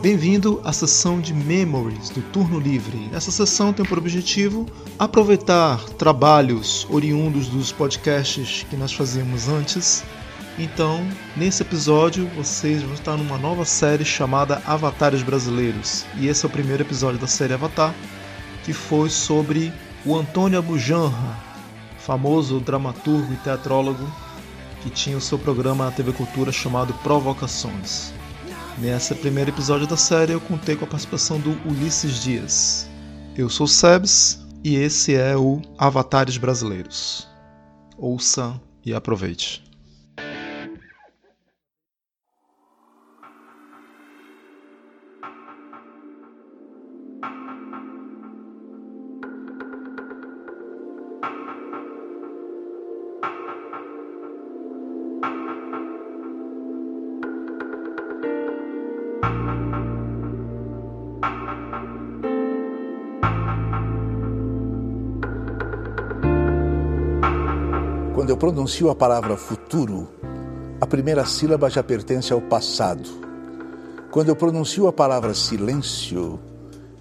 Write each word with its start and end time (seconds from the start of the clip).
Bem-vindo 0.00 0.60
à 0.64 0.72
sessão 0.72 1.20
de 1.20 1.34
Memories 1.34 2.10
do 2.10 2.22
Turno 2.30 2.60
Livre. 2.60 3.10
Essa 3.12 3.32
sessão 3.32 3.72
tem 3.72 3.84
por 3.84 3.98
objetivo 3.98 4.64
aproveitar 4.96 5.82
trabalhos 5.90 6.86
oriundos 6.88 7.48
dos 7.48 7.72
podcasts 7.72 8.64
que 8.70 8.76
nós 8.76 8.92
fazíamos 8.92 9.48
antes. 9.48 10.04
Então, 10.56 11.04
nesse 11.36 11.62
episódio, 11.62 12.28
vocês 12.36 12.80
vão 12.80 12.94
estar 12.94 13.16
numa 13.16 13.36
nova 13.36 13.64
série 13.64 14.04
chamada 14.04 14.62
Avatares 14.64 15.24
Brasileiros. 15.24 16.06
E 16.16 16.28
esse 16.28 16.46
é 16.46 16.48
o 16.48 16.52
primeiro 16.52 16.84
episódio 16.84 17.18
da 17.18 17.26
série 17.26 17.54
Avatar, 17.54 17.92
que 18.62 18.72
foi 18.72 19.10
sobre 19.10 19.72
o 20.06 20.14
Antônio 20.16 20.60
Abujanra, 20.60 21.36
famoso 21.98 22.60
dramaturgo 22.60 23.32
e 23.32 23.36
teatrólogo 23.38 24.08
que 24.80 24.90
tinha 24.90 25.16
o 25.16 25.20
seu 25.20 25.40
programa 25.40 25.86
na 25.86 25.90
TV 25.90 26.12
Cultura 26.12 26.52
chamado 26.52 26.94
Provocações. 27.02 28.16
Nesse 28.80 29.12
primeiro 29.12 29.50
episódio 29.50 29.88
da 29.88 29.96
série 29.96 30.32
eu 30.32 30.40
contei 30.40 30.76
com 30.76 30.84
a 30.84 30.88
participação 30.88 31.40
do 31.40 31.50
Ulisses 31.68 32.22
Dias. 32.22 32.88
Eu 33.36 33.50
sou 33.50 33.66
Sebs 33.66 34.46
e 34.62 34.76
esse 34.76 35.16
é 35.16 35.36
o 35.36 35.60
Avatares 35.76 36.36
Brasileiros. 36.36 37.26
Ouça 37.96 38.60
e 38.86 38.94
aproveite. 38.94 39.67
Pronuncio 68.38 68.88
a 68.88 68.94
palavra 68.94 69.36
futuro, 69.36 70.08
a 70.80 70.86
primeira 70.86 71.26
sílaba 71.26 71.68
já 71.68 71.82
pertence 71.82 72.32
ao 72.32 72.40
passado. 72.40 73.08
Quando 74.12 74.28
eu 74.28 74.36
pronuncio 74.36 74.86
a 74.86 74.92
palavra 74.92 75.34
silêncio, 75.34 76.38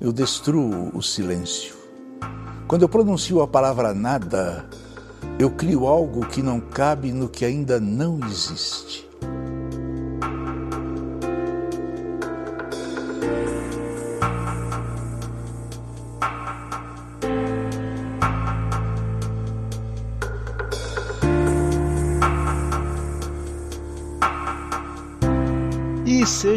eu 0.01 0.11
destruo 0.11 0.89
o 0.95 1.01
silêncio. 1.03 1.75
Quando 2.67 2.81
eu 2.81 2.89
pronuncio 2.89 3.39
a 3.39 3.47
palavra 3.47 3.93
nada, 3.93 4.67
eu 5.37 5.51
crio 5.51 5.85
algo 5.85 6.25
que 6.25 6.41
não 6.41 6.59
cabe 6.59 7.11
no 7.11 7.29
que 7.29 7.45
ainda 7.45 7.79
não 7.79 8.19
existe. 8.25 9.06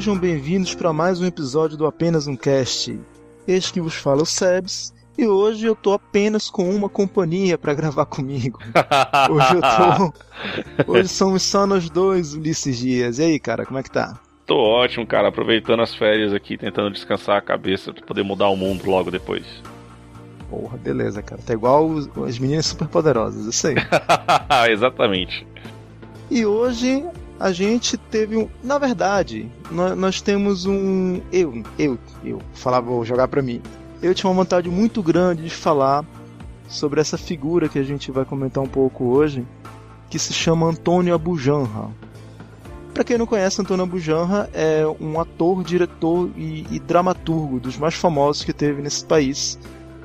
Sejam 0.00 0.16
bem-vindos 0.16 0.74
para 0.74 0.94
mais 0.94 1.20
um 1.20 1.26
episódio 1.26 1.76
do 1.76 1.84
Apenas 1.84 2.26
um 2.26 2.34
Cast. 2.34 2.98
Este 3.46 3.70
que 3.74 3.82
vos 3.82 3.94
fala 3.94 4.20
é 4.20 4.22
o 4.22 4.24
Sebs, 4.24 4.94
e 5.18 5.26
hoje 5.26 5.66
eu 5.66 5.76
tô 5.76 5.92
apenas 5.92 6.48
com 6.48 6.70
uma 6.74 6.88
companhia 6.88 7.58
para 7.58 7.74
gravar 7.74 8.06
comigo. 8.06 8.58
Hoje 9.30 9.54
eu 9.56 9.60
tô. 9.60 10.92
Hoje 10.92 11.08
somos 11.08 11.42
só 11.42 11.66
nós 11.66 11.90
dois, 11.90 12.32
Ulisses 12.32 12.78
Dias. 12.78 13.18
E 13.18 13.24
aí, 13.24 13.38
cara, 13.38 13.66
como 13.66 13.78
é 13.78 13.82
que 13.82 13.90
tá? 13.90 14.18
Tô 14.46 14.56
ótimo, 14.56 15.06
cara, 15.06 15.28
aproveitando 15.28 15.82
as 15.82 15.94
férias 15.94 16.32
aqui, 16.32 16.56
tentando 16.56 16.90
descansar 16.90 17.36
a 17.36 17.42
cabeça 17.42 17.92
pra 17.92 18.02
poder 18.06 18.22
mudar 18.22 18.48
o 18.48 18.56
mundo 18.56 18.88
logo 18.88 19.10
depois. 19.10 19.44
Porra, 20.48 20.78
beleza, 20.78 21.20
cara. 21.22 21.42
Tá 21.44 21.52
igual 21.52 21.86
os- 21.86 22.08
as 22.26 22.38
meninas 22.38 22.64
super 22.64 22.88
poderosas, 22.88 23.44
eu 23.44 23.52
sei. 23.52 23.74
Exatamente. 24.70 25.46
E 26.30 26.46
hoje 26.46 27.04
a 27.40 27.52
gente 27.52 27.96
teve 27.96 28.36
um. 28.36 28.50
Na 28.62 28.76
verdade, 28.76 29.50
nós, 29.70 29.96
nós 29.96 30.20
temos 30.20 30.66
um. 30.66 31.22
Eu, 31.32 31.62
eu, 31.78 31.98
eu, 32.22 32.38
falar, 32.52 32.80
vou 32.80 33.02
jogar 33.02 33.28
pra 33.28 33.40
mim. 33.40 33.62
Eu 34.02 34.14
tinha 34.14 34.28
uma 34.30 34.36
vontade 34.36 34.68
muito 34.68 35.02
grande 35.02 35.44
de 35.44 35.50
falar 35.50 36.04
sobre 36.68 37.00
essa 37.00 37.16
figura 37.16 37.66
que 37.66 37.78
a 37.78 37.82
gente 37.82 38.12
vai 38.12 38.26
comentar 38.26 38.62
um 38.62 38.68
pouco 38.68 39.06
hoje, 39.06 39.46
que 40.10 40.18
se 40.18 40.34
chama 40.34 40.66
Antônio 40.66 41.14
Abujanra. 41.14 41.88
Pra 42.92 43.04
quem 43.04 43.16
não 43.16 43.26
conhece, 43.26 43.62
Antônio 43.62 43.84
Abujanra 43.84 44.50
é 44.52 44.84
um 45.00 45.18
ator, 45.18 45.64
diretor 45.64 46.28
e, 46.36 46.66
e 46.70 46.78
dramaturgo 46.78 47.58
dos 47.58 47.78
mais 47.78 47.94
famosos 47.94 48.44
que 48.44 48.52
teve 48.52 48.82
nesse 48.82 49.04
país. 49.04 49.58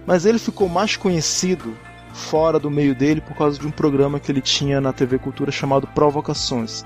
Mas 0.06 0.26
ele 0.26 0.40
ficou 0.40 0.70
mais 0.70 0.96
conhecido 0.96 1.76
fora 2.14 2.58
do 2.58 2.72
meio 2.72 2.96
dele 2.96 3.20
por 3.20 3.36
causa 3.36 3.60
de 3.60 3.68
um 3.68 3.72
programa 3.72 4.22
que 4.22 4.32
ele 4.32 4.42
tinha 4.42 4.80
na 4.80 4.94
TV 4.94 5.18
Cultura 5.20 5.52
chamado 5.52 5.88
Provocações, 5.88 6.86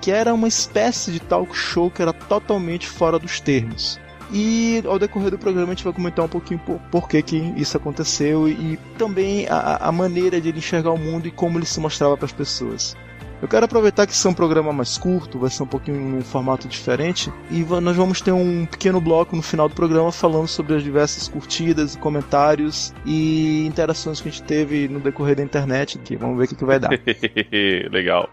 que 0.00 0.10
era 0.10 0.32
uma 0.32 0.48
espécie 0.48 1.10
de 1.10 1.20
talk 1.20 1.56
show 1.56 1.90
que 1.90 2.02
era 2.02 2.12
totalmente 2.12 2.88
fora 2.88 3.18
dos 3.18 3.40
termos. 3.40 3.98
E 4.32 4.82
ao 4.84 4.98
decorrer 4.98 5.30
do 5.30 5.38
programa 5.38 5.68
a 5.68 5.74
gente 5.74 5.84
vai 5.84 5.92
comentar 5.92 6.24
um 6.24 6.28
pouquinho 6.28 6.58
por, 6.60 6.78
por 6.90 7.08
que, 7.08 7.22
que 7.22 7.36
isso 7.56 7.76
aconteceu 7.76 8.48
e 8.48 8.76
também 8.98 9.46
a, 9.48 9.76
a 9.88 9.92
maneira 9.92 10.40
de 10.40 10.48
ele 10.48 10.58
enxergar 10.58 10.90
o 10.90 10.98
mundo 10.98 11.28
e 11.28 11.30
como 11.30 11.58
ele 11.58 11.66
se 11.66 11.78
mostrava 11.78 12.16
para 12.16 12.26
as 12.26 12.32
pessoas. 12.32 12.96
Eu 13.40 13.48
quero 13.48 13.66
aproveitar 13.66 14.06
que 14.06 14.12
isso 14.12 14.26
é 14.26 14.30
um 14.30 14.34
programa 14.34 14.72
mais 14.72 14.96
curto, 14.96 15.38
vai 15.38 15.50
ser 15.50 15.62
um 15.62 15.66
pouquinho 15.66 16.00
num 16.00 16.22
formato 16.22 16.66
diferente, 16.66 17.30
e 17.50 17.62
nós 17.82 17.94
vamos 17.94 18.20
ter 18.20 18.32
um 18.32 18.64
pequeno 18.64 18.98
bloco 18.98 19.36
no 19.36 19.42
final 19.42 19.68
do 19.68 19.74
programa 19.74 20.10
falando 20.10 20.48
sobre 20.48 20.74
as 20.74 20.82
diversas 20.82 21.28
curtidas, 21.28 21.94
e 21.94 21.98
comentários 21.98 22.94
e 23.04 23.66
interações 23.66 24.22
que 24.22 24.28
a 24.28 24.32
gente 24.32 24.42
teve 24.42 24.88
no 24.88 25.00
decorrer 25.00 25.36
da 25.36 25.42
internet. 25.42 25.98
Que 25.98 26.16
vamos 26.16 26.38
ver 26.38 26.44
o 26.44 26.48
que, 26.48 26.54
que 26.54 26.64
vai 26.64 26.78
dar. 26.78 26.90
Legal. 27.92 28.30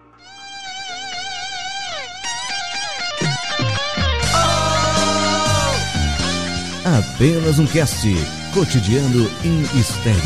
Apenas 6.94 7.58
um 7.58 7.66
cast 7.66 8.08
cotidiano 8.54 9.28
em 9.44 9.64
estéreo. 9.80 10.20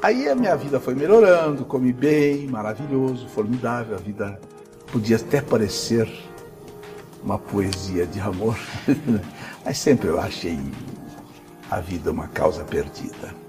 Aí 0.00 0.28
a 0.28 0.36
minha 0.36 0.54
vida 0.54 0.78
foi 0.78 0.94
melhorando, 0.94 1.64
comi 1.64 1.92
bem, 1.92 2.46
maravilhoso, 2.46 3.26
formidável. 3.26 3.96
A 3.96 3.98
vida 3.98 4.40
podia 4.92 5.16
até 5.16 5.40
parecer 5.40 6.08
uma 7.24 7.38
poesia 7.38 8.06
de 8.06 8.20
amor, 8.20 8.58
mas 9.64 9.78
sempre 9.78 10.08
eu 10.08 10.20
achei 10.20 10.60
a 11.70 11.80
vida 11.80 12.10
uma 12.12 12.28
causa 12.28 12.62
perdida. 12.64 13.43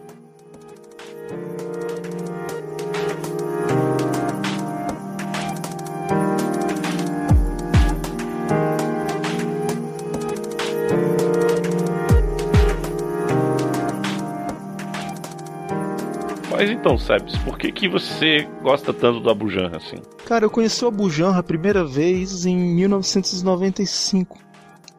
Então, 16.86 17.00
Sebs, 17.00 17.36
por 17.40 17.58
que, 17.58 17.72
que 17.72 17.90
você 17.90 18.48
gosta 18.62 18.94
tanto 18.94 19.20
do 19.20 19.28
Abujan 19.28 19.72
assim? 19.76 19.96
Cara, 20.24 20.46
eu 20.46 20.52
conheci 20.52 20.86
o 20.86 20.88
Abujanra 20.88 21.40
a 21.40 21.44
primeira 21.44 21.84
vez 21.84 22.46
em 22.46 22.56
1995. 22.56 24.38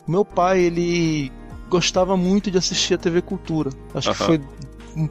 Meu 0.05 0.25
pai, 0.25 0.63
ele 0.63 1.31
gostava 1.69 2.17
muito 2.17 2.51
de 2.51 2.59
assistir 2.59 2.95
a 2.95 2.99
TV 2.99 3.23
Cultura. 3.23 3.71
Acho 3.95 4.13
que 4.13 4.17
Aham. 4.21 4.27
foi 4.27 4.41
um, 4.97 5.07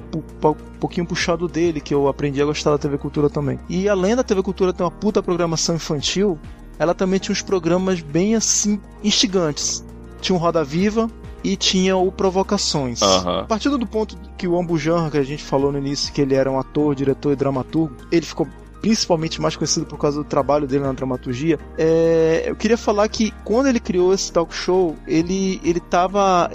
pouquinho 0.78 1.08
puxado 1.08 1.48
dele 1.48 1.80
que 1.80 1.94
eu 1.94 2.10
aprendi 2.10 2.42
a 2.42 2.46
gostar 2.46 2.72
da 2.72 2.78
TV 2.78 2.98
Cultura 2.98 3.30
também. 3.30 3.58
E 3.70 3.88
além 3.88 4.14
da 4.14 4.22
TV 4.22 4.44
Cultura 4.44 4.74
ter 4.74 4.84
uma 4.84 4.92
puta 4.92 5.24
programação 5.24 5.76
infantil, 5.76 6.38
ela 6.78 6.94
também 6.94 7.20
tinha 7.20 7.32
uns 7.32 7.42
programas 7.42 8.02
bem 8.02 8.36
assim 8.36 8.82
instigantes. 9.02 9.86
Tinha 10.20 10.36
o 10.36 10.40
Roda 10.40 10.62
Viva 10.62 11.10
e 11.46 11.56
tinha 11.56 11.96
o 11.96 12.12
Provocações. 12.12 13.02
A 13.42 13.44
partir 13.44 13.70
do 13.70 13.86
ponto 13.86 14.18
que 14.36 14.48
o 14.48 14.58
Ambujanra, 14.58 15.12
que 15.12 15.18
a 15.18 15.24
gente 15.24 15.44
falou 15.44 15.72
no 15.72 15.78
início, 15.78 16.12
que 16.12 16.20
ele 16.20 16.34
era 16.34 16.50
um 16.52 16.58
ator, 16.58 16.96
diretor 16.96 17.32
e 17.34 17.36
dramaturgo, 17.36 17.96
ele 18.12 18.26
ficou 18.26 18.48
principalmente 18.82 19.40
mais 19.40 19.56
conhecido 19.56 19.86
por 19.86 19.98
causa 20.00 20.18
do 20.18 20.24
trabalho 20.24 20.68
dele 20.68 20.84
na 20.84 20.92
dramaturgia. 20.92 21.60
É, 21.78 22.46
eu 22.48 22.56
queria 22.56 22.78
falar 22.78 23.08
que 23.10 23.32
quando 23.44 23.68
ele 23.68 23.80
criou 23.80 24.12
esse 24.12 24.32
talk 24.32 24.54
show, 24.54 24.96
ele 25.08 25.62
ele 25.64 25.80
tava 25.80 26.50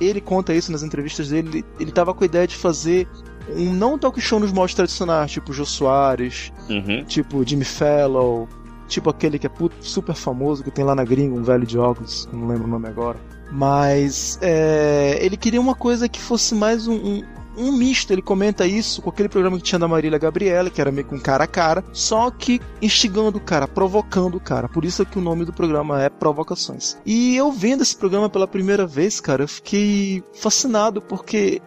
ele 0.00 0.20
conta 0.20 0.52
isso 0.52 0.72
nas 0.72 0.82
entrevistas 0.82 1.28
dele, 1.28 1.64
ele, 1.78 1.92
tava 1.92 2.12
com 2.12 2.24
a 2.24 2.26
ideia 2.26 2.46
de 2.46 2.56
fazer 2.56 3.06
um 3.54 3.72
não 3.72 3.96
talk 3.96 4.20
show 4.20 4.40
nos 4.40 4.50
moldes 4.50 4.74
tradicionais, 4.74 5.30
tipo 5.30 5.52
Jô 5.52 5.64
Soares, 5.64 6.52
Uhum. 6.68 7.04
tipo 7.04 7.46
Jimmy 7.46 7.64
Fallon, 7.64 8.46
tipo 8.88 9.08
aquele 9.08 9.38
que 9.38 9.46
é 9.46 9.50
super 9.80 10.16
famoso, 10.16 10.64
que 10.64 10.70
tem 10.70 10.84
lá 10.84 10.96
na 10.96 11.04
gringa, 11.04 11.34
um 11.36 11.44
velho 11.44 11.64
de 11.64 11.78
óculos, 11.78 12.28
não 12.32 12.48
lembro 12.48 12.64
o 12.64 12.70
nome 12.70 12.88
agora. 12.88 13.18
Mas 13.52 14.38
é, 14.40 15.18
ele 15.20 15.36
queria 15.36 15.60
uma 15.60 15.74
coisa 15.74 16.08
que 16.08 16.18
fosse 16.18 16.54
mais 16.54 16.88
um, 16.88 16.94
um, 16.94 17.24
um, 17.58 17.72
misto. 17.72 18.10
Ele 18.10 18.22
comenta 18.22 18.66
isso 18.66 19.02
com 19.02 19.10
aquele 19.10 19.28
programa 19.28 19.58
que 19.58 19.62
tinha 19.62 19.78
da 19.78 19.86
Marília 19.86 20.18
Gabriela, 20.18 20.70
que 20.70 20.80
era 20.80 20.90
meio 20.90 21.06
com 21.06 21.20
cara 21.20 21.44
a 21.44 21.46
cara, 21.46 21.84
só 21.92 22.30
que 22.30 22.62
instigando 22.80 23.36
o 23.36 23.40
cara, 23.40 23.68
provocando 23.68 24.36
o 24.36 24.40
cara. 24.40 24.70
Por 24.70 24.86
isso 24.86 25.02
é 25.02 25.04
que 25.04 25.18
o 25.18 25.22
nome 25.22 25.44
do 25.44 25.52
programa 25.52 26.02
é 26.02 26.08
Provocações. 26.08 26.96
E 27.04 27.36
eu 27.36 27.52
vendo 27.52 27.82
esse 27.82 27.94
programa 27.94 28.30
pela 28.30 28.48
primeira 28.48 28.86
vez, 28.86 29.20
cara, 29.20 29.42
eu 29.42 29.48
fiquei 29.48 30.24
fascinado 30.32 31.02
porque 31.02 31.60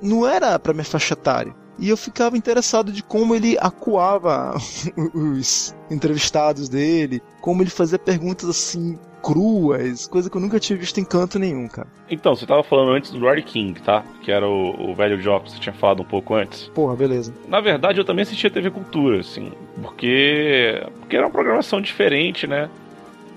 não 0.00 0.24
era 0.24 0.56
para 0.60 0.72
minha 0.72 0.84
faixa 0.84 1.14
etária. 1.14 1.52
E 1.76 1.88
eu 1.88 1.96
ficava 1.96 2.36
interessado 2.36 2.92
de 2.92 3.02
como 3.02 3.34
ele 3.34 3.56
acuava 3.58 4.54
os 5.12 5.74
entrevistados 5.90 6.68
dele, 6.68 7.20
como 7.40 7.64
ele 7.64 7.70
fazia 7.70 7.98
perguntas 7.98 8.48
assim 8.48 8.96
cruas, 9.22 10.06
coisa 10.06 10.28
que 10.28 10.36
eu 10.36 10.40
nunca 10.40 10.58
tinha 10.58 10.76
visto 10.76 10.98
em 10.98 11.04
canto 11.04 11.38
nenhum, 11.38 11.68
cara. 11.68 11.86
Então, 12.10 12.34
você 12.34 12.44
tava 12.44 12.62
falando 12.62 12.90
antes 12.90 13.10
do 13.10 13.20
Rory 13.20 13.42
King, 13.42 13.80
tá? 13.80 14.04
Que 14.22 14.32
era 14.32 14.46
o, 14.46 14.90
o 14.90 14.94
velho 14.94 15.20
Jock 15.20 15.44
que 15.44 15.52
você 15.52 15.60
tinha 15.60 15.72
falado 15.72 16.02
um 16.02 16.04
pouco 16.04 16.34
antes. 16.34 16.68
Porra, 16.74 16.96
beleza. 16.96 17.32
Na 17.46 17.60
verdade, 17.60 18.00
eu 18.00 18.04
também 18.04 18.22
assistia 18.22 18.50
TV 18.50 18.70
Cultura, 18.70 19.20
assim, 19.20 19.52
porque, 19.80 20.84
porque 21.00 21.16
era 21.16 21.26
uma 21.26 21.32
programação 21.32 21.80
diferente, 21.80 22.46
né? 22.46 22.68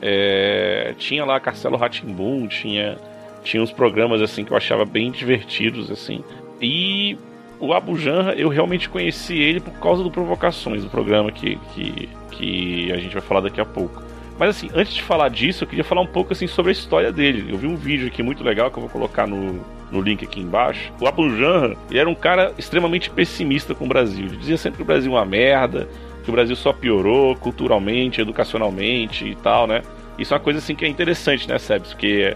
É, 0.02 0.94
tinha 0.98 1.24
lá 1.24 1.40
Castelo 1.40 1.78
Ratimbum, 1.78 2.48
tinha, 2.48 2.98
tinha 3.44 3.62
uns 3.62 3.72
programas, 3.72 4.22
assim, 4.22 4.44
que 4.44 4.52
eu 4.52 4.58
achava 4.58 4.86
bem 4.86 5.12
divertidos, 5.12 5.92
assim. 5.92 6.24
E 6.62 7.18
o 7.60 7.74
Abu 7.74 7.98
Janra, 7.98 8.34
eu 8.34 8.50
realmente 8.50 8.90
conheci 8.90 9.38
ele 9.38 9.60
por 9.60 9.74
causa 9.80 10.04
do 10.04 10.12
Provocações, 10.12 10.84
do 10.84 10.90
programa 10.90 11.32
que, 11.32 11.58
que, 11.74 12.10
que 12.32 12.92
a 12.92 12.98
gente 12.98 13.14
vai 13.14 13.22
falar 13.22 13.42
daqui 13.42 13.62
a 13.62 13.66
pouco. 13.66 14.05
Mas 14.38 14.50
assim, 14.50 14.70
antes 14.74 14.94
de 14.94 15.02
falar 15.02 15.30
disso, 15.30 15.64
eu 15.64 15.68
queria 15.68 15.84
falar 15.84 16.02
um 16.02 16.08
pouco 16.08 16.34
assim 16.34 16.48
sobre 16.48 16.72
a 16.72 16.74
história 16.74 17.12
dele. 17.12 17.52
Eu 17.52 17.58
vi 17.58 17.68
um 17.68 17.76
vídeo 17.76 18.08
aqui 18.08 18.22
muito 18.22 18.44
legal 18.44 18.70
que 18.70 18.78
eu 18.78 18.82
vou 18.82 18.90
colocar 18.90 19.26
no, 19.26 19.62
no 19.92 20.02
link 20.02 20.24
aqui 20.24 20.42
embaixo. 20.42 20.92
O 21.00 21.08
Abu 21.08 21.30
Janra, 21.38 21.76
ele 21.90 22.00
era 22.00 22.10
um 22.10 22.16
cara 22.16 22.54
extremamente 22.58 23.10
pessimista 23.10 23.74
com 23.74 23.86
o 23.86 23.88
Brasil. 23.88 24.26
Ele 24.26 24.38
dizia 24.38 24.58
sempre 24.58 24.78
que 24.78 24.84
o 24.84 24.86
Brasil 24.86 25.12
é 25.12 25.16
uma 25.16 25.26
merda, 25.26 25.88
que 26.24 26.30
o 26.30 26.34
Brasil 26.34 26.56
só 26.56 26.74
piorou 26.74 27.36
culturalmente, 27.36 28.20
educacionalmente 28.20 29.26
e 29.26 29.36
tal, 29.36 29.68
né? 29.68 29.82
Isso 30.18 30.34
é 30.34 30.38
uma 30.38 30.44
coisa 30.44 30.60
assim 30.60 30.76
que 30.76 30.86
é 30.86 30.88
interessante, 30.88 31.48
né, 31.48 31.58
Sebs? 31.58 31.94
Porque 31.94 32.36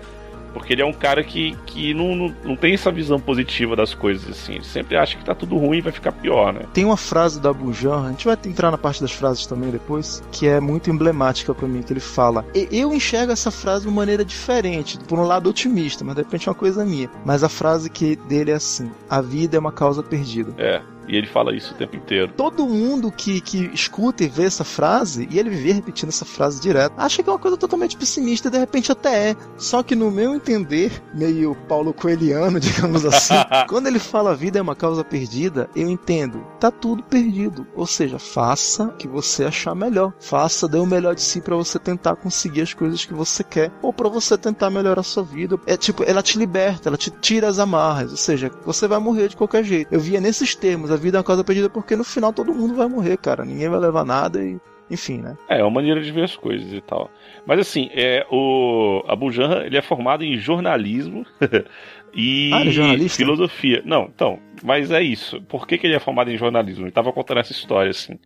porque 0.53 0.73
ele 0.73 0.81
é 0.81 0.85
um 0.85 0.93
cara 0.93 1.23
que, 1.23 1.55
que 1.65 1.93
não, 1.93 2.15
não, 2.15 2.35
não, 2.43 2.55
tem 2.55 2.73
essa 2.73 2.91
visão 2.91 3.19
positiva 3.19 3.75
das 3.75 3.93
coisas, 3.93 4.29
assim. 4.29 4.55
Ele 4.55 4.63
sempre 4.63 4.97
acha 4.97 5.17
que 5.17 5.23
tá 5.23 5.35
tudo 5.35 5.57
ruim 5.57 5.77
e 5.77 5.81
vai 5.81 5.91
ficar 5.91 6.11
pior, 6.11 6.53
né? 6.53 6.61
Tem 6.73 6.85
uma 6.85 6.97
frase 6.97 7.39
da 7.39 7.53
Bujan, 7.53 8.05
a 8.05 8.09
gente 8.09 8.25
vai 8.25 8.37
entrar 8.45 8.71
na 8.71 8.77
parte 8.77 9.01
das 9.01 9.11
frases 9.11 9.45
também 9.45 9.69
depois, 9.69 10.23
que 10.31 10.47
é 10.47 10.59
muito 10.59 10.89
emblemática 10.89 11.53
para 11.53 11.67
mim, 11.67 11.81
que 11.81 11.93
ele 11.93 11.99
fala: 11.99 12.45
Eu 12.71 12.93
enxergo 12.93 13.31
essa 13.31 13.51
frase 13.51 13.83
de 13.83 13.89
uma 13.89 13.97
maneira 13.97 14.25
diferente, 14.25 14.97
por 15.07 15.19
um 15.19 15.23
lado 15.23 15.49
otimista, 15.49 16.03
mas 16.03 16.15
de 16.15 16.21
repente 16.21 16.47
é 16.47 16.51
uma 16.51 16.57
coisa 16.57 16.85
minha. 16.85 17.09
Mas 17.25 17.43
a 17.43 17.49
frase 17.49 17.89
que 17.89 18.15
dele 18.15 18.51
é 18.51 18.55
assim: 18.55 18.91
A 19.09 19.21
vida 19.21 19.57
é 19.57 19.59
uma 19.59 19.71
causa 19.71 20.01
perdida. 20.03 20.53
É. 20.57 20.81
E 21.09 21.15
ele 21.15 21.25
fala 21.25 21.55
isso 21.55 21.73
o 21.73 21.77
tempo 21.77 21.95
inteiro. 21.95 22.31
Todo 22.37 22.67
mundo 22.67 23.11
que, 23.11 23.41
que 23.41 23.69
escuta 23.73 24.23
e 24.23 24.27
vê 24.27 24.43
essa 24.43 24.63
frase, 24.63 25.27
e 25.31 25.39
ele 25.39 25.49
vive 25.49 25.71
repetindo 25.71 26.09
essa 26.09 26.23
frase 26.23 26.61
direto, 26.61 26.93
acha 26.97 27.23
que 27.23 27.29
é 27.29 27.33
uma 27.33 27.39
coisa 27.39 27.57
totalmente 27.57 27.97
pessimista 27.97 28.47
e 28.47 28.51
de 28.51 28.59
repente 28.59 28.91
até 28.91 29.31
é. 29.31 29.35
Só 29.57 29.81
que 29.81 29.95
no 29.95 30.11
meu 30.11 30.35
entender, 30.35 30.91
meio 31.13 31.55
Paulo 31.67 31.93
Coeliano, 31.93 32.59
digamos 32.61 33.05
assim, 33.05 33.33
quando 33.67 33.87
ele 33.87 33.97
fala 33.97 34.31
a 34.31 34.35
vida 34.35 34.59
é 34.59 34.61
uma 34.61 34.75
causa 34.75 35.03
perdida, 35.03 35.67
eu 35.75 35.89
entendo, 35.89 36.45
tá 36.59 36.69
tudo 36.69 37.01
perdido. 37.01 37.65
Ou 37.75 37.87
seja, 37.87 38.19
faça 38.19 38.83
o 38.83 38.93
que 38.93 39.07
você 39.07 39.45
achar 39.45 39.73
melhor. 39.73 40.13
Faça, 40.19 40.67
dê 40.67 40.77
o 40.77 40.85
melhor 40.85 41.15
de 41.15 41.21
si 41.21 41.41
para 41.41 41.55
você 41.55 41.79
tentar 41.79 42.15
conseguir 42.17 42.61
as 42.61 42.73
coisas 42.73 43.03
que 43.03 43.13
você 43.13 43.43
quer, 43.43 43.71
ou 43.81 43.91
para 43.91 44.07
você 44.07 44.37
tentar 44.37 44.69
melhorar 44.69 45.01
a 45.01 45.03
sua 45.03 45.23
vida. 45.23 45.57
É 45.65 45.75
tipo, 45.75 46.03
ela 46.03 46.21
te 46.21 46.37
liberta, 46.37 46.89
ela 46.89 46.97
te 46.97 47.09
tira 47.09 47.47
as 47.47 47.57
amarras, 47.57 48.11
ou 48.11 48.17
seja, 48.17 48.51
você 48.63 48.87
vai 48.87 48.99
morrer 48.99 49.29
de 49.29 49.37
qualquer 49.37 49.63
jeito. 49.63 49.91
Eu 49.91 49.99
via 49.99 50.21
nesses 50.21 50.53
termos, 50.53 50.91
a 50.91 50.98
vida 50.99 51.17
é 51.17 51.19
uma 51.19 51.23
causa 51.23 51.43
perdida 51.43 51.69
porque 51.69 51.95
no 51.95 52.03
final 52.03 52.31
todo 52.31 52.53
mundo 52.53 52.75
vai 52.75 52.87
morrer, 52.87 53.17
cara. 53.17 53.45
Ninguém 53.45 53.69
vai 53.69 53.79
levar 53.79 54.05
nada 54.05 54.43
e 54.43 54.59
enfim, 54.89 55.19
né? 55.19 55.37
É, 55.47 55.59
é 55.59 55.63
uma 55.63 55.69
maneira 55.69 56.01
de 56.01 56.11
ver 56.11 56.23
as 56.23 56.35
coisas 56.35 56.73
e 56.73 56.81
tal. 56.81 57.11
Mas 57.45 57.59
assim, 57.59 57.89
é, 57.93 58.25
o 58.31 59.03
Abu 59.07 59.31
Janra, 59.31 59.65
ele 59.65 59.77
é 59.77 59.81
formado 59.81 60.23
em 60.23 60.37
jornalismo 60.37 61.25
e 62.13 62.51
ah, 62.53 62.65
é 62.65 63.07
filosofia. 63.07 63.83
Não, 63.85 64.09
então, 64.13 64.39
mas 64.63 64.91
é 64.91 65.01
isso. 65.01 65.41
Por 65.43 65.67
que, 65.67 65.77
que 65.77 65.85
ele 65.85 65.95
é 65.95 65.99
formado 65.99 66.31
em 66.31 66.37
jornalismo? 66.37 66.85
Ele 66.85 66.91
tava 66.91 67.13
contando 67.13 67.39
essa 67.39 67.51
história, 67.51 67.91
assim. 67.91 68.17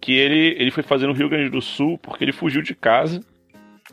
Que 0.00 0.12
ele, 0.12 0.56
ele 0.58 0.70
foi 0.70 0.82
fazer 0.82 1.06
no 1.06 1.12
Rio 1.12 1.28
Grande 1.28 1.50
do 1.50 1.60
Sul 1.60 1.98
porque 1.98 2.24
ele 2.24 2.32
fugiu 2.32 2.62
de 2.62 2.74
casa. 2.74 3.20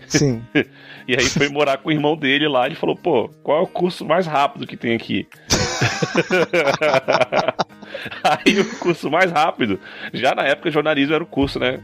Sim. 0.07 0.42
e 1.07 1.16
aí 1.16 1.25
foi 1.25 1.50
morar 1.50 1.78
com 1.78 1.89
o 1.89 1.92
irmão 1.92 2.16
dele 2.16 2.48
lá. 2.48 2.66
Ele 2.66 2.75
falou: 2.75 2.95
pô, 2.95 3.30
qual 3.44 3.60
é 3.60 3.62
o 3.62 3.68
curso 3.68 4.06
mais 4.06 4.25
rápido 4.25 4.68
que 4.68 4.78
tem 4.78 4.95
aqui? 4.95 5.28
Aí 8.24 8.60
o 8.60 8.80
curso 8.80 9.10
mais 9.10 9.31
rápido, 9.31 9.80
já 10.13 10.34
na 10.36 10.44
época 10.44 10.72
jornalismo 10.72 11.13
era 11.13 11.24
o 11.24 11.28
curso, 11.28 11.60
né? 11.60 11.80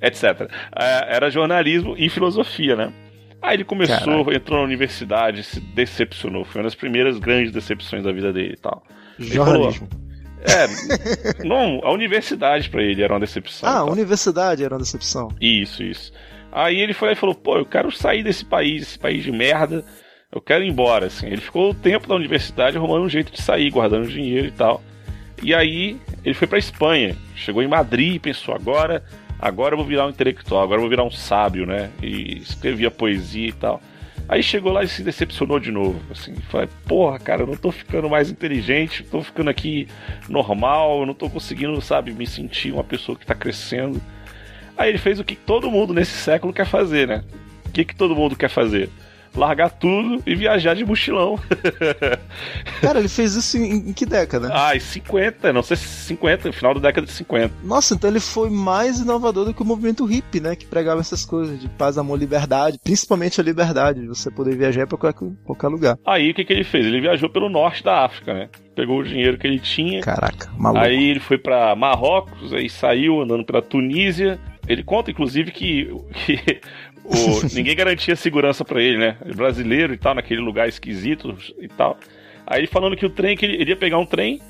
Etc. 0.00 0.24
É, 0.74 1.16
era 1.16 1.30
jornalismo 1.30 1.94
e 1.96 2.08
filosofia, 2.08 2.76
né? 2.76 2.92
Aí 3.40 3.56
ele 3.56 3.64
começou, 3.64 4.24
Caraca. 4.24 4.34
entrou 4.34 4.58
na 4.58 4.64
universidade, 4.64 5.42
se 5.42 5.60
decepcionou. 5.60 6.44
Foi 6.44 6.60
uma 6.60 6.64
das 6.64 6.74
primeiras 6.74 7.18
grandes 7.18 7.52
decepções 7.52 8.02
da 8.02 8.12
vida 8.12 8.32
dele 8.32 8.54
e 8.54 8.60
tal. 8.60 8.82
Jornalismo. 9.18 9.88
é, 10.42 11.44
não, 11.44 11.80
a 11.84 11.92
universidade 11.92 12.68
para 12.68 12.82
ele 12.82 13.02
era 13.02 13.12
uma 13.12 13.20
decepção. 13.20 13.68
Ah, 13.68 13.78
a 13.78 13.84
universidade 13.84 14.64
era 14.64 14.74
uma 14.74 14.80
decepção. 14.80 15.28
Isso, 15.40 15.82
isso. 15.82 16.12
Aí 16.50 16.80
ele 16.80 16.94
foi 16.94 17.12
e 17.12 17.14
falou: 17.14 17.34
pô, 17.34 17.58
eu 17.58 17.66
quero 17.66 17.90
sair 17.92 18.22
desse 18.22 18.44
país, 18.44 18.82
esse 18.82 18.98
país 18.98 19.22
de 19.22 19.30
merda 19.30 19.84
eu 20.32 20.40
quero 20.40 20.64
ir 20.64 20.68
embora, 20.68 21.06
assim. 21.06 21.26
Ele 21.26 21.40
ficou 21.40 21.70
o 21.70 21.74
tempo 21.74 22.06
da 22.06 22.14
universidade 22.14 22.76
arrumando 22.76 23.04
um 23.04 23.08
jeito 23.08 23.32
de 23.32 23.40
sair, 23.40 23.70
guardando 23.70 24.08
dinheiro 24.08 24.46
e 24.48 24.50
tal. 24.50 24.82
E 25.42 25.54
aí 25.54 26.00
ele 26.24 26.34
foi 26.34 26.46
para 26.46 26.58
Espanha, 26.58 27.16
chegou 27.34 27.62
em 27.62 27.68
Madrid 27.68 28.14
e 28.14 28.18
pensou 28.18 28.54
agora, 28.54 29.04
agora 29.38 29.74
eu 29.74 29.78
vou 29.78 29.86
virar 29.86 30.06
um 30.06 30.10
intelectual, 30.10 30.62
agora 30.62 30.78
eu 30.78 30.82
vou 30.82 30.90
virar 30.90 31.04
um 31.04 31.10
sábio, 31.10 31.66
né? 31.66 31.90
E 32.02 32.38
escrevia 32.38 32.90
poesia 32.90 33.48
e 33.48 33.52
tal. 33.52 33.80
Aí 34.28 34.42
chegou 34.42 34.72
lá 34.72 34.82
e 34.82 34.88
se 34.88 35.04
decepcionou 35.04 35.60
de 35.60 35.70
novo, 35.70 36.00
assim, 36.10 36.34
falei, 36.50 36.68
porra, 36.88 37.16
cara, 37.16 37.42
eu 37.42 37.46
não 37.46 37.54
tô 37.54 37.70
ficando 37.70 38.10
mais 38.10 38.28
inteligente, 38.28 39.04
tô 39.04 39.22
ficando 39.22 39.50
aqui 39.50 39.86
normal, 40.28 41.06
não 41.06 41.14
tô 41.14 41.30
conseguindo, 41.30 41.80
sabe, 41.80 42.12
me 42.12 42.26
sentir 42.26 42.72
uma 42.72 42.82
pessoa 42.82 43.16
que 43.16 43.24
tá 43.24 43.36
crescendo. 43.36 44.02
Aí 44.76 44.88
ele 44.88 44.98
fez 44.98 45.20
o 45.20 45.24
que 45.24 45.36
todo 45.36 45.70
mundo 45.70 45.94
nesse 45.94 46.10
século 46.10 46.52
quer 46.52 46.66
fazer, 46.66 47.06
né? 47.06 47.24
O 47.66 47.70
que, 47.70 47.84
que 47.84 47.94
todo 47.94 48.16
mundo 48.16 48.34
quer 48.34 48.50
fazer? 48.50 48.90
Largar 49.36 49.70
tudo 49.70 50.22
e 50.26 50.34
viajar 50.34 50.74
de 50.74 50.84
mochilão. 50.84 51.38
Cara, 52.80 52.98
ele 52.98 53.08
fez 53.08 53.34
isso 53.34 53.56
em, 53.58 53.90
em, 53.90 53.92
que 53.92 54.06
década? 54.06 54.50
Ah, 54.52 54.74
em 54.74 54.80
50, 54.80 55.52
não 55.52 55.62
sei 55.62 55.76
se 55.76 55.86
50, 56.06 56.52
final 56.52 56.74
da 56.74 56.80
década 56.80 57.06
de 57.06 57.12
50. 57.12 57.54
Nossa, 57.62 57.94
então 57.94 58.08
ele 58.08 58.20
foi 58.20 58.50
mais 58.50 59.00
inovador 59.00 59.44
do 59.44 59.54
que 59.54 59.62
o 59.62 59.66
movimento 59.66 60.04
hippie, 60.04 60.40
né? 60.40 60.56
Que 60.56 60.66
pregava 60.66 61.00
essas 61.00 61.24
coisas 61.24 61.60
de 61.60 61.68
paz, 61.68 61.98
amor, 61.98 62.18
liberdade, 62.18 62.78
principalmente 62.82 63.40
a 63.40 63.44
liberdade, 63.44 64.00
de 64.00 64.06
você 64.06 64.30
poder 64.30 64.56
viajar 64.56 64.86
para 64.86 64.98
qualquer, 64.98 65.26
qualquer 65.44 65.68
lugar. 65.68 65.98
Aí 66.06 66.30
o 66.30 66.34
que, 66.34 66.44
que 66.44 66.52
ele 66.52 66.64
fez? 66.64 66.86
Ele 66.86 67.00
viajou 67.00 67.28
pelo 67.28 67.48
norte 67.48 67.82
da 67.82 68.04
África, 68.04 68.32
né? 68.32 68.48
Pegou 68.74 69.00
o 69.00 69.04
dinheiro 69.04 69.38
que 69.38 69.46
ele 69.46 69.58
tinha. 69.58 70.02
Caraca, 70.02 70.50
maluco. 70.56 70.84
Aí 70.84 71.10
ele 71.10 71.20
foi 71.20 71.38
para 71.38 71.74
Marrocos, 71.74 72.52
aí 72.52 72.68
saiu 72.68 73.22
andando 73.22 73.44
pela 73.44 73.62
Tunísia. 73.62 74.38
Ele 74.68 74.82
conta, 74.82 75.10
inclusive, 75.10 75.50
que, 75.50 75.88
que 76.26 76.60
o, 77.06 77.46
ninguém 77.54 77.76
garantia 77.76 78.16
segurança 78.16 78.64
para 78.64 78.82
ele, 78.82 78.98
né? 78.98 79.16
Brasileiro 79.34 79.94
e 79.94 79.98
tal, 79.98 80.14
naquele 80.14 80.40
lugar 80.40 80.68
esquisito 80.68 81.36
e 81.60 81.68
tal. 81.68 81.98
Aí 82.46 82.60
ele 82.60 82.66
falando 82.66 82.96
que 82.96 83.06
o 83.06 83.10
trem, 83.10 83.36
que 83.36 83.44
ele, 83.44 83.56
ele 83.60 83.70
ia 83.70 83.76
pegar 83.76 83.98
um 83.98 84.06
trem, 84.06 84.40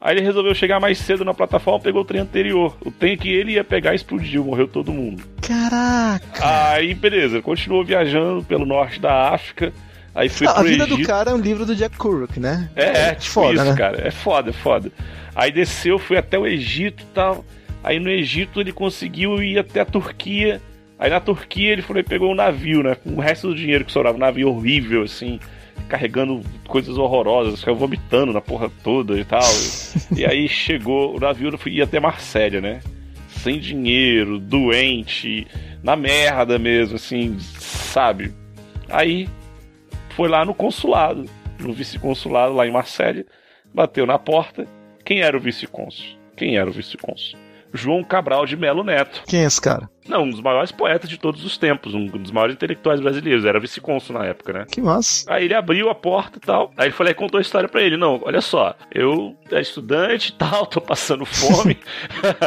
aí 0.00 0.16
ele 0.16 0.24
resolveu 0.24 0.54
chegar 0.54 0.80
mais 0.80 0.98
cedo 0.98 1.24
na 1.24 1.32
plataforma, 1.32 1.80
pegou 1.80 2.02
o 2.02 2.04
trem 2.04 2.20
anterior. 2.20 2.76
O 2.84 2.90
trem 2.90 3.16
que 3.16 3.28
ele 3.28 3.52
ia 3.52 3.64
pegar 3.64 3.94
explodiu, 3.94 4.44
morreu 4.44 4.66
todo 4.66 4.92
mundo. 4.92 5.22
Caraca! 5.40 6.72
Aí, 6.72 6.94
beleza, 6.94 7.40
continuou 7.40 7.84
viajando 7.84 8.42
pelo 8.44 8.66
norte 8.66 9.00
da 9.00 9.30
África. 9.30 9.72
Aí 10.14 10.28
foi 10.28 10.46
Não, 10.46 10.54
pro 10.54 10.62
A 10.62 10.64
vida 10.64 10.84
Egito. 10.84 11.00
do 11.00 11.06
cara 11.06 11.30
é 11.32 11.34
um 11.34 11.40
livro 11.40 11.66
do 11.66 11.74
Jack 11.74 11.98
Kerouac, 11.98 12.38
né? 12.38 12.70
É, 12.76 13.08
é 13.08 13.14
tipo 13.14 13.34
foda, 13.34 13.54
isso, 13.54 13.64
né? 13.64 13.76
cara. 13.76 14.06
É 14.06 14.10
foda, 14.10 14.50
é 14.50 14.52
foda. 14.52 14.92
Aí 15.34 15.50
desceu, 15.50 15.98
foi 15.98 16.16
até 16.16 16.38
o 16.38 16.46
Egito 16.46 17.02
e 17.02 17.06
tal. 17.06 17.44
Aí 17.82 17.98
no 17.98 18.08
Egito 18.08 18.60
ele 18.60 18.72
conseguiu 18.72 19.42
ir 19.42 19.58
até 19.58 19.80
a 19.80 19.84
Turquia 19.84 20.60
Aí 20.98 21.10
na 21.10 21.20
Turquia 21.20 21.72
ele 21.72 21.82
foi 21.82 22.02
pegou 22.02 22.30
um 22.30 22.34
navio, 22.34 22.82
né? 22.82 22.94
Com 22.94 23.14
o 23.14 23.20
resto 23.20 23.48
do 23.48 23.54
dinheiro 23.54 23.84
que 23.84 23.92
sobrava, 23.92 24.16
um 24.16 24.20
navio 24.20 24.48
horrível, 24.48 25.02
assim, 25.02 25.40
carregando 25.88 26.40
coisas 26.68 26.96
horrorosas, 26.96 27.60
ficava 27.60 27.78
vomitando 27.78 28.32
na 28.32 28.40
porra 28.40 28.70
toda 28.82 29.18
e 29.18 29.24
tal. 29.24 29.42
e 30.16 30.24
aí 30.24 30.46
chegou, 30.48 31.16
o 31.16 31.20
navio 31.20 31.58
ia 31.66 31.84
até 31.84 31.98
Marsella, 31.98 32.60
né? 32.60 32.80
Sem 33.28 33.58
dinheiro, 33.58 34.38
doente, 34.38 35.46
na 35.82 35.96
merda 35.96 36.58
mesmo, 36.58 36.96
assim, 36.96 37.36
sabe? 37.38 38.32
Aí 38.88 39.28
foi 40.10 40.28
lá 40.28 40.44
no 40.44 40.54
consulado, 40.54 41.24
no 41.58 41.72
vice-consulado 41.72 42.54
lá 42.54 42.66
em 42.66 42.72
Marsella, 42.72 43.24
bateu 43.74 44.06
na 44.06 44.18
porta. 44.18 44.66
Quem 45.04 45.20
era 45.20 45.36
o 45.36 45.40
vice-cônsul? 45.40 46.06
Quem 46.36 46.56
era 46.56 46.70
o 46.70 46.72
vice-cônsul? 46.72 47.38
João 47.72 48.04
Cabral 48.04 48.46
de 48.46 48.56
Melo 48.56 48.84
Neto. 48.84 49.24
Quem 49.26 49.40
é 49.40 49.44
esse 49.44 49.60
cara? 49.60 49.90
Não, 50.08 50.24
um 50.24 50.30
dos 50.30 50.40
maiores 50.40 50.70
poetas 50.70 51.08
de 51.08 51.18
todos 51.18 51.44
os 51.44 51.56
tempos, 51.56 51.94
um 51.94 52.06
dos 52.06 52.30
maiores 52.30 52.54
intelectuais 52.54 53.00
brasileiros, 53.00 53.44
era 53.44 53.58
vice-cônsul 53.58 54.18
na 54.18 54.26
época, 54.26 54.52
né? 54.52 54.66
Que 54.70 54.80
massa. 54.80 55.24
Aí 55.32 55.46
ele 55.46 55.54
abriu 55.54 55.88
a 55.88 55.94
porta 55.94 56.38
e 56.38 56.40
tal. 56.40 56.72
Aí 56.76 56.86
ele 56.86 56.92
falou, 56.92 57.08
aí 57.08 57.14
contou 57.14 57.38
a 57.38 57.42
história 57.42 57.68
para 57.68 57.82
ele. 57.82 57.96
Não, 57.96 58.20
olha 58.22 58.40
só, 58.40 58.74
eu 58.92 59.34
é 59.50 59.60
estudante 59.60 60.30
e 60.30 60.32
tal, 60.32 60.66
tô 60.66 60.80
passando 60.80 61.24
fome. 61.24 61.78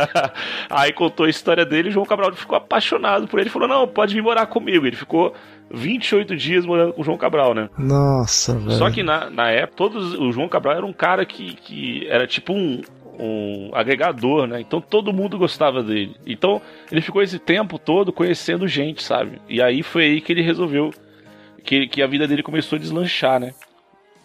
aí 0.69 0.93
contou 0.93 1.25
a 1.25 1.29
história 1.29 1.65
dele, 1.65 1.89
e 1.89 1.91
João 1.91 2.05
Cabral 2.05 2.33
ficou 2.33 2.57
apaixonado 2.57 3.27
por 3.27 3.39
ele, 3.39 3.49
falou: 3.49 3.67
"Não, 3.67 3.87
pode 3.87 4.13
vir 4.13 4.21
morar 4.21 4.45
comigo". 4.45 4.85
Ele 4.85 4.95
ficou 4.95 5.33
28 5.71 6.35
dias 6.35 6.65
morando 6.65 6.93
com 6.93 7.01
o 7.01 7.03
João 7.03 7.17
Cabral, 7.17 7.53
né? 7.53 7.69
Nossa, 7.77 8.57
velho. 8.57 8.71
Só 8.71 8.89
que 8.89 9.03
na, 9.03 9.29
na 9.29 9.49
época, 9.49 9.77
todos, 9.77 10.13
o 10.13 10.31
João 10.31 10.47
Cabral 10.47 10.77
era 10.77 10.85
um 10.85 10.93
cara 10.93 11.25
que, 11.25 11.55
que 11.55 12.07
era 12.07 12.25
tipo 12.25 12.53
um, 12.53 12.81
um 13.19 13.71
agregador, 13.73 14.47
né? 14.47 14.61
Então 14.61 14.79
todo 14.79 15.13
mundo 15.13 15.37
gostava 15.37 15.83
dele. 15.83 16.15
Então 16.25 16.61
ele 16.91 17.01
ficou 17.01 17.21
esse 17.21 17.39
tempo 17.39 17.79
todo 17.79 18.13
conhecendo 18.13 18.67
gente, 18.67 19.03
sabe? 19.03 19.41
E 19.49 19.61
aí 19.61 19.81
foi 19.83 20.03
aí 20.03 20.21
que 20.21 20.31
ele 20.31 20.41
resolveu 20.41 20.93
que, 21.63 21.87
que 21.87 22.01
a 22.01 22.07
vida 22.07 22.27
dele 22.27 22.43
começou 22.43 22.77
a 22.77 22.79
deslanchar, 22.79 23.39
né? 23.39 23.53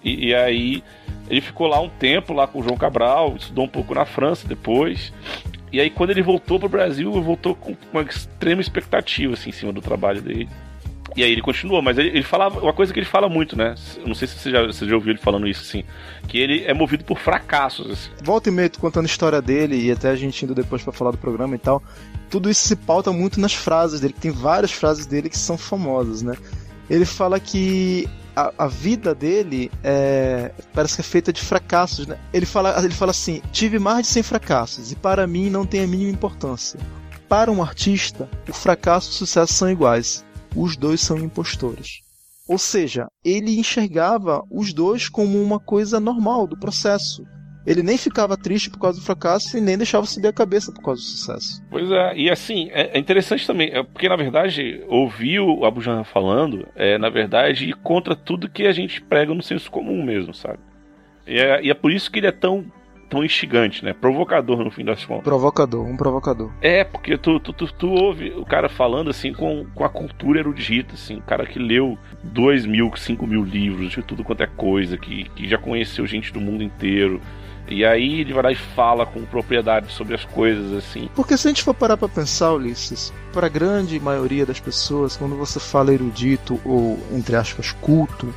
E, 0.04 0.28
e, 0.28 0.34
aí 0.34 0.82
ele 1.30 1.40
ficou 1.40 1.68
lá 1.68 1.80
um 1.80 1.88
tempo 1.88 2.32
lá 2.32 2.46
com 2.46 2.58
o 2.58 2.62
João 2.62 2.76
Cabral, 2.76 3.36
estudou 3.36 3.64
um 3.64 3.68
pouco 3.68 3.94
na 3.94 4.04
França 4.04 4.46
depois. 4.46 5.12
E 5.72 5.80
aí 5.80 5.88
quando 5.88 6.10
ele 6.10 6.22
voltou 6.22 6.58
pro 6.58 6.68
Brasil, 6.68 7.10
voltou 7.22 7.54
com 7.54 7.76
uma 7.92 8.02
extrema 8.02 8.60
expectativa 8.60 9.34
assim, 9.34 9.50
em 9.50 9.52
cima 9.52 9.72
do 9.72 9.80
trabalho 9.80 10.20
dele. 10.20 10.48
E 11.16 11.22
aí 11.22 11.32
ele 11.32 11.42
continuou, 11.42 11.82
mas 11.82 11.98
ele, 11.98 12.08
ele 12.08 12.22
falava 12.22 12.60
uma 12.60 12.72
coisa 12.72 12.92
que 12.92 12.98
ele 12.98 13.06
fala 13.06 13.28
muito, 13.28 13.56
né? 13.56 13.74
Não 14.06 14.14
sei 14.14 14.26
se 14.28 14.38
você 14.38 14.50
já, 14.50 14.66
você 14.66 14.86
já 14.86 14.94
ouviu 14.94 15.10
ele 15.10 15.20
falando 15.20 15.46
isso, 15.46 15.62
assim. 15.62 15.84
Que 16.26 16.38
ele 16.38 16.64
é 16.64 16.72
movido 16.72 17.04
por 17.04 17.18
fracassos. 17.18 17.90
Assim. 17.90 18.10
Volta 18.22 18.48
e 18.48 18.52
meia 18.52 18.70
contando 18.70 19.04
a 19.04 19.08
história 19.08 19.42
dele 19.42 19.76
e 19.76 19.90
até 19.90 20.08
a 20.10 20.16
gente 20.16 20.44
indo 20.44 20.54
depois 20.54 20.82
para 20.82 20.92
falar 20.92 21.10
do 21.10 21.18
programa 21.18 21.54
e 21.54 21.58
tal. 21.58 21.82
Tudo 22.30 22.48
isso 22.48 22.66
se 22.66 22.76
pauta 22.76 23.12
muito 23.12 23.38
nas 23.38 23.52
frases 23.52 24.00
dele. 24.00 24.14
Tem 24.18 24.30
várias 24.30 24.72
frases 24.72 25.04
dele 25.04 25.28
que 25.28 25.38
são 25.38 25.58
famosas, 25.58 26.22
né? 26.22 26.34
Ele 26.88 27.04
fala 27.04 27.38
que 27.38 28.08
a, 28.34 28.52
a, 28.58 28.66
vida 28.66 29.14
dele 29.14 29.70
é, 29.84 30.50
parece 30.72 30.96
que 30.96 31.00
é 31.02 31.04
feita 31.04 31.32
de 31.32 31.42
fracassos, 31.42 32.06
né? 32.06 32.18
Ele 32.32 32.46
fala, 32.46 32.82
ele 32.82 32.94
fala 32.94 33.10
assim: 33.10 33.42
tive 33.52 33.78
mais 33.78 34.06
de 34.06 34.12
100 34.14 34.22
fracassos 34.22 34.92
e 34.92 34.96
para 34.96 35.26
mim 35.26 35.50
não 35.50 35.66
tem 35.66 35.84
a 35.84 35.86
mínima 35.86 36.10
importância. 36.10 36.80
Para 37.28 37.50
um 37.50 37.62
artista, 37.62 38.28
o 38.48 38.52
fracasso 38.52 39.10
e 39.10 39.12
o 39.12 39.14
sucesso 39.14 39.52
são 39.52 39.70
iguais 39.70 40.24
os 40.54 40.76
dois 40.76 41.00
são 41.00 41.18
impostores. 41.18 42.00
Ou 42.48 42.58
seja, 42.58 43.06
ele 43.24 43.58
enxergava 43.58 44.42
os 44.50 44.72
dois 44.72 45.08
como 45.08 45.40
uma 45.40 45.60
coisa 45.60 46.00
normal 46.00 46.46
do 46.46 46.58
processo. 46.58 47.24
Ele 47.64 47.82
nem 47.82 47.96
ficava 47.96 48.36
triste 48.36 48.68
por 48.68 48.80
causa 48.80 48.98
do 48.98 49.04
fracasso 49.04 49.56
e 49.56 49.60
nem 49.60 49.78
deixava 49.78 50.04
subir 50.04 50.26
a 50.26 50.32
cabeça 50.32 50.72
por 50.72 50.82
causa 50.82 51.00
do 51.00 51.06
sucesso. 51.06 51.62
Pois 51.70 51.88
é, 51.90 52.16
e 52.16 52.28
assim, 52.28 52.68
é, 52.72 52.96
é 52.96 52.98
interessante 52.98 53.46
também, 53.46 53.70
é, 53.72 53.82
porque 53.84 54.08
na 54.08 54.16
verdade, 54.16 54.82
ouvir 54.88 55.38
o 55.38 55.64
Abu 55.64 55.80
Janra 55.80 56.02
falando 56.02 56.66
é, 56.74 56.98
na 56.98 57.08
verdade, 57.08 57.68
ir 57.68 57.74
contra 57.76 58.16
tudo 58.16 58.50
que 58.50 58.66
a 58.66 58.72
gente 58.72 59.00
prega 59.00 59.32
no 59.32 59.42
senso 59.42 59.70
comum 59.70 60.02
mesmo, 60.02 60.34
sabe? 60.34 60.58
E 61.24 61.38
é, 61.38 61.62
e 61.64 61.70
é 61.70 61.74
por 61.74 61.92
isso 61.92 62.10
que 62.10 62.18
ele 62.18 62.26
é 62.26 62.32
tão 62.32 62.64
tão 63.12 63.22
instigante, 63.22 63.84
né? 63.84 63.92
Provocador 63.92 64.64
no 64.64 64.70
fim 64.70 64.86
das 64.86 65.04
contas. 65.04 65.24
Provocador, 65.24 65.86
um 65.86 65.98
provocador. 65.98 66.50
É, 66.62 66.82
porque 66.82 67.18
tu, 67.18 67.38
tu, 67.38 67.52
tu, 67.52 67.70
tu 67.70 67.90
ouve 67.90 68.30
o 68.30 68.46
cara 68.46 68.70
falando 68.70 69.10
assim 69.10 69.34
com, 69.34 69.66
com 69.74 69.84
a 69.84 69.88
cultura 69.90 70.40
erudita, 70.40 70.94
assim, 70.94 71.18
o 71.18 71.22
cara 71.22 71.44
que 71.44 71.58
leu 71.58 71.98
dois 72.22 72.64
mil, 72.64 72.90
cinco 72.96 73.26
mil 73.26 73.44
livros 73.44 73.90
de 73.90 74.02
tudo 74.02 74.24
quanto 74.24 74.42
é 74.42 74.46
coisa, 74.46 74.96
que, 74.96 75.28
que 75.36 75.46
já 75.46 75.58
conheceu 75.58 76.06
gente 76.06 76.32
do 76.32 76.40
mundo 76.40 76.62
inteiro. 76.62 77.20
E 77.68 77.84
aí 77.84 78.20
ele 78.20 78.32
vai 78.32 78.44
lá 78.44 78.52
e 78.52 78.56
fala 78.56 79.04
com 79.04 79.22
propriedade 79.26 79.92
sobre 79.92 80.14
as 80.14 80.24
coisas, 80.24 80.72
assim. 80.72 81.10
Porque 81.14 81.36
se 81.36 81.46
a 81.46 81.50
gente 81.50 81.62
for 81.62 81.74
parar 81.74 81.98
pra 81.98 82.08
pensar, 82.08 82.54
Ulisses, 82.54 83.12
para 83.30 83.46
a 83.46 83.50
grande 83.50 84.00
maioria 84.00 84.46
das 84.46 84.58
pessoas, 84.58 85.18
quando 85.18 85.36
você 85.36 85.60
fala 85.60 85.92
erudito 85.92 86.58
ou, 86.64 86.98
entre 87.12 87.36
aspas, 87.36 87.72
culto, 87.72 88.34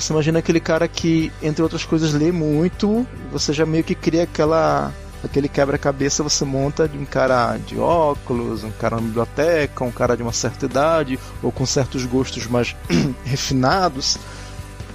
você 0.00 0.12
imagina 0.12 0.38
aquele 0.38 0.60
cara 0.60 0.86
que, 0.86 1.32
entre 1.42 1.62
outras 1.62 1.84
coisas, 1.84 2.12
lê 2.12 2.30
muito, 2.30 3.06
você 3.32 3.52
já 3.52 3.66
meio 3.66 3.84
que 3.84 3.94
cria 3.94 4.24
aquela 4.24 4.92
aquele 5.22 5.48
quebra-cabeça 5.48 6.22
você 6.22 6.44
monta 6.44 6.88
de 6.88 6.96
um 6.96 7.04
cara 7.04 7.56
de 7.56 7.78
óculos, 7.78 8.62
um 8.62 8.70
cara 8.70 8.96
na 8.96 9.02
biblioteca, 9.02 9.84
um 9.84 9.90
cara 9.90 10.16
de 10.16 10.22
uma 10.22 10.32
certa 10.32 10.66
idade 10.66 11.18
ou 11.42 11.50
com 11.50 11.66
certos 11.66 12.04
gostos 12.04 12.46
mais 12.46 12.76
refinados. 13.24 14.16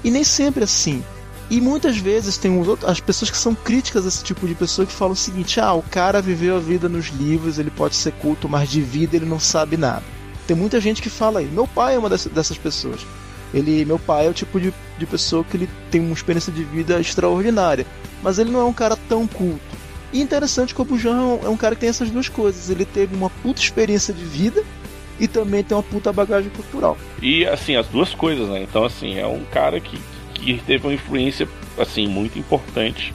E 0.03 0.09
nem 0.09 0.23
sempre 0.23 0.63
assim. 0.63 1.03
E 1.49 1.59
muitas 1.59 1.97
vezes 1.97 2.37
tem 2.37 2.57
outros, 2.57 2.89
as 2.89 2.99
pessoas 2.99 3.29
que 3.29 3.37
são 3.37 3.53
críticas 3.53 4.05
a 4.05 4.07
esse 4.07 4.23
tipo 4.23 4.47
de 4.47 4.55
pessoa 4.55 4.85
que 4.85 4.93
falam 4.93 5.13
o 5.13 5.15
seguinte: 5.15 5.59
ah, 5.59 5.73
o 5.73 5.83
cara 5.83 6.21
viveu 6.21 6.55
a 6.55 6.59
vida 6.59 6.87
nos 6.87 7.07
livros, 7.07 7.59
ele 7.59 7.69
pode 7.69 7.95
ser 7.95 8.13
culto, 8.13 8.47
mas 8.47 8.69
de 8.69 8.81
vida 8.81 9.15
ele 9.15 9.25
não 9.25 9.39
sabe 9.39 9.77
nada. 9.77 10.03
Tem 10.47 10.55
muita 10.55 10.79
gente 10.79 11.01
que 11.01 11.09
fala 11.09 11.39
aí. 11.39 11.47
Meu 11.47 11.67
pai 11.67 11.95
é 11.95 11.99
uma 11.99 12.09
dessas 12.09 12.57
pessoas. 12.57 13.05
Ele, 13.53 13.85
meu 13.85 13.99
pai 13.99 14.25
é 14.27 14.29
o 14.29 14.33
tipo 14.33 14.59
de, 14.59 14.73
de 14.97 15.05
pessoa 15.05 15.43
que 15.43 15.55
ele 15.55 15.69
tem 15.91 16.01
uma 16.01 16.13
experiência 16.13 16.51
de 16.51 16.63
vida 16.63 16.99
extraordinária, 16.99 17.85
mas 18.21 18.39
ele 18.39 18.51
não 18.51 18.61
é 18.61 18.63
um 18.63 18.73
cara 18.73 18.97
tão 19.07 19.27
culto. 19.27 19.61
E 20.11 20.21
interessante 20.21 20.73
que 20.73 20.81
o 20.81 20.85
Bujan 20.85 21.39
é, 21.41 21.45
é 21.45 21.49
um 21.49 21.57
cara 21.57 21.75
que 21.75 21.81
tem 21.81 21.89
essas 21.89 22.09
duas 22.09 22.29
coisas. 22.29 22.69
Ele 22.69 22.85
teve 22.85 23.15
uma 23.15 23.29
puta 23.29 23.61
experiência 23.61 24.13
de 24.13 24.23
vida 24.23 24.63
e 25.19 25.27
também 25.27 25.63
tem 25.63 25.75
uma 25.75 25.83
puta 25.83 26.11
bagagem 26.11 26.49
cultural. 26.49 26.97
E 27.21 27.45
assim, 27.45 27.75
as 27.75 27.87
duas 27.87 28.13
coisas, 28.13 28.47
né? 28.49 28.61
Então 28.61 28.83
assim, 28.85 29.17
é 29.17 29.25
um 29.25 29.43
cara 29.45 29.79
que, 29.79 29.99
que 30.33 30.61
teve 30.65 30.87
uma 30.87 30.93
influência 30.93 31.47
assim 31.77 32.07
muito 32.07 32.37
importante 32.37 33.13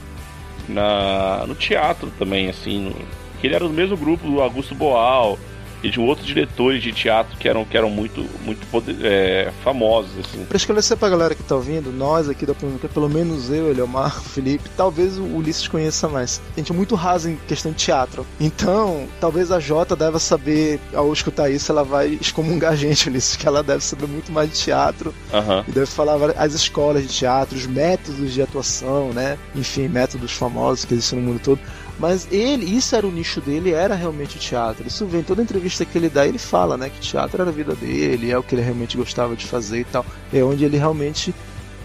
na 0.68 1.44
no 1.46 1.54
teatro 1.54 2.12
também, 2.18 2.48
assim, 2.48 2.80
no, 2.80 2.96
ele 3.42 3.54
era 3.54 3.66
do 3.66 3.72
mesmo 3.72 3.96
grupo 3.96 4.28
do 4.28 4.40
Augusto 4.40 4.74
Boal, 4.74 5.38
e 5.82 5.90
de 5.90 6.00
outros 6.00 6.26
diretores 6.26 6.82
de 6.82 6.92
teatro 6.92 7.36
que 7.36 7.48
eram, 7.48 7.64
que 7.64 7.76
eram 7.76 7.90
muito, 7.90 8.24
muito 8.44 8.66
é, 9.02 9.52
famosos. 9.62 10.10
Assim. 10.18 10.44
Pra 10.44 10.56
esclarecer 10.56 10.96
pra 10.96 11.08
galera 11.08 11.34
que 11.34 11.42
tá 11.42 11.54
ouvindo, 11.54 11.92
nós 11.92 12.28
aqui 12.28 12.44
da 12.44 12.54
Pública, 12.54 12.88
pelo 12.88 13.08
menos 13.08 13.50
eu, 13.50 13.70
Eliomar, 13.70 14.18
o 14.18 14.22
Felipe, 14.28 14.68
talvez 14.76 15.18
o 15.18 15.24
Ulisses 15.24 15.68
conheça 15.68 16.08
mais. 16.08 16.40
A 16.56 16.60
gente 16.60 16.72
é 16.72 16.74
muito 16.74 16.94
raso 16.94 17.28
em 17.30 17.36
questão 17.46 17.72
de 17.72 17.78
teatro. 17.78 18.26
Então, 18.40 19.06
talvez 19.20 19.50
a 19.52 19.60
Jota 19.60 19.94
deva 19.94 20.18
saber, 20.18 20.80
ao 20.92 21.12
escutar 21.12 21.50
isso, 21.50 21.70
ela 21.70 21.84
vai 21.84 22.18
excomungar 22.20 22.72
a 22.72 22.76
gente, 22.76 23.08
Ulisses, 23.08 23.36
que 23.36 23.46
ela 23.46 23.62
deve 23.62 23.84
saber 23.84 24.06
muito 24.06 24.32
mais 24.32 24.50
de 24.50 24.58
teatro. 24.58 25.14
Uhum. 25.32 25.64
E 25.66 25.72
deve 25.72 25.86
falar 25.86 26.18
as 26.36 26.54
escolas 26.54 27.02
de 27.02 27.08
teatro, 27.08 27.56
os 27.56 27.66
métodos 27.66 28.32
de 28.32 28.42
atuação, 28.42 29.12
né? 29.12 29.38
Enfim, 29.54 29.88
métodos 29.88 30.32
famosos 30.32 30.84
que 30.84 30.94
existem 30.94 31.18
no 31.20 31.26
mundo 31.26 31.40
todo. 31.40 31.60
Mas 31.98 32.28
ele, 32.30 32.64
isso 32.64 32.94
era 32.94 33.06
o 33.06 33.10
nicho 33.10 33.40
dele, 33.40 33.72
era 33.72 33.94
realmente 33.94 34.36
o 34.36 34.40
teatro. 34.40 34.86
Isso 34.86 35.04
vem 35.06 35.22
toda 35.22 35.42
entrevista 35.42 35.84
que 35.84 35.98
ele 35.98 36.08
dá, 36.08 36.26
ele 36.26 36.38
fala, 36.38 36.76
né, 36.76 36.88
que 36.88 37.00
teatro 37.00 37.42
era 37.42 37.50
a 37.50 37.52
vida 37.52 37.74
dele, 37.74 38.30
é 38.30 38.38
o 38.38 38.42
que 38.42 38.54
ele 38.54 38.62
realmente 38.62 38.96
gostava 38.96 39.34
de 39.34 39.44
fazer 39.46 39.80
e 39.80 39.84
tal. 39.84 40.06
É 40.32 40.42
onde 40.42 40.64
ele 40.64 40.76
realmente 40.76 41.34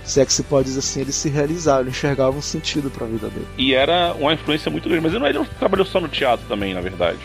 se 0.03 0.20
é 0.20 0.25
que 0.25 0.34
se 0.34 0.43
pode 0.43 0.65
dizer 0.65 0.79
assim, 0.79 1.01
ele 1.01 1.12
se 1.12 1.29
realizava, 1.29 1.82
ele 1.82 1.89
enxergava 1.89 2.38
um 2.38 2.41
sentido 2.41 2.89
para 2.89 3.05
a 3.05 3.10
vida 3.10 3.29
dele. 3.29 3.48
E 3.58 3.74
era 3.74 4.13
uma 4.13 4.34
influência 4.34 4.70
muito 4.70 4.88
grande, 4.88 5.03
mas 5.03 5.13
ele 5.13 5.20
não, 5.20 5.27
ele 5.27 5.38
não 5.39 5.46
trabalhou 5.46 5.86
só 5.86 6.00
no 6.00 6.10
teatro 6.10 6.46
também, 6.48 6.74
na 6.74 6.82
verdade. 6.82 7.20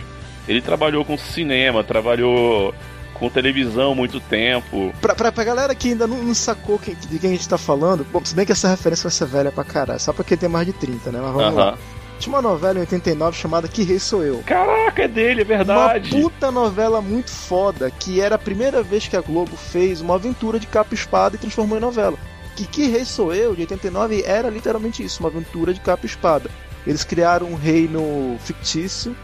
Ele 0.47 0.63
trabalhou 0.63 1.05
com 1.05 1.19
cinema, 1.19 1.83
trabalhou 1.83 2.73
com 3.15 3.29
televisão 3.29 3.95
muito 3.95 4.21
tempo. 4.21 4.95
Pra, 5.01 5.15
pra, 5.15 5.33
pra 5.33 5.45
galera 5.45 5.75
que 5.75 5.89
ainda 5.89 6.07
não, 6.07 6.23
não 6.23 6.35
sacou 6.35 6.79
quem, 6.79 6.95
de 6.95 7.19
quem 7.19 7.31
a 7.31 7.33
gente 7.33 7.49
tá 7.49 7.59
falando, 7.59 8.07
bom, 8.13 8.25
se 8.25 8.35
bem 8.35 8.47
que 8.47 8.53
essa 8.53 8.69
referência 8.69 9.03
vai 9.03 9.13
ser 9.13 9.27
velha 9.27 9.51
pra 9.51 9.65
caralho, 9.65 10.01
só 10.01 10.13
pra 10.13 10.25
quem 10.25 10.39
tem 10.39 10.49
mais 10.49 10.67
de 10.67 10.73
30, 10.73 11.11
né? 11.11 11.21
Mas 11.21 11.33
vamos 11.33 11.49
uh 11.49 11.57
-huh. 11.57 11.57
lá. 11.57 11.79
Tinha 12.19 12.35
uma 12.35 12.43
novela 12.43 12.79
em 12.79 12.81
89 12.81 13.37
chamada 13.37 13.69
Que 13.69 13.83
Rei 13.85 13.99
Sou 13.99 14.25
Eu. 14.25 14.43
Caraca, 14.45 15.05
é 15.05 15.09
dele, 15.09 15.43
é 15.43 15.45
verdade. 15.45 16.15
Uma 16.15 16.23
puta 16.23 16.51
novela 16.51 17.01
muito 17.01 17.31
foda, 17.31 17.91
que 17.91 18.21
era 18.21 18.35
a 18.35 18.39
primeira 18.39 18.83
vez 18.83 19.07
que 19.07 19.17
a 19.17 19.21
Globo 19.21 19.57
fez 19.57 20.01
uma 20.01 20.17
aventura 20.17 20.59
de 20.59 20.67
capa 20.67 20.93
e 20.93 20.95
espada 20.95 21.37
e 21.37 21.39
transformou 21.39 21.79
em 21.79 21.81
novela. 21.81 22.19
Que 22.57 22.67
Que 22.67 22.89
Rei 22.89 23.05
Sou 23.05 23.33
Eu, 23.33 23.55
de 23.55 23.63
89, 23.63 24.25
era 24.27 24.51
literalmente 24.51 25.03
isso, 25.03 25.21
uma 25.21 25.29
aventura 25.29 25.73
de 25.73 25.81
capa 25.81 26.07
espada. 26.07 26.51
Eles 26.87 27.05
criaram 27.05 27.49
um 27.49 27.55
reino 27.55 28.37
fictício, 28.41 29.15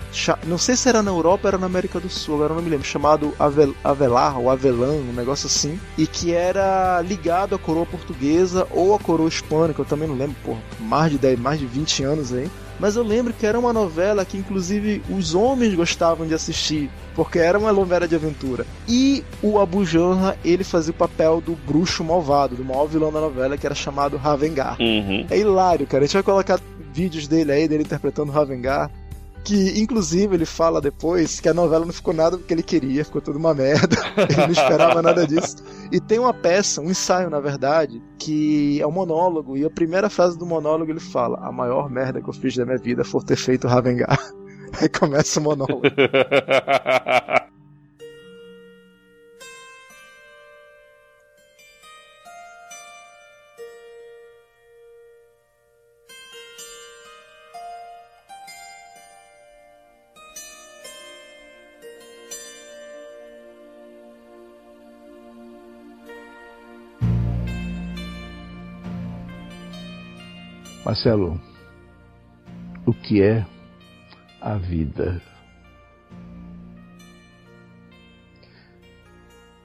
não 0.44 0.58
sei 0.58 0.76
se 0.76 0.88
era 0.88 1.02
na 1.02 1.10
Europa 1.10 1.44
ou 1.44 1.48
era 1.48 1.58
na 1.58 1.66
América 1.66 1.98
do 1.98 2.10
Sul, 2.10 2.34
agora 2.34 2.52
não 2.52 2.60
me 2.60 2.68
lembro, 2.68 2.86
chamado 2.86 3.32
Avel, 3.38 3.74
Avelar 3.82 4.38
ou 4.38 4.50
Avelan, 4.50 4.92
um 4.92 5.12
negócio 5.14 5.46
assim, 5.46 5.80
e 5.96 6.06
que 6.06 6.34
era 6.34 7.00
ligado 7.00 7.54
à 7.54 7.58
coroa 7.58 7.86
portuguesa 7.86 8.66
ou 8.70 8.94
à 8.94 8.98
coroa 8.98 9.28
hispânica, 9.28 9.80
eu 9.80 9.86
também 9.86 10.06
não 10.06 10.16
lembro, 10.16 10.36
por 10.44 10.58
mais 10.78 11.10
de 11.10 11.16
10, 11.16 11.38
mais 11.38 11.58
de 11.58 11.64
20 11.64 12.04
anos 12.04 12.32
aí. 12.34 12.50
Mas 12.78 12.96
eu 12.96 13.02
lembro 13.02 13.32
que 13.32 13.46
era 13.46 13.58
uma 13.58 13.72
novela 13.72 14.24
que 14.24 14.36
inclusive 14.36 15.02
os 15.08 15.34
homens 15.34 15.74
gostavam 15.74 16.26
de 16.26 16.34
assistir, 16.34 16.90
porque 17.14 17.38
era 17.38 17.58
uma 17.58 17.72
novela 17.72 18.08
de 18.08 18.14
aventura. 18.14 18.66
E 18.88 19.24
o 19.42 19.58
Abu 19.58 19.84
Janra, 19.84 20.36
ele 20.44 20.64
fazia 20.64 20.92
o 20.92 20.96
papel 20.96 21.40
do 21.40 21.52
bruxo 21.52 22.02
malvado, 22.02 22.56
do 22.56 22.64
maior 22.64 22.86
vilão 22.86 23.12
da 23.12 23.20
novela, 23.20 23.56
que 23.56 23.66
era 23.66 23.74
chamado 23.74 24.16
Ravengar. 24.16 24.76
Uhum. 24.80 25.26
É 25.30 25.38
hilário, 25.38 25.86
cara. 25.86 26.04
A 26.04 26.06
gente 26.06 26.14
vai 26.14 26.22
colocar 26.22 26.60
vídeos 26.92 27.26
dele 27.26 27.52
aí, 27.52 27.68
dele 27.68 27.82
interpretando 27.82 28.30
Ravengar 28.30 28.90
que 29.44 29.78
inclusive 29.78 30.34
ele 30.34 30.46
fala 30.46 30.80
depois 30.80 31.38
que 31.38 31.48
a 31.48 31.54
novela 31.54 31.84
não 31.84 31.92
ficou 31.92 32.14
nada 32.14 32.36
do 32.38 32.42
que 32.42 32.52
ele 32.52 32.62
queria, 32.62 33.04
ficou 33.04 33.20
tudo 33.20 33.38
uma 33.38 33.52
merda. 33.52 33.96
ele 34.28 34.40
não 34.40 34.50
esperava 34.50 35.02
nada 35.02 35.26
disso. 35.26 35.56
E 35.92 36.00
tem 36.00 36.18
uma 36.18 36.32
peça, 36.32 36.80
um 36.80 36.90
ensaio 36.90 37.28
na 37.28 37.40
verdade, 37.40 38.02
que 38.18 38.80
é 38.80 38.86
um 38.86 38.90
monólogo 38.90 39.56
e 39.56 39.64
a 39.64 39.70
primeira 39.70 40.08
frase 40.08 40.38
do 40.38 40.46
monólogo 40.46 40.90
ele 40.90 41.00
fala: 41.00 41.38
"A 41.46 41.52
maior 41.52 41.90
merda 41.90 42.22
que 42.22 42.28
eu 42.28 42.32
fiz 42.32 42.56
da 42.56 42.64
minha 42.64 42.78
vida 42.78 43.04
foi 43.04 43.22
ter 43.22 43.36
feito 43.36 43.68
Ravengar". 43.68 44.18
Aí 44.80 44.88
começa 44.88 45.38
o 45.38 45.42
monólogo. 45.42 45.82
Marcelo, 70.84 71.40
o 72.84 72.92
que 72.92 73.22
é 73.22 73.46
a 74.38 74.56
vida? 74.56 75.18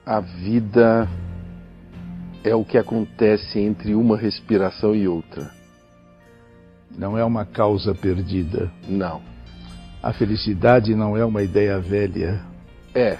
A 0.06 0.20
vida 0.20 1.06
é 2.42 2.54
o 2.54 2.64
que 2.64 2.78
acontece 2.78 3.58
entre 3.58 3.94
uma 3.94 4.16
respiração 4.16 4.94
e 4.94 5.06
outra. 5.06 5.50
Não 6.96 7.18
é 7.18 7.24
uma 7.24 7.44
causa 7.44 7.94
perdida. 7.94 8.72
Não. 8.88 9.20
A 10.02 10.14
felicidade 10.14 10.94
não 10.94 11.18
é 11.18 11.24
uma 11.24 11.42
ideia 11.42 11.78
velha. 11.78 12.40
É. 12.94 13.18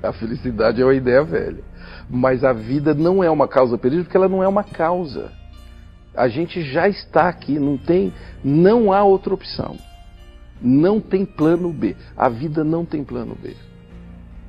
A 0.00 0.12
felicidade 0.12 0.80
é 0.80 0.84
uma 0.84 0.94
ideia 0.94 1.24
velha. 1.24 1.64
Mas 2.08 2.44
a 2.44 2.52
vida 2.52 2.94
não 2.94 3.24
é 3.24 3.28
uma 3.28 3.48
causa 3.48 3.76
perdida 3.76 4.04
porque 4.04 4.16
ela 4.16 4.28
não 4.28 4.40
é 4.40 4.46
uma 4.46 4.62
causa. 4.62 5.39
A 6.14 6.28
gente 6.28 6.62
já 6.62 6.88
está 6.88 7.28
aqui, 7.28 7.58
não 7.58 7.76
tem, 7.76 8.12
não 8.42 8.92
há 8.92 9.02
outra 9.02 9.32
opção. 9.32 9.76
Não 10.60 11.00
tem 11.00 11.24
plano 11.24 11.72
B. 11.72 11.96
A 12.16 12.28
vida 12.28 12.62
não 12.62 12.84
tem 12.84 13.02
plano 13.02 13.36
B. 13.40 13.54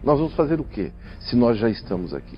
Nós 0.04 0.18
vamos 0.20 0.34
fazer 0.34 0.60
o 0.60 0.64
quê 0.64 0.92
se 1.20 1.36
nós 1.36 1.58
já 1.58 1.70
estamos 1.70 2.14
aqui? 2.14 2.38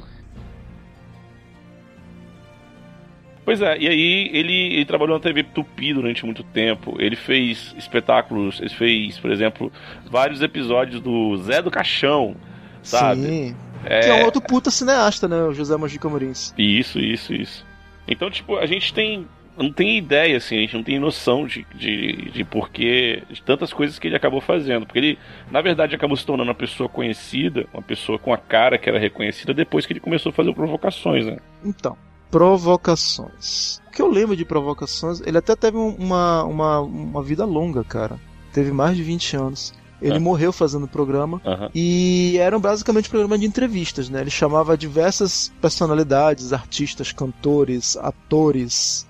Pois 3.45 3.61
é, 3.61 3.77
e 3.77 3.87
aí 3.87 4.29
ele, 4.31 4.73
ele, 4.73 4.85
trabalhou 4.85 5.17
na 5.17 5.21
TV 5.21 5.43
Tupi 5.43 5.93
durante 5.93 6.25
muito 6.25 6.43
tempo. 6.43 6.95
Ele 6.97 7.15
fez 7.15 7.75
espetáculos, 7.77 8.59
ele 8.61 8.69
fez, 8.69 9.19
por 9.19 9.31
exemplo, 9.31 9.71
vários 10.09 10.41
episódios 10.41 11.01
do 11.01 11.35
Zé 11.37 11.61
do 11.61 11.69
Caixão, 11.69 12.35
sabe? 12.81 13.21
Sim. 13.21 13.55
É... 13.83 13.99
Que 13.99 14.09
é 14.09 14.13
um 14.21 14.25
outro 14.25 14.41
puta 14.41 14.71
cineasta, 14.71 15.27
né? 15.27 15.43
O 15.43 15.53
José 15.53 15.75
Mojica 15.75 16.07
Morins. 16.07 16.53
Isso, 16.57 16.99
isso, 16.99 17.33
isso. 17.33 17.65
Então, 18.07 18.29
tipo, 18.29 18.57
a 18.57 18.65
gente 18.65 18.93
tem. 18.93 19.27
Não 19.55 19.71
tem 19.71 19.99
ideia, 19.99 20.37
assim, 20.37 20.57
a 20.57 20.61
gente 20.61 20.73
não 20.73 20.81
tem 20.83 20.99
noção 20.99 21.45
de, 21.45 21.63
de, 21.75 22.31
de 22.31 22.43
porquê, 22.43 23.21
de 23.29 23.39
tantas 23.43 23.71
coisas 23.71 23.99
que 23.99 24.07
ele 24.07 24.15
acabou 24.15 24.41
fazendo. 24.41 24.83
Porque 24.83 24.97
ele, 24.97 25.19
na 25.51 25.61
verdade, 25.61 25.93
acabou 25.95 26.17
se 26.17 26.25
tornando 26.25 26.49
uma 26.49 26.55
pessoa 26.55 26.89
conhecida, 26.89 27.67
uma 27.71 27.83
pessoa 27.83 28.17
com 28.17 28.33
a 28.33 28.37
cara 28.37 28.79
que 28.79 28.89
era 28.89 28.97
reconhecida 28.97 29.53
depois 29.53 29.85
que 29.85 29.93
ele 29.93 29.99
começou 29.99 30.31
a 30.31 30.33
fazer 30.33 30.51
provocações, 30.55 31.27
né? 31.27 31.37
Então, 31.63 31.95
provocações. 32.31 33.79
O 33.87 33.91
que 33.91 34.01
eu 34.01 34.09
lembro 34.09 34.35
de 34.35 34.43
provocações, 34.43 35.21
ele 35.21 35.37
até 35.37 35.55
teve 35.55 35.77
uma, 35.77 36.43
uma, 36.45 36.79
uma 36.79 37.21
vida 37.21 37.45
longa, 37.45 37.83
cara. 37.83 38.19
Teve 38.51 38.71
mais 38.71 38.97
de 38.97 39.03
20 39.03 39.37
anos. 39.37 39.73
Ele 40.03 40.19
morreu 40.19 40.51
fazendo 40.51 40.83
o 40.83 40.87
programa 40.87 41.41
e 41.73 42.37
eram 42.37 42.59
basicamente 42.59 43.07
um 43.07 43.11
programa 43.11 43.37
de 43.37 43.45
entrevistas, 43.45 44.09
né? 44.09 44.21
Ele 44.21 44.29
chamava 44.29 44.77
diversas 44.77 45.51
personalidades, 45.61 46.51
artistas, 46.51 47.11
cantores, 47.11 47.95
atores 47.97 49.07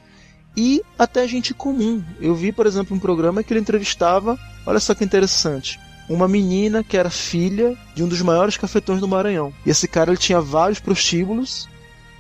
e 0.56 0.84
até 0.98 1.28
gente 1.28 1.54
comum. 1.54 2.04
Eu 2.22 2.36
vi, 2.36 2.52
por 2.52 2.68
exemplo, 2.68 2.96
um 2.96 3.00
programa 3.00 3.44
que 3.44 3.52
ele 3.52 3.60
entrevistava, 3.60 4.38
olha 4.66 4.80
só 4.80 4.94
que 4.94 5.04
interessante, 5.04 5.80
uma 6.08 6.28
menina 6.28 6.84
que 6.84 6.96
era 6.98 7.10
filha 7.10 7.76
de 7.96 8.04
um 8.04 8.08
dos 8.08 8.22
maiores 8.22 8.58
cafetões 8.58 9.00
do 9.00 9.08
Maranhão. 9.08 9.54
E 9.66 9.70
esse 9.70 9.88
cara 9.88 10.12
ele 10.12 10.18
tinha 10.18 10.40
vários 10.40 10.80
prostíbulos, 10.80 11.68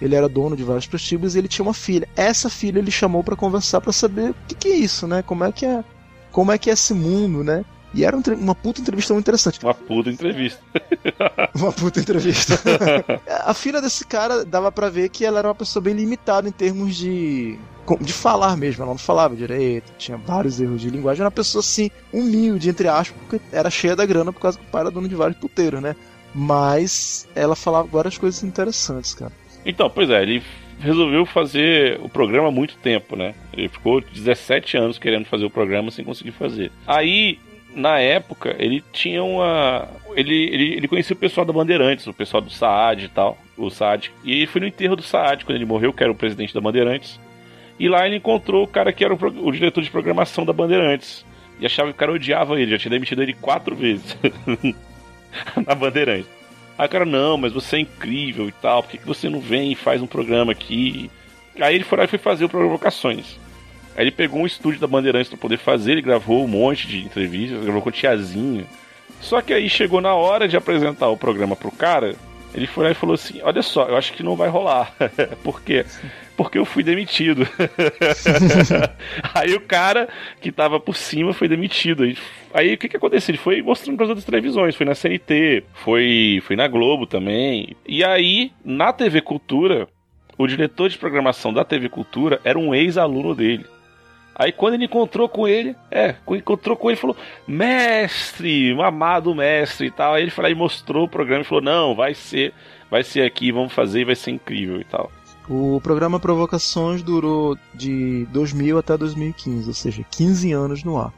ele 0.01 0.15
era 0.15 0.27
dono 0.27 0.55
de 0.55 0.63
vários 0.63 0.87
prostíbulos 0.87 1.35
e 1.35 1.39
ele 1.39 1.47
tinha 1.47 1.63
uma 1.63 1.73
filha. 1.73 2.07
Essa 2.15 2.49
filha 2.49 2.79
ele 2.79 2.91
chamou 2.91 3.23
para 3.23 3.35
conversar 3.35 3.81
para 3.81 3.93
saber 3.93 4.31
o 4.31 4.35
que, 4.47 4.55
que 4.55 4.67
é 4.67 4.75
isso, 4.75 5.07
né? 5.07 5.21
Como 5.21 5.43
é 5.43 5.51
que 5.51 5.65
é, 5.65 5.83
como 6.31 6.51
é 6.51 6.57
que 6.57 6.69
é 6.69 6.73
esse 6.73 6.93
mundo, 6.93 7.43
né? 7.43 7.63
E 7.93 8.03
era 8.03 8.17
uma 8.17 8.55
puta 8.55 8.81
entrevista 8.81 9.13
muito 9.13 9.25
interessante. 9.25 9.59
Uma 9.63 9.73
puta 9.73 10.09
entrevista. 10.09 10.61
uma 11.53 11.71
puta 11.71 11.99
entrevista. 11.99 12.59
a 13.45 13.53
filha 13.53 13.81
desse 13.81 14.05
cara 14.05 14.43
dava 14.43 14.71
para 14.71 14.89
ver 14.89 15.09
que 15.09 15.23
ela 15.23 15.39
era 15.39 15.47
uma 15.47 15.55
pessoa 15.55 15.83
bem 15.83 15.93
limitada 15.93 16.49
em 16.49 16.51
termos 16.51 16.95
de 16.95 17.59
de 17.99 18.13
falar 18.13 18.55
mesmo, 18.55 18.81
ela 18.81 18.93
não 18.93 18.97
falava 18.97 19.35
direito, 19.35 19.91
tinha 19.97 20.15
vários 20.15 20.59
erros 20.61 20.79
de 20.79 20.89
linguagem, 20.89 21.19
era 21.19 21.27
uma 21.27 21.31
pessoa 21.31 21.59
assim, 21.59 21.91
humilde, 22.13 22.69
entre 22.69 22.87
aspas, 22.87 23.21
porque 23.27 23.41
era 23.51 23.69
cheia 23.69 23.93
da 23.93 24.05
grana 24.05 24.31
por 24.31 24.39
causa 24.39 24.57
que 24.57 24.63
o 24.63 24.67
pai 24.69 24.81
era 24.81 24.89
dono 24.89 25.09
de 25.09 25.15
vários 25.15 25.37
puteiros, 25.37 25.81
né? 25.81 25.93
Mas 26.33 27.27
ela 27.35 27.57
falava 27.57 27.85
várias 27.87 28.17
coisas 28.17 28.41
interessantes, 28.41 29.13
cara. 29.13 29.33
Então, 29.65 29.89
pois 29.89 30.09
é, 30.09 30.21
ele 30.21 30.41
resolveu 30.79 31.25
fazer 31.25 31.99
o 32.01 32.09
programa 32.09 32.47
há 32.47 32.51
muito 32.51 32.75
tempo, 32.77 33.15
né? 33.15 33.35
Ele 33.51 33.69
ficou 33.69 34.01
17 34.01 34.77
anos 34.77 34.97
querendo 34.97 35.25
fazer 35.25 35.45
o 35.45 35.49
programa 35.49 35.91
sem 35.91 36.03
conseguir 36.03 36.31
fazer. 36.31 36.71
Aí 36.87 37.37
na 37.75 37.99
época, 37.99 38.55
ele 38.59 38.83
tinha 38.91 39.23
uma. 39.23 39.87
Ele, 40.15 40.35
ele, 40.35 40.73
ele 40.75 40.87
conhecia 40.87 41.15
o 41.15 41.19
pessoal 41.19 41.45
da 41.45 41.53
Bandeirantes, 41.53 42.07
o 42.07 42.13
pessoal 42.13 42.41
do 42.41 42.49
Saad 42.49 43.05
e 43.05 43.09
tal, 43.09 43.37
o 43.57 43.69
Saad. 43.69 44.11
E 44.23 44.31
ele 44.31 44.47
foi 44.47 44.61
no 44.61 44.67
enterro 44.67 44.95
do 44.95 45.01
Saad 45.01 45.43
quando 45.45 45.55
ele 45.55 45.65
morreu, 45.65 45.93
que 45.93 46.03
era 46.03 46.11
o 46.11 46.15
presidente 46.15 46.53
da 46.53 46.61
Bandeirantes. 46.61 47.19
E 47.79 47.89
lá 47.89 48.05
ele 48.05 48.17
encontrou 48.17 48.63
o 48.63 48.67
cara 48.67 48.93
que 48.93 49.03
era 49.03 49.13
o, 49.13 49.47
o 49.47 49.51
diretor 49.51 49.81
de 49.81 49.89
programação 49.89 50.45
da 50.45 50.53
Bandeirantes. 50.53 51.25
E 51.59 51.65
achava 51.65 51.89
que 51.89 51.95
o 51.95 51.99
cara 51.99 52.11
odiava 52.11 52.59
ele, 52.59 52.71
já 52.71 52.77
tinha 52.77 52.91
demitido 52.91 53.21
ele 53.21 53.33
quatro 53.33 53.75
vezes 53.75 54.17
na 55.65 55.75
Bandeirantes. 55.75 56.29
Aí 56.77 56.87
o 56.87 56.89
cara, 56.89 57.05
não, 57.05 57.37
mas 57.37 57.53
você 57.53 57.77
é 57.77 57.79
incrível 57.79 58.47
e 58.47 58.51
tal, 58.51 58.83
por 58.83 58.91
que, 58.91 58.97
que 58.97 59.05
você 59.05 59.29
não 59.29 59.39
vem 59.39 59.71
e 59.71 59.75
faz 59.75 60.01
um 60.01 60.07
programa 60.07 60.51
aqui? 60.51 61.09
Aí 61.59 61.75
ele 61.75 61.83
foi 61.83 61.97
lá 61.99 62.03
e 62.05 62.07
foi 62.07 62.19
fazer 62.19 62.45
o 62.45 62.49
Provocações. 62.49 63.39
Aí 63.95 64.03
ele 64.03 64.11
pegou 64.11 64.41
um 64.41 64.45
estúdio 64.45 64.79
da 64.79 64.87
Bandeirantes 64.87 65.29
para 65.29 65.37
poder 65.37 65.57
fazer, 65.57 65.93
ele 65.93 66.01
gravou 66.01 66.43
um 66.43 66.47
monte 66.47 66.87
de 66.87 67.03
entrevistas, 67.03 67.63
gravou 67.63 67.81
com 67.81 67.89
o 67.89 67.91
Tiazinho. 67.91 68.65
Só 69.21 69.41
que 69.41 69.53
aí 69.53 69.69
chegou 69.69 70.01
na 70.01 70.13
hora 70.13 70.47
de 70.47 70.57
apresentar 70.57 71.07
o 71.09 71.17
programa 71.17 71.55
pro 71.55 71.71
cara, 71.71 72.15
ele 72.53 72.67
foi 72.67 72.83
lá 72.83 72.91
e 72.91 72.95
falou 72.95 73.15
assim: 73.15 73.39
Olha 73.41 73.61
só, 73.61 73.87
eu 73.87 73.97
acho 73.97 74.13
que 74.13 74.21
não 74.23 74.35
vai 74.35 74.47
rolar. 74.47 74.93
Por 75.43 75.61
quê? 75.61 75.85
Porque 76.37 76.57
eu 76.57 76.65
fui 76.65 76.83
demitido. 76.83 77.47
aí 79.33 79.53
o 79.53 79.61
cara 79.61 80.09
que 80.41 80.51
tava 80.51 80.79
por 80.79 80.95
cima 80.95 81.31
foi 81.31 81.47
demitido. 81.47 82.03
Aí 82.51 82.73
o 82.73 82.77
que 82.77 82.89
que 82.89 82.97
aconteceu? 82.97 83.33
Ele 83.33 83.37
foi 83.37 83.61
mostrando 83.61 83.97
para 83.97 84.05
as 84.05 84.09
outras 84.09 84.25
televisões, 84.25 84.75
foi 84.75 84.85
na 84.85 84.95
CNT, 84.95 85.63
foi, 85.75 86.41
foi 86.43 86.55
na 86.55 86.67
Globo 86.67 87.05
também. 87.05 87.75
E 87.87 88.03
aí, 88.03 88.51
na 88.65 88.91
TV 88.91 89.21
Cultura, 89.21 89.87
o 90.35 90.47
diretor 90.47 90.89
de 90.89 90.97
programação 90.97 91.53
da 91.53 91.63
TV 91.63 91.87
Cultura 91.87 92.41
era 92.43 92.57
um 92.57 92.73
ex-aluno 92.73 93.35
dele. 93.35 93.65
Aí 94.35 94.51
quando 94.51 94.75
ele 94.75 94.85
encontrou 94.85 95.29
com 95.29 95.47
ele, 95.47 95.75
é, 95.91 96.15
encontrou 96.27 96.75
com 96.75 96.89
ele, 96.89 96.99
falou: 96.99 97.15
"Mestre, 97.47 98.73
um 98.73 98.81
amado 98.81 99.33
mestre" 99.35 99.87
e 99.87 99.91
tal. 99.91 100.13
Aí 100.13 100.23
ele 100.23 100.33
lá 100.37 100.49
e 100.49 100.55
mostrou 100.55 101.05
o 101.05 101.09
programa 101.09 101.41
e 101.41 101.45
falou: 101.45 101.63
"Não, 101.63 101.95
vai 101.95 102.13
ser, 102.13 102.53
vai 102.89 103.03
ser 103.03 103.21
aqui, 103.21 103.51
vamos 103.51 103.73
fazer 103.73 104.01
e 104.01 104.05
vai 104.05 104.15
ser 104.15 104.31
incrível" 104.31 104.79
e 104.81 104.85
tal. 104.85 105.11
O 105.49 105.81
programa 105.81 106.19
Provocações 106.19 107.03
durou 107.03 107.57
de 107.73 108.25
2000 108.31 108.77
até 108.77 108.97
2015, 108.97 109.67
ou 109.67 109.73
seja, 109.73 110.05
15 110.09 110.53
anos 110.53 110.83
no 110.83 110.97
ar. 110.97 111.13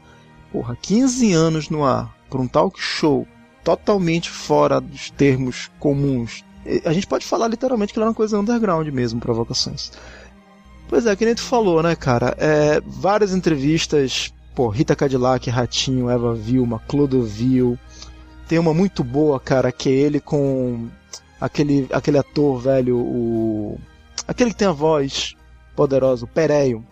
Porra, 0.50 0.76
15 0.80 1.32
anos 1.32 1.70
no 1.70 1.84
ar 1.84 2.12
para 2.28 2.40
um 2.40 2.48
talk 2.48 2.80
show 2.80 3.26
totalmente 3.62 4.28
fora 4.28 4.80
dos 4.80 5.10
termos 5.10 5.70
comuns. 5.78 6.44
A 6.84 6.92
gente 6.92 7.06
pode 7.06 7.24
falar 7.24 7.46
literalmente 7.46 7.92
que 7.92 7.98
era 7.98 8.08
uma 8.08 8.14
coisa 8.14 8.38
underground 8.38 8.88
mesmo, 8.88 9.20
Provocações. 9.20 9.92
Pois 10.88 11.04
é, 11.06 11.16
que 11.16 11.24
nem 11.24 11.34
tu 11.34 11.42
falou, 11.42 11.82
né, 11.82 11.96
cara? 11.96 12.34
É, 12.38 12.80
várias 12.86 13.32
entrevistas, 13.34 14.32
pô, 14.54 14.68
Rita 14.68 14.94
Cadillac, 14.94 15.50
Ratinho, 15.50 16.08
Eva 16.08 16.34
Vilma, 16.34 16.80
Clodovil. 16.86 17.78
Tem 18.48 18.58
uma 18.58 18.72
muito 18.72 19.02
boa, 19.02 19.40
cara, 19.40 19.72
que 19.72 19.88
é 19.88 19.92
ele 19.92 20.20
com 20.20 20.88
aquele, 21.40 21.88
aquele 21.92 22.18
ator 22.18 22.60
velho, 22.60 22.98
o. 22.98 23.80
Aquele 24.28 24.50
que 24.50 24.56
tem 24.56 24.68
a 24.68 24.72
voz 24.72 25.34
poderosa, 25.74 26.24
o 26.24 26.28
Pereio. 26.28 26.84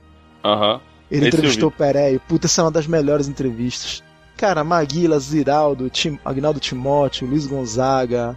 Aham. 0.45 0.75
Uhum. 0.75 0.81
Ele 1.11 1.29
Esse 1.29 1.37
entrevistou 1.37 1.69
o 1.69 1.73
Pereio. 1.73 2.19
Puta, 2.21 2.47
essa 2.47 2.63
é 2.63 2.65
uma 2.65 2.71
das 2.71 2.87
melhores 2.87 3.29
entrevistas. 3.29 4.03
Cara, 4.37 4.65
Maguila, 4.65 5.19
Ziraldo, 5.21 5.89
Tim, 5.89 6.19
Agnaldo 6.25 6.59
Timóteo, 6.59 7.29
Luiz 7.29 7.47
Gonzaga. 7.47 8.37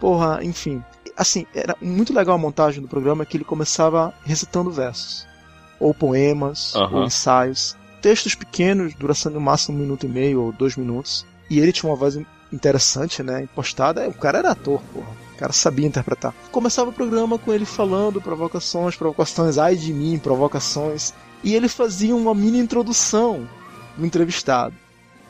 Porra, 0.00 0.42
enfim 0.42 0.82
assim, 1.18 1.44
era 1.52 1.76
muito 1.82 2.14
legal 2.14 2.36
a 2.36 2.38
montagem 2.38 2.80
do 2.80 2.88
programa 2.88 3.26
que 3.26 3.36
ele 3.36 3.44
começava 3.44 4.14
recitando 4.24 4.70
versos, 4.70 5.26
ou 5.80 5.92
poemas, 5.92 6.74
uhum. 6.74 6.98
ou 6.98 7.04
ensaios, 7.04 7.76
textos 8.00 8.36
pequenos, 8.36 8.94
duração 8.94 9.32
no 9.32 9.40
máximo 9.40 9.76
um 9.76 9.80
minuto 9.80 10.06
e 10.06 10.08
meio 10.08 10.40
ou 10.40 10.52
dois 10.52 10.76
minutos. 10.76 11.26
E 11.50 11.58
ele 11.58 11.72
tinha 11.72 11.90
uma 11.90 11.96
voz 11.96 12.16
interessante, 12.52 13.22
né? 13.22 13.42
Impostada. 13.42 14.08
O 14.08 14.14
cara 14.14 14.38
era 14.38 14.52
ator, 14.52 14.80
porra. 14.92 15.08
O 15.34 15.38
cara 15.38 15.52
sabia 15.52 15.86
interpretar. 15.86 16.34
Começava 16.50 16.90
o 16.90 16.92
programa 16.92 17.38
com 17.38 17.52
ele 17.52 17.64
falando 17.64 18.20
provocações, 18.20 18.96
provocações, 18.96 19.58
ai 19.58 19.76
de 19.76 19.92
mim, 19.92 20.18
provocações. 20.18 21.12
E 21.42 21.54
ele 21.54 21.68
fazia 21.68 22.14
uma 22.14 22.34
mini 22.34 22.58
introdução 22.58 23.48
do 23.96 24.04
entrevistado. 24.04 24.74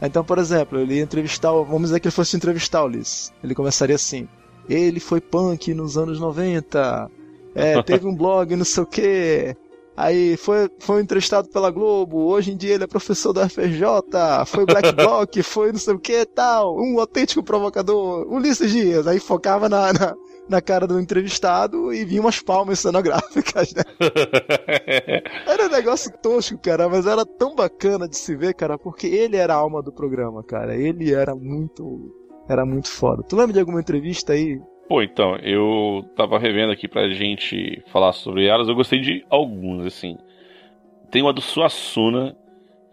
Então, 0.00 0.24
por 0.24 0.38
exemplo, 0.38 0.78
ele 0.78 0.94
ia 0.94 1.02
entrevistar, 1.02 1.50
vamos 1.50 1.84
dizer 1.84 2.00
que 2.00 2.08
ele 2.08 2.14
fosse 2.14 2.36
entrevistar 2.36 2.82
o 2.82 2.86
Ulisses. 2.86 3.32
Ele 3.42 3.54
começaria 3.54 3.96
assim: 3.96 4.28
ele 4.68 5.00
foi 5.00 5.20
punk 5.20 5.72
nos 5.74 5.96
anos 5.96 6.20
90, 6.20 7.10
é, 7.54 7.82
teve 7.82 8.06
um 8.06 8.14
blog, 8.14 8.54
não 8.54 8.64
sei 8.64 8.82
o 8.82 8.86
quê. 8.86 9.56
Aí 9.98 10.36
foi, 10.36 10.70
foi 10.78 11.02
entrevistado 11.02 11.48
pela 11.48 11.72
Globo, 11.72 12.18
hoje 12.18 12.52
em 12.52 12.56
dia 12.56 12.74
ele 12.74 12.84
é 12.84 12.86
professor 12.86 13.32
da 13.32 13.48
FJ, 13.48 13.82
foi 14.46 14.64
Black 14.64 14.92
Bloc, 14.92 15.34
foi 15.42 15.72
não 15.72 15.78
sei 15.80 15.92
o 15.92 15.98
que 15.98 16.24
tal, 16.24 16.78
um 16.78 17.00
autêntico 17.00 17.42
provocador, 17.42 18.24
Ulisses 18.32 18.70
Dias. 18.70 19.08
Aí 19.08 19.18
focava 19.18 19.68
na, 19.68 19.92
na, 19.92 20.14
na 20.48 20.62
cara 20.62 20.86
do 20.86 21.00
entrevistado 21.00 21.92
e 21.92 22.04
vinha 22.04 22.20
umas 22.20 22.40
palmas 22.40 22.78
cenográficas, 22.78 23.74
né? 23.74 23.82
era 25.48 25.66
um 25.66 25.70
negócio 25.70 26.12
tosco, 26.22 26.56
cara, 26.58 26.88
mas 26.88 27.04
era 27.04 27.26
tão 27.26 27.56
bacana 27.56 28.08
de 28.08 28.16
se 28.16 28.36
ver, 28.36 28.54
cara, 28.54 28.78
porque 28.78 29.08
ele 29.08 29.36
era 29.36 29.54
a 29.54 29.56
alma 29.56 29.82
do 29.82 29.92
programa, 29.92 30.44
cara. 30.44 30.76
Ele 30.76 31.12
era 31.12 31.34
muito. 31.34 32.14
Era 32.48 32.64
muito 32.64 32.88
foda. 32.88 33.22
Tu 33.22 33.36
lembra 33.36 33.52
de 33.52 33.60
alguma 33.60 33.80
entrevista 33.80 34.32
aí 34.32 34.60
Pô, 34.88 35.02
então, 35.02 35.36
eu 35.36 36.02
tava 36.16 36.38
revendo 36.38 36.72
aqui 36.72 36.88
pra 36.88 37.10
gente 37.10 37.84
falar 37.92 38.14
sobre 38.14 38.46
elas, 38.46 38.68
eu 38.68 38.74
gostei 38.74 39.00
de 39.00 39.24
alguns, 39.28 39.84
assim. 39.84 40.16
Tem 41.10 41.20
uma 41.20 41.32
do 41.32 41.42
Suassuna, 41.42 42.34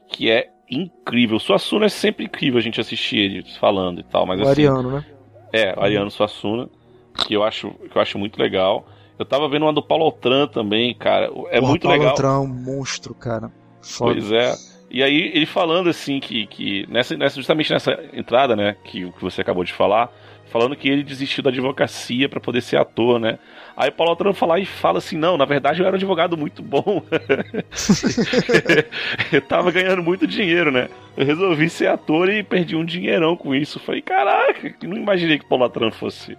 que 0.09 0.29
é 0.29 0.49
incrível. 0.69 1.39
Suassuna 1.39 1.85
é 1.85 1.89
sempre 1.89 2.25
incrível 2.25 2.59
a 2.59 2.61
gente 2.61 2.81
assistir 2.81 3.17
ele 3.17 3.43
falando 3.61 4.01
e 4.01 4.03
tal, 4.03 4.25
mas 4.25 4.39
o 4.39 4.43
assim... 4.43 4.51
Ariano, 4.51 4.91
né? 4.91 5.05
É, 5.53 5.73
o 5.73 5.81
Ariano 5.81 6.11
Suassuna, 6.11 6.69
que 7.13 7.33
eu 7.33 7.43
acho, 7.43 7.71
que 7.71 7.97
eu 7.97 8.01
acho 8.01 8.19
muito 8.19 8.37
legal. 8.37 8.85
Eu 9.17 9.25
tava 9.25 9.47
vendo 9.47 9.63
uma 9.63 9.71
do 9.71 9.81
Paulo 9.81 10.03
Altran 10.03 10.47
também, 10.47 10.93
cara. 10.93 11.27
É 11.49 11.59
Porra, 11.61 11.69
muito 11.69 11.83
Paulo 11.83 11.97
legal. 11.97 12.15
Paulo 12.15 12.29
Altran, 12.29 12.39
um 12.39 12.61
monstro, 12.61 13.15
cara. 13.15 13.49
Foda. 13.81 14.11
Pois 14.11 14.31
é. 14.33 14.53
E 14.89 15.04
aí 15.04 15.32
ele 15.34 15.45
falando 15.45 15.89
assim 15.89 16.19
que, 16.19 16.45
que 16.48 16.86
nessa, 16.89 17.17
nessa, 17.17 17.36
justamente 17.36 17.71
nessa 17.71 18.00
entrada, 18.13 18.56
né, 18.56 18.76
que, 18.84 19.12
que 19.12 19.21
você 19.21 19.41
acabou 19.41 19.63
de 19.63 19.74
falar, 19.74 20.12
falando 20.48 20.76
que 20.76 20.88
ele 20.88 21.04
desistiu 21.04 21.43
da 21.43 21.50
advocacia 21.50 22.30
para 22.30 22.39
poder 22.39 22.62
ser 22.62 22.78
ator, 22.78 23.19
né? 23.19 23.39
Aí 23.76 23.89
o 23.89 23.91
Paulo 23.91 24.12
Altran 24.12 24.34
fala 24.34 24.60
e 24.60 24.65
fala 24.65 25.00
assim: 25.00 25.17
não, 25.17 25.38
na 25.38 25.43
verdade 25.43 25.82
eu 25.82 25.86
era 25.86 25.95
um 25.95 25.98
advogado 25.98 26.38
muito 26.38 26.62
bom. 26.62 27.04
eu 29.34 29.41
tava 29.41 29.71
ganhando 29.71 30.02
muito 30.02 30.26
dinheiro, 30.26 30.71
né? 30.71 30.88
Eu 31.17 31.26
resolvi 31.26 31.69
ser 31.69 31.88
ator 31.88 32.30
e 32.30 32.41
perdi 32.41 32.76
um 32.76 32.86
dinheirão 32.86 33.36
com 33.36 33.54
isso. 33.54 33.80
Falei, 33.80 34.02
caraca, 34.02 34.74
não 34.84 34.95
imaginei 34.95 35.39
que 35.39 35.45
o 35.45 35.50
Paulo 35.50 35.65
Altran 35.65 35.91
fosse, 35.91 36.38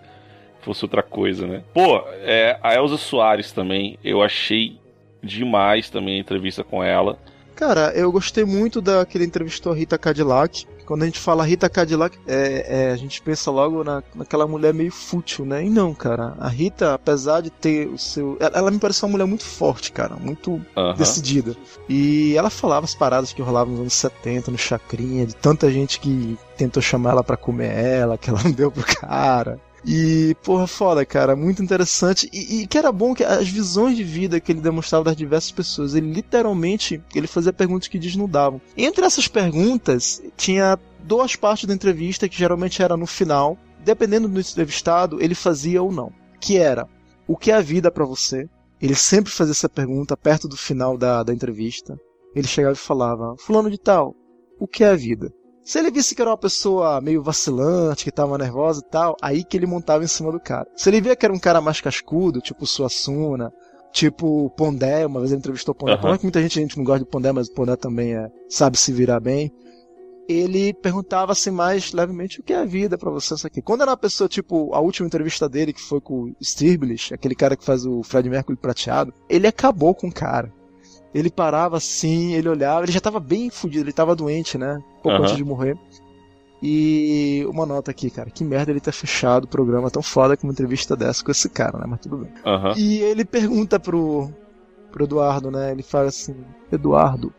fosse 0.63 0.85
outra 0.85 1.03
coisa, 1.03 1.47
né? 1.47 1.63
Pô, 1.75 2.03
é, 2.23 2.59
a 2.63 2.75
Elza 2.75 2.97
Soares 2.97 3.53
também, 3.53 3.99
eu 4.03 4.23
achei 4.23 4.79
demais 5.23 5.91
também 5.91 6.17
a 6.17 6.21
entrevista 6.21 6.65
com 6.65 6.83
ela. 6.83 7.19
Cara, 7.57 7.91
eu 7.95 8.13
gostei 8.13 8.45
muito 8.45 8.83
daquele 8.83 9.25
entrevistou 9.25 9.73
a 9.73 9.75
Rita 9.75 9.97
Cadillac. 9.97 10.67
Quando 10.85 11.03
a 11.03 11.07
gente 11.07 11.19
fala 11.19 11.43
Rita 11.43 11.69
Cadillac, 11.71 12.17
é, 12.27 12.67
é, 12.69 12.93
a 12.93 12.97
gente 12.97 13.21
pensa 13.21 13.51
logo 13.51 13.83
na, 13.83 14.03
naquela 14.15 14.47
mulher 14.47 14.75
meio 14.75 14.93
fútil, 14.93 15.47
né? 15.47 15.65
E 15.65 15.71
não, 15.71 15.95
cara. 15.95 16.37
A 16.39 16.49
Rita, 16.49 16.93
apesar 16.93 17.41
de 17.41 17.51
ter 17.51 17.89
o 17.89 17.99
seu. 17.99 18.37
Ela, 18.39 18.59
ela 18.59 18.71
me 18.71 18.79
parece 18.79 19.03
uma 19.05 19.13
mulher 19.13 19.27
muito 19.27 19.43
forte, 19.43 19.91
cara. 19.91 20.17
Muito 20.17 20.61
decidida. 20.97 21.57
E 21.89 22.37
ela 22.37 22.51
falava 22.51 22.85
as 22.85 22.95
paradas 22.95 23.33
que 23.33 23.43
rolavam 23.43 23.73
nos 23.73 23.81
anos 23.81 23.95
70, 23.95 24.51
no 24.51 24.59
Chacrinha, 24.59 25.27
de 25.27 25.35
tanta 25.35 25.73
gente 25.73 25.99
que 25.99 26.39
tentou 26.57 26.83
chamar 26.83 27.13
ela 27.13 27.25
para 27.25 27.39
comer 27.39 27.73
ela, 27.73 28.19
que 28.19 28.29
ela 28.29 28.41
não 28.45 28.53
deu 28.53 28.71
pro 28.71 28.85
cara. 28.85 29.59
E, 29.87 30.35
porra, 30.43 30.67
foda, 30.67 31.07
cara, 31.07 31.37
muito 31.37 31.63
interessante. 31.63 32.29
E, 32.33 32.63
e, 32.63 32.67
que 32.67 32.77
era 32.77 32.91
bom 32.91 33.15
que 33.15 33.23
as 33.23 33.49
visões 33.49 33.97
de 33.97 34.03
vida 34.03 34.41
que 34.41 34.51
ele 34.51 34.61
demonstrava 34.61 35.05
das 35.05 35.17
diversas 35.17 35.53
pessoas, 35.53 35.95
ele 35.95 36.13
literalmente, 36.13 37.01
ele 37.15 37.29
fazia 37.29 37.53
perguntas 37.53 37.87
que 37.87 37.99
desnudavam. 37.99 38.61
Entre 38.77 39.05
essas 39.05 39.29
perguntas, 39.29 40.21
tinha 40.37 40.77
duas 41.05 41.37
partes 41.37 41.67
da 41.67 41.75
entrevista 41.75 42.29
que 42.29 42.37
geralmente 42.37 42.83
era 42.83 42.97
no 42.97 43.07
final. 43.07 43.57
Dependendo 43.85 44.29
do 44.29 44.41
entrevistado, 44.41 45.23
ele 45.23 45.37
fazia 45.37 45.81
ou 45.81 45.93
não. 45.93 46.13
Que 46.41 46.57
era, 46.59 46.89
o 47.29 47.37
que 47.37 47.53
é 47.53 47.55
a 47.55 47.61
vida 47.61 47.89
para 47.89 48.05
você? 48.05 48.49
Ele 48.83 48.97
sempre 48.97 49.31
fazia 49.31 49.53
essa 49.53 49.69
pergunta 49.69 50.17
perto 50.17 50.49
do 50.49 50.57
final 50.57 50.99
da, 50.99 51.23
da 51.23 51.33
entrevista. 51.33 51.97
Ele 52.35 52.49
chegava 52.49 52.75
e 52.75 52.79
falava, 52.79 53.37
fulano 53.39 53.71
de 53.71 53.79
tal, 53.79 54.17
o 54.59 54.67
que 54.67 54.83
é 54.83 54.89
a 54.89 54.97
vida? 54.97 55.33
Se 55.67 55.81
ele 55.81 55.91
visse 55.91 56.15
que 56.15 56.23
era 56.23 56.31
uma 56.31 56.39
pessoa 56.39 57.01
meio 57.01 57.21
vacilante, 57.21 58.05
que 58.05 58.13
tava 58.13 58.39
nervosa 58.39 58.81
e 58.87 58.89
tal, 58.89 59.17
aí 59.21 59.43
que 59.43 59.57
ele 59.57 59.67
montava 59.67 60.05
em 60.05 60.07
cima 60.07 60.31
do 60.31 60.39
cara. 60.39 60.65
Se 60.77 60.89
ele 60.89 61.01
via 61.01 61.17
que 61.17 61.27
era 61.27 61.35
um 61.35 61.41
cara 61.41 61.61
mais 61.61 61.81
cascudo, 61.81 62.41
tipo 62.41 62.65
Suassuna, 62.65 63.53
tipo 63.91 64.49
Pondé, 64.51 65.05
uma 65.05 65.19
vez 65.19 65.33
ele 65.33 65.41
entrevistou 65.41 65.75
Pondé. 65.75 65.97
Uhum. 65.97 66.03
Mais 66.03 66.19
que 66.19 66.25
muita 66.25 66.41
gente, 66.41 66.61
gente 66.61 66.79
não 66.79 66.85
gosta 66.85 67.01
de 67.01 67.11
Pondé, 67.11 67.33
mas 67.33 67.49
o 67.49 67.53
Pondé 67.53 67.75
também 67.75 68.15
é, 68.15 68.31
sabe 68.49 68.79
se 68.79 68.93
virar 68.93 69.19
bem. 69.19 69.53
Ele 70.29 70.73
perguntava 70.73 71.33
assim 71.33 71.51
mais 71.51 71.93
levemente 71.93 72.39
o 72.39 72.45
que 72.45 72.53
é 72.53 72.59
a 72.59 72.65
vida 72.65 72.97
para 72.97 73.11
você 73.11 73.35
isso 73.35 73.45
aqui. 73.45 73.61
Quando 73.61 73.81
era 73.81 73.91
uma 73.91 73.97
pessoa, 73.97 74.29
tipo, 74.29 74.73
a 74.73 74.79
última 74.79 75.09
entrevista 75.09 75.49
dele, 75.49 75.73
que 75.73 75.83
foi 75.83 76.01
com 76.01 76.31
o 76.31 76.37
Stirblish, 76.41 77.13
aquele 77.13 77.35
cara 77.35 77.57
que 77.57 77.65
faz 77.65 77.85
o 77.85 78.05
Fred 78.05 78.31
Mercury 78.31 78.57
prateado, 78.57 79.13
ele 79.29 79.49
acabou 79.49 79.97
com 79.97 80.07
o 80.07 80.15
cara. 80.15 80.55
Ele 81.17 81.31
parava 81.31 81.79
assim, 81.79 82.35
ele 82.35 82.47
olhava, 82.47 82.85
ele 82.85 82.93
já 82.93 83.01
tava 83.01 83.19
bem 83.19 83.49
fudido, 83.49 83.85
ele 83.85 83.93
tava 83.93 84.15
doente, 84.15 84.59
né? 84.59 84.79
Pouco 85.03 85.17
uhum. 85.17 85.25
antes 85.25 85.35
de 85.35 85.43
morrer. 85.43 85.75
E 86.63 87.43
uma 87.49 87.65
nota 87.65 87.91
aqui, 87.91 88.11
cara, 88.11 88.29
que 88.29 88.45
merda 88.45 88.71
ele 88.71 88.81
ter 88.81 88.93
fechado 88.93 89.45
o 89.45 89.49
programa 89.49 89.91
tão 89.91 90.03
foda 90.03 90.37
com 90.37 90.47
uma 90.47 90.53
entrevista 90.53 90.95
dessa 90.95 91.25
com 91.25 91.31
esse 91.31 91.49
cara, 91.49 91.79
né? 91.79 91.87
Mas 91.89 92.01
tudo 92.01 92.19
bem. 92.19 92.31
Uhum. 92.45 92.73
E 92.77 92.99
ele 92.99 93.25
pergunta 93.25 93.81
pro, 93.81 94.31
pro 94.93 95.05
Eduardo, 95.05 95.51
né? 95.51 95.73
Ele 95.73 95.83
fala 95.83 96.09
assim: 96.09 96.37
Eduardo, 96.71 97.33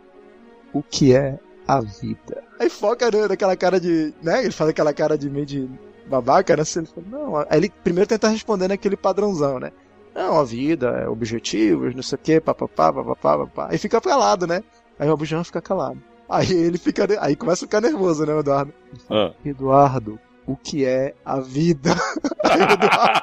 o 0.73 0.81
que 0.81 1.13
é 1.13 1.37
a 1.67 1.79
vida? 1.79 2.43
Aí 2.59 2.71
foca 2.71 3.11
né, 3.11 3.27
naquela 3.27 3.55
cara 3.55 3.79
de. 3.79 4.11
né? 4.23 4.41
Ele 4.43 4.51
faz 4.51 4.71
aquela 4.71 4.91
cara 4.91 5.15
de 5.15 5.29
meio 5.29 5.45
de 5.45 5.69
babaca, 6.09 6.55
né? 6.55 6.63
Assim, 6.63 6.79
ele 6.79 6.87
fala, 6.87 7.07
não. 7.11 7.37
Aí 7.37 7.45
ele 7.51 7.71
primeiro 7.83 8.09
tenta 8.09 8.27
responder 8.27 8.69
naquele 8.69 8.97
padrãozão, 8.97 9.59
né? 9.59 9.71
Não, 10.17 10.39
a 10.39 10.43
vida, 10.43 10.87
é 10.87 11.07
objetivos, 11.07 11.93
não 11.93 12.01
sei 12.01 12.15
o 12.15 12.19
que, 12.19 12.41
papapá, 12.41 12.91
papapá, 12.91 13.37
papapá. 13.37 13.67
Aí 13.69 13.77
fica 13.77 14.01
calado, 14.01 14.47
né? 14.47 14.63
Aí 14.97 15.07
o 15.07 15.13
Abujam 15.13 15.43
fica 15.43 15.61
calado. 15.61 16.01
Aí 16.27 16.51
ele 16.51 16.79
fica. 16.79 17.05
Aí 17.21 17.35
começa 17.35 17.63
a 17.63 17.67
ficar 17.67 17.81
nervoso, 17.81 18.25
né, 18.25 18.35
Eduardo? 18.39 18.73
Ah. 19.11 19.31
Eduardo, 19.45 20.19
o 20.47 20.57
que 20.57 20.83
é 20.83 21.13
a 21.23 21.39
vida? 21.39 21.91
Aí, 22.43 22.61
Eduardo... 22.63 23.21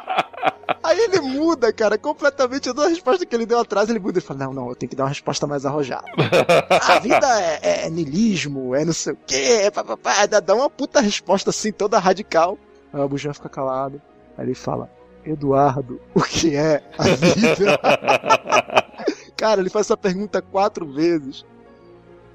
Aí 0.84 0.98
ele 1.00 1.20
muda, 1.20 1.72
cara, 1.72 1.98
completamente. 1.98 2.70
A 2.70 2.88
resposta 2.88 3.26
que 3.26 3.34
ele 3.34 3.44
deu 3.44 3.58
atrás, 3.58 3.90
ele 3.90 3.98
muda. 3.98 4.20
Ele 4.20 4.24
fala: 4.24 4.44
Não, 4.44 4.54
não, 4.54 4.68
eu 4.68 4.76
tenho 4.76 4.88
que 4.88 4.94
dar 4.94 5.02
uma 5.02 5.08
resposta 5.08 5.48
mais 5.48 5.66
arrojada. 5.66 6.06
a 6.80 7.00
vida 7.00 7.26
é, 7.40 7.58
é, 7.60 7.86
é 7.86 7.90
nilismo, 7.90 8.72
é 8.72 8.84
não 8.84 8.92
sei 8.92 9.14
o 9.14 9.18
quê, 9.26 9.68
papapá. 9.74 10.26
Dá 10.26 10.54
uma 10.54 10.70
puta 10.70 11.00
resposta 11.00 11.50
assim, 11.50 11.72
toda 11.72 11.98
radical. 11.98 12.56
Aí 12.92 13.00
o 13.00 13.02
Abujam 13.02 13.34
fica 13.34 13.48
calado. 13.48 14.00
Aí 14.38 14.46
ele 14.46 14.54
fala: 14.54 14.88
Eduardo, 15.24 16.00
o 16.14 16.22
que 16.22 16.54
é 16.56 16.82
a 16.98 17.04
vida? 17.04 17.78
Cara, 19.36 19.60
ele 19.60 19.70
faz 19.70 19.86
essa 19.86 19.96
pergunta 19.96 20.40
quatro 20.40 20.86
vezes. 20.86 21.44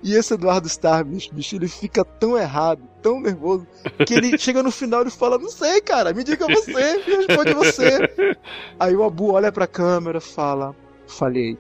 E 0.02 0.16
esse 0.16 0.34
Eduardo 0.34 0.68
Starbish, 0.68 1.30
bicho, 1.32 1.56
ele 1.56 1.68
fica 1.68 2.06
tão 2.06 2.38
errado, 2.38 2.82
tão 3.02 3.20
nervoso, 3.20 3.68
que 4.06 4.14
ele 4.14 4.38
chega 4.40 4.64
no 4.64 4.72
final 4.72 5.06
e 5.06 5.12
fala: 5.12 5.38
Não 5.38 5.50
sei, 5.50 5.82
cara, 5.82 6.14
me 6.14 6.24
diga 6.24 6.46
você, 6.46 7.04
me 7.06 7.26
responde 7.26 7.54
você. 7.54 8.10
Aí 8.80 8.96
o 8.96 9.04
Abu 9.04 9.34
olha 9.34 9.52
pra 9.52 9.68
câmera 9.68 10.20
e 10.20 10.22
fala: 10.22 10.74
Falhei. 11.06 11.58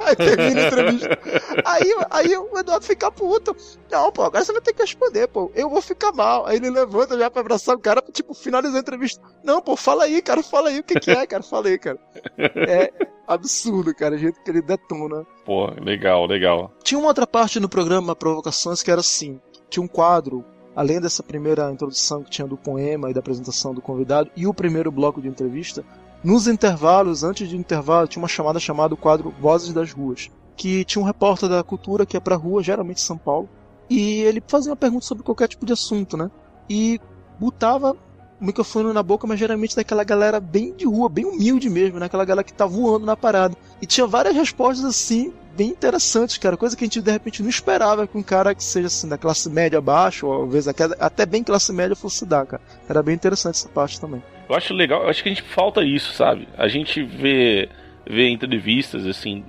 Aí 0.00 0.16
termina 0.16 0.62
a 0.62 0.66
entrevista. 0.66 1.18
Aí, 1.64 1.94
aí 2.10 2.36
o 2.36 2.58
Eduardo 2.58 2.84
fica 2.84 3.10
puto. 3.10 3.56
Não, 3.90 4.10
pô, 4.12 4.22
agora 4.22 4.44
você 4.44 4.52
vai 4.52 4.60
ter 4.60 4.72
que 4.72 4.82
responder, 4.82 5.28
pô. 5.28 5.50
Eu 5.54 5.68
vou 5.68 5.82
ficar 5.82 6.12
mal. 6.12 6.46
Aí 6.46 6.56
ele 6.56 6.70
levanta 6.70 7.18
já 7.18 7.30
pra 7.30 7.40
abraçar 7.40 7.76
o 7.76 7.78
cara, 7.78 8.02
tipo, 8.12 8.34
finalizar 8.34 8.76
a 8.76 8.80
entrevista. 8.80 9.22
Não, 9.44 9.60
pô, 9.60 9.76
fala 9.76 10.04
aí, 10.04 10.20
cara, 10.22 10.42
fala 10.42 10.68
aí 10.68 10.80
o 10.80 10.84
que, 10.84 10.98
que 10.98 11.10
é, 11.10 11.26
cara, 11.26 11.42
fala 11.42 11.68
aí, 11.68 11.78
cara. 11.78 11.98
É 12.38 12.92
absurdo, 13.26 13.94
cara, 13.94 14.14
o 14.14 14.18
jeito 14.18 14.42
que 14.42 14.50
ele 14.50 14.62
detona. 14.62 15.26
Pô, 15.44 15.66
legal, 15.80 16.26
legal. 16.26 16.72
Tinha 16.82 16.98
uma 16.98 17.08
outra 17.08 17.26
parte 17.26 17.60
no 17.60 17.68
programa 17.68 18.14
Provocações 18.14 18.82
que 18.82 18.90
era 18.90 19.00
assim: 19.00 19.40
tinha 19.68 19.82
um 19.82 19.88
quadro 19.88 20.44
além 20.74 21.00
dessa 21.00 21.22
primeira 21.22 21.70
introdução 21.70 22.22
que 22.22 22.30
tinha 22.30 22.46
do 22.46 22.56
poema 22.56 23.10
e 23.10 23.14
da 23.14 23.20
apresentação 23.20 23.74
do 23.74 23.80
convidado, 23.80 24.30
e 24.36 24.46
o 24.46 24.54
primeiro 24.54 24.90
bloco 24.90 25.20
de 25.20 25.28
entrevista, 25.28 25.84
nos 26.22 26.46
intervalos, 26.46 27.24
antes 27.24 27.48
de 27.48 27.56
intervalo, 27.56 28.06
tinha 28.06 28.22
uma 28.22 28.28
chamada 28.28 28.60
chamada 28.60 28.94
o 28.94 28.96
quadro 28.96 29.34
Vozes 29.40 29.72
das 29.72 29.92
Ruas, 29.92 30.30
que 30.56 30.84
tinha 30.84 31.02
um 31.02 31.06
repórter 31.06 31.48
da 31.48 31.62
cultura 31.62 32.06
que 32.06 32.16
ia 32.16 32.20
pra 32.20 32.36
rua, 32.36 32.62
geralmente 32.62 33.00
São 33.00 33.18
Paulo, 33.18 33.48
e 33.90 34.20
ele 34.20 34.42
fazia 34.46 34.70
uma 34.70 34.76
pergunta 34.76 35.04
sobre 35.04 35.24
qualquer 35.24 35.48
tipo 35.48 35.66
de 35.66 35.72
assunto, 35.72 36.16
né? 36.16 36.30
E 36.68 37.00
botava 37.38 37.96
o 38.40 38.44
microfone 38.44 38.92
na 38.92 39.02
boca, 39.02 39.26
mas 39.26 39.38
geralmente 39.38 39.76
daquela 39.76 40.04
galera 40.04 40.40
bem 40.40 40.74
de 40.74 40.86
rua, 40.86 41.08
bem 41.08 41.24
humilde 41.24 41.68
mesmo, 41.68 41.98
né? 41.98 42.06
Aquela 42.06 42.24
galera 42.24 42.44
que 42.44 42.52
tá 42.52 42.66
voando 42.66 43.04
na 43.04 43.16
parada. 43.16 43.56
E 43.80 43.86
tinha 43.86 44.06
várias 44.06 44.34
respostas 44.34 44.84
assim, 44.84 45.32
bem 45.56 45.70
interessantes, 45.70 46.38
cara. 46.38 46.56
Coisa 46.56 46.76
que 46.76 46.84
a 46.84 46.86
gente 46.86 47.00
de 47.00 47.10
repente 47.10 47.42
não 47.42 47.50
esperava 47.50 48.06
que 48.06 48.16
um 48.16 48.22
cara 48.22 48.54
que 48.54 48.64
seja 48.64 48.86
assim, 48.86 49.08
da 49.08 49.18
classe 49.18 49.48
média 49.50 49.78
abaixo, 49.78 50.26
ou 50.26 50.44
às 50.44 50.52
vezes 50.52 50.74
até 50.98 51.26
bem 51.26 51.44
classe 51.44 51.72
média 51.72 51.94
fosse 51.94 52.24
dar, 52.24 52.46
cara. 52.46 52.62
Era 52.88 53.02
bem 53.02 53.14
interessante 53.14 53.56
essa 53.56 53.68
parte 53.68 54.00
também. 54.00 54.22
Eu 54.48 54.54
acho 54.54 54.74
legal, 54.74 55.02
eu 55.02 55.08
acho 55.08 55.22
que 55.22 55.28
a 55.28 55.34
gente 55.34 55.42
falta 55.42 55.82
isso, 55.82 56.12
sabe? 56.12 56.48
A 56.56 56.68
gente 56.68 57.02
vê, 57.02 57.68
vê 58.06 58.28
entrevistas, 58.28 59.06
assim, 59.06 59.44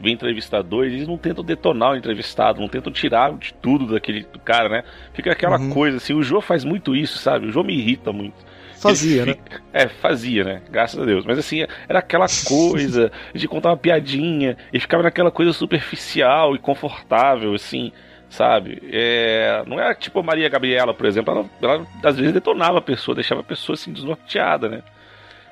vem 0.00 0.14
entrevistadores, 0.14 0.92
eles 0.92 1.08
não 1.08 1.18
tentam 1.18 1.44
detonar 1.44 1.92
o 1.92 1.96
entrevistado, 1.96 2.60
não 2.60 2.68
tentam 2.68 2.92
tirar 2.92 3.32
de 3.34 3.52
tudo 3.54 3.86
daquele 3.86 4.24
do 4.24 4.38
cara, 4.38 4.68
né? 4.68 4.84
Fica 5.12 5.32
aquela 5.32 5.58
uhum. 5.58 5.70
coisa 5.70 5.98
assim, 5.98 6.14
o 6.14 6.22
João 6.22 6.40
faz 6.40 6.64
muito 6.64 6.94
isso, 6.94 7.18
sabe? 7.18 7.46
O 7.46 7.52
João 7.52 7.64
me 7.64 7.74
irrita 7.74 8.12
muito. 8.12 8.48
Fazia, 8.80 9.26
né? 9.26 9.34
É, 9.72 9.88
fazia, 9.88 10.44
né? 10.44 10.62
Graças 10.70 11.00
a 11.00 11.04
Deus. 11.04 11.24
Mas 11.24 11.36
assim, 11.36 11.66
era 11.88 11.98
aquela 11.98 12.26
coisa 12.46 13.10
de 13.34 13.48
contar 13.48 13.70
uma 13.70 13.76
piadinha 13.76 14.56
e 14.72 14.78
ficava 14.78 15.02
naquela 15.02 15.32
coisa 15.32 15.52
superficial 15.52 16.54
e 16.54 16.58
confortável, 16.58 17.54
assim, 17.54 17.92
sabe? 18.30 18.82
É, 18.90 19.62
não 19.66 19.78
era 19.78 19.94
tipo 19.94 20.20
a 20.20 20.22
Maria 20.22 20.48
Gabriela, 20.48 20.94
por 20.94 21.06
exemplo, 21.06 21.32
ela, 21.60 21.74
ela 21.74 21.86
às 22.02 22.16
vezes 22.16 22.32
detonava 22.32 22.78
a 22.78 22.82
pessoa, 22.82 23.14
deixava 23.14 23.40
a 23.40 23.44
pessoa 23.44 23.74
assim 23.74 23.92
desnorteada, 23.92 24.68
né? 24.68 24.82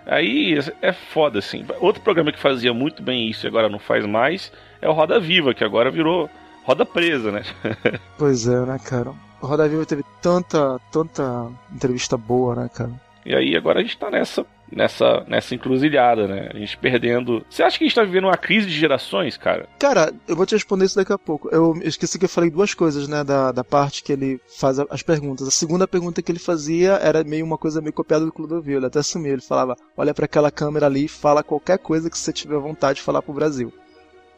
Aí 0.07 0.57
é 0.81 0.93
foda, 0.93 1.41
assim. 1.41 1.67
Outro 1.81 2.01
programa 2.01 2.31
que 2.31 2.39
fazia 2.39 2.73
muito 2.73 3.03
bem 3.03 3.29
isso 3.29 3.45
e 3.45 3.49
agora 3.49 3.69
não 3.69 3.79
faz 3.79 4.07
mais 4.07 4.53
é 4.81 4.89
o 4.89 4.93
Roda 4.93 5.19
Viva, 5.19 5.53
que 5.53 5.65
agora 5.65 5.91
virou 5.91 6.31
Roda 6.65 6.87
Presa, 6.87 7.33
né? 7.33 7.43
pois 8.17 8.47
é, 8.47 8.61
né, 8.65 8.79
cara? 8.85 9.11
O 9.41 9.47
Roda 9.47 9.69
Viva 9.69 9.85
teve 9.85 10.05
tanta, 10.23 10.79
tanta 10.93 11.51
entrevista 11.73 12.17
boa, 12.17 12.55
né, 12.55 12.71
cara? 12.73 12.93
E 13.25 13.35
aí 13.35 13.57
agora 13.57 13.81
a 13.81 13.83
gente 13.83 13.99
tá 13.99 14.09
nessa, 14.09 14.47
nessa, 14.71 15.25
nessa 15.29 15.55
encruzilhada, 15.55 16.27
né? 16.27 16.51
A 16.53 16.59
gente 16.59 16.77
perdendo. 16.79 17.45
Você 17.49 17.63
acha 17.63 17.79
que 17.79 17.85
a 17.85 17.87
gente 17.87 17.95
tá 17.95 18.03
vivendo 18.03 18.25
uma 18.25 18.37
crise 18.37 18.67
de 18.67 18.79
gerações, 18.79 19.37
cara? 19.37 19.69
Cara, 19.79 20.13
eu 20.27 20.37
vou 20.37 20.47
te 20.47 20.55
responder 20.55 20.85
isso 20.85 20.97
daqui 20.97 21.13
a 21.13 21.19
pouco. 21.19 21.49
Eu 21.51 21.75
esqueci 21.83 22.19
que 22.19 22.25
eu 22.25 22.29
falei 22.29 22.51
duas 22.51 22.75
coisas, 22.75 23.09
né? 23.09 23.23
Da, 23.25 23.53
da 23.53 23.65
parte 23.65 24.03
que 24.03 24.13
ele 24.13 24.41
faz 24.59 24.79
as 24.79 25.03
perguntas. 25.03 25.47
A 25.47 25.51
segunda 25.51 25.87
pergunta 25.87 26.23
que 26.23 26.31
ele 26.31 26.39
fazia 26.39 26.93
era 26.95 27.23
meio 27.25 27.45
uma 27.45 27.59
coisa 27.59 27.81
meio 27.81 27.93
copiada 27.93 28.25
do 28.25 28.33
Clodovil. 28.33 28.79
Ele 28.79 28.87
até 28.87 28.99
assumiu. 28.99 29.33
Ele 29.33 29.43
falava: 29.43 29.77
olha 29.97 30.15
para 30.15 30.25
aquela 30.25 30.51
câmera 30.51 30.87
ali 30.87 31.05
e 31.05 31.09
fala 31.09 31.43
qualquer 31.43 31.79
coisa 31.79 32.11
que 32.11 32.19
você 32.19 32.33
tiver 32.33 32.59
vontade 32.59 32.97
de 32.97 33.03
falar 33.03 33.23
pro 33.23 33.33
Brasil. 33.33 33.73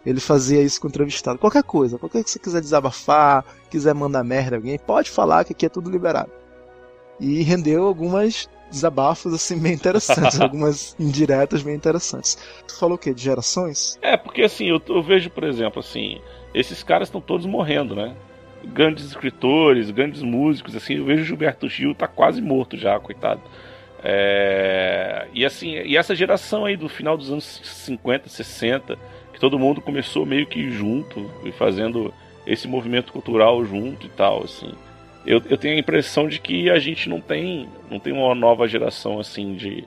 Ele 0.06 0.20
fazia 0.20 0.62
isso 0.62 0.80
com 0.80 0.86
o 0.86 0.90
entrevistado. 0.90 1.38
Qualquer 1.38 1.62
coisa, 1.62 1.98
qualquer 1.98 2.22
que 2.22 2.30
você 2.30 2.38
quiser 2.38 2.60
desabafar, 2.60 3.44
quiser 3.68 3.94
mandar 3.94 4.24
merda 4.24 4.56
a 4.56 4.58
alguém, 4.58 4.78
pode 4.78 5.10
falar 5.10 5.44
que 5.44 5.52
aqui 5.52 5.66
é 5.66 5.68
tudo 5.68 5.90
liberado. 5.90 6.30
E 7.20 7.42
rendeu 7.42 7.84
algumas 7.84 8.48
desabafos 8.70 9.32
assim 9.32 9.58
bem 9.58 9.72
interessantes, 9.72 10.38
algumas 10.40 10.96
indiretas 10.98 11.62
bem 11.62 11.74
interessantes. 11.74 12.38
Tu 12.66 12.78
falou 12.78 12.96
o 12.96 12.98
quê? 12.98 13.12
De 13.12 13.22
gerações? 13.22 13.98
É, 14.02 14.16
porque 14.16 14.42
assim, 14.42 14.66
eu, 14.66 14.80
eu 14.88 15.02
vejo, 15.02 15.30
por 15.30 15.44
exemplo, 15.44 15.80
assim, 15.80 16.20
esses 16.54 16.82
caras 16.82 17.08
estão 17.08 17.20
todos 17.20 17.46
morrendo, 17.46 17.94
né? 17.94 18.14
Grandes 18.64 19.04
escritores, 19.04 19.90
grandes 19.90 20.22
músicos, 20.22 20.74
assim, 20.76 20.94
eu 20.94 21.04
vejo 21.04 21.22
o 21.22 21.24
Gilberto 21.24 21.68
Gil 21.68 21.94
tá 21.94 22.08
quase 22.08 22.40
morto 22.40 22.76
já, 22.76 22.98
coitado. 22.98 23.40
É... 24.02 25.26
E 25.32 25.44
assim, 25.44 25.72
e 25.72 25.96
essa 25.96 26.14
geração 26.14 26.64
aí 26.64 26.76
do 26.76 26.88
final 26.88 27.16
dos 27.16 27.30
anos 27.30 27.60
50, 27.64 28.28
60, 28.28 28.98
que 29.32 29.40
todo 29.40 29.58
mundo 29.58 29.80
começou 29.80 30.24
meio 30.24 30.46
que 30.46 30.70
junto 30.70 31.30
e 31.44 31.52
fazendo 31.52 32.12
esse 32.46 32.66
movimento 32.66 33.12
cultural 33.12 33.64
junto 33.64 34.06
e 34.06 34.10
tal, 34.10 34.44
assim 34.44 34.72
eu, 35.28 35.42
eu 35.50 35.58
tenho 35.58 35.76
a 35.76 35.78
impressão 35.78 36.26
de 36.26 36.40
que 36.40 36.70
a 36.70 36.78
gente 36.78 37.06
não 37.06 37.20
tem, 37.20 37.68
não 37.90 38.00
tem 38.00 38.14
uma 38.14 38.34
nova 38.34 38.66
geração 38.66 39.20
assim 39.20 39.54
de, 39.54 39.86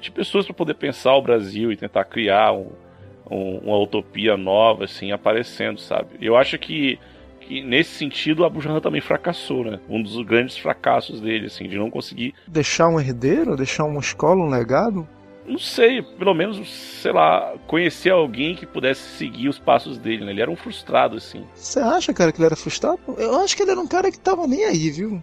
de 0.00 0.10
pessoas 0.10 0.44
para 0.44 0.54
poder 0.54 0.74
pensar 0.74 1.14
o 1.14 1.22
Brasil 1.22 1.70
e 1.70 1.76
tentar 1.76 2.04
criar 2.04 2.52
um, 2.52 2.72
um, 3.30 3.58
uma 3.58 3.78
utopia 3.78 4.36
nova 4.36 4.82
assim 4.82 5.12
aparecendo, 5.12 5.78
sabe? 5.78 6.16
Eu 6.20 6.36
acho 6.36 6.58
que, 6.58 6.98
nesse 7.48 7.90
sentido 7.90 8.44
a 8.44 8.50
Bujanra 8.50 8.80
também 8.80 9.00
fracassou, 9.00 9.62
né? 9.62 9.78
Um 9.88 10.02
dos 10.02 10.20
grandes 10.22 10.56
fracassos 10.56 11.20
dele, 11.20 11.46
assim, 11.46 11.68
de 11.68 11.78
não 11.78 11.88
conseguir 11.88 12.34
deixar 12.48 12.88
um 12.88 12.98
herdeiro, 12.98 13.56
deixar 13.56 13.84
uma 13.84 14.00
escola, 14.00 14.42
um 14.42 14.50
legado 14.50 15.06
não 15.48 15.58
sei, 15.58 16.02
pelo 16.02 16.34
menos, 16.34 16.68
sei 17.00 17.12
lá, 17.12 17.54
conhecer 17.66 18.10
alguém 18.10 18.54
que 18.56 18.66
pudesse 18.66 19.16
seguir 19.16 19.48
os 19.48 19.58
passos 19.58 19.98
dele, 19.98 20.24
né? 20.24 20.32
Ele 20.32 20.42
era 20.42 20.50
um 20.50 20.56
frustrado, 20.56 21.16
assim. 21.16 21.46
Você 21.54 21.78
acha, 21.78 22.12
cara, 22.12 22.32
que 22.32 22.38
ele 22.38 22.46
era 22.46 22.56
frustrado? 22.56 22.98
Eu 23.16 23.40
acho 23.40 23.56
que 23.56 23.62
ele 23.62 23.70
era 23.70 23.80
um 23.80 23.86
cara 23.86 24.10
que 24.10 24.18
tava 24.18 24.46
nem 24.46 24.64
aí, 24.64 24.90
viu? 24.90 25.22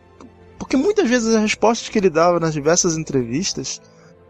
Porque 0.58 0.78
muitas 0.78 1.10
vezes 1.10 1.36
as 1.36 1.42
respostas 1.42 1.90
que 1.90 1.98
ele 1.98 2.10
dava 2.10 2.40
nas 2.40 2.54
diversas 2.54 2.98
entrevistas, 2.98 3.82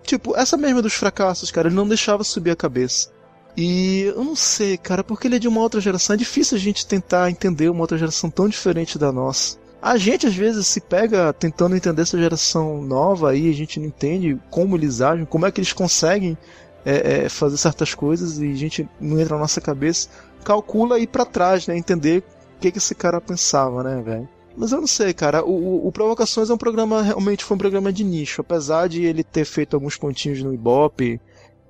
tipo, 0.04 0.36
essa 0.36 0.58
mesma 0.58 0.82
dos 0.82 0.94
fracassos, 0.94 1.52
cara, 1.52 1.68
ele 1.68 1.76
não 1.76 1.88
deixava 1.88 2.24
subir 2.24 2.52
a 2.52 2.56
cabeça. 2.56 3.12
E 3.56 4.12
eu 4.16 4.24
não 4.24 4.36
sei, 4.36 4.78
cara, 4.78 5.04
porque 5.04 5.28
ele 5.28 5.36
é 5.36 5.40
de 5.40 5.48
uma 5.48 5.62
outra 5.62 5.80
geração. 5.80 6.16
É 6.16 6.18
difícil 6.18 6.58
a 6.58 6.60
gente 6.60 6.88
tentar 6.88 7.30
entender 7.30 7.70
uma 7.70 7.82
outra 7.82 7.98
geração 7.98 8.30
tão 8.30 8.50
diferente 8.50 8.98
da 8.98 9.12
nossa. 9.12 9.58
A 9.84 9.98
gente 9.98 10.26
às 10.26 10.34
vezes 10.34 10.66
se 10.66 10.80
pega 10.80 11.34
tentando 11.34 11.76
entender 11.76 12.04
essa 12.04 12.18
geração 12.18 12.82
nova 12.82 13.32
aí, 13.32 13.50
a 13.50 13.54
gente 13.54 13.82
não 13.82 13.88
entende 13.88 14.40
como 14.50 14.78
eles 14.78 15.02
agem, 15.02 15.26
como 15.26 15.46
é 15.46 15.52
que 15.52 15.60
eles 15.60 15.74
conseguem 15.74 16.38
é, 16.86 17.26
é, 17.26 17.30
fazer 17.30 17.58
certas 17.58 17.94
coisas 17.94 18.40
e 18.40 18.50
a 18.50 18.56
gente 18.56 18.88
não 18.98 19.20
entra 19.20 19.36
na 19.36 19.42
nossa 19.42 19.60
cabeça. 19.60 20.08
Calcula 20.42 21.00
ir 21.00 21.08
para 21.08 21.26
trás, 21.26 21.68
né? 21.68 21.78
Entender 21.78 22.24
o 22.56 22.60
que, 22.62 22.72
que 22.72 22.78
esse 22.78 22.96
cara 22.96 23.20
pensava, 23.20 23.84
né, 23.84 24.02
velho? 24.02 24.30
Mas 24.56 24.72
eu 24.72 24.80
não 24.80 24.88
sei, 24.88 25.14
cara. 25.14 25.44
O, 25.44 25.86
o, 25.86 25.92
Provocações 25.92 26.50
é 26.50 26.54
um 26.54 26.58
programa, 26.58 27.02
realmente 27.02 27.44
foi 27.44 27.56
um 27.56 27.58
programa 27.58 27.92
de 27.92 28.06
nicho. 28.06 28.40
Apesar 28.40 28.88
de 28.88 29.04
ele 29.04 29.22
ter 29.22 29.44
feito 29.44 29.76
alguns 29.76 29.98
pontinhos 29.98 30.42
no 30.42 30.54
Ibope, 30.54 31.20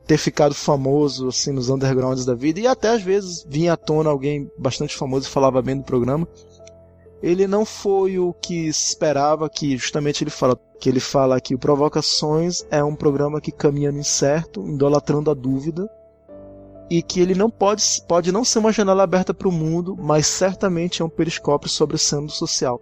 ter 0.06 0.20
ficado 0.20 0.54
famoso, 0.54 1.30
assim, 1.30 1.52
nos 1.52 1.68
undergrounds 1.68 2.26
da 2.26 2.36
vida, 2.36 2.60
e 2.60 2.68
até 2.68 2.90
às 2.90 3.02
vezes 3.02 3.44
vinha 3.50 3.74
à 3.74 3.78
tona 3.78 4.12
alguém 4.12 4.52
bastante 4.56 4.96
famoso 4.96 5.28
e 5.28 5.32
falava 5.32 5.64
bem 5.64 5.78
do 5.78 5.84
programa 5.84 6.28
ele 7.24 7.48
não 7.48 7.64
foi 7.64 8.20
o 8.20 8.34
que 8.34 8.68
esperava 8.68 9.50
que 9.50 9.78
justamente 9.78 10.26
ele 10.26 10.30
fala 10.30 10.60
que 10.78 10.90
ele 10.90 11.00
fala 11.00 11.40
que 11.40 11.56
o 11.56 11.58
Provocações 11.58 12.66
é 12.70 12.84
um 12.84 12.94
programa 12.94 13.40
que 13.40 13.50
caminha 13.50 13.94
no 13.94 14.00
incerto, 14.00 14.68
idolatrando 14.68 15.32
a 15.32 15.34
dúvida 15.34 15.90
e 16.90 17.02
que 17.02 17.22
ele 17.22 17.34
não 17.34 17.50
pode 17.50 17.82
pode 18.06 18.30
não 18.30 18.44
ser 18.44 18.60
uma 18.60 18.74
janela 18.74 19.04
aberta 19.04 19.34
para 19.34 19.48
o 19.48 19.54
mundo, 19.54 19.96
mas 19.98 20.28
certamente 20.28 21.02
é 21.02 21.06
um 21.06 21.10
periscópio 21.10 21.70
sobre 21.70 21.96
o 21.96 22.00
sendo 22.00 22.30
social. 22.30 22.82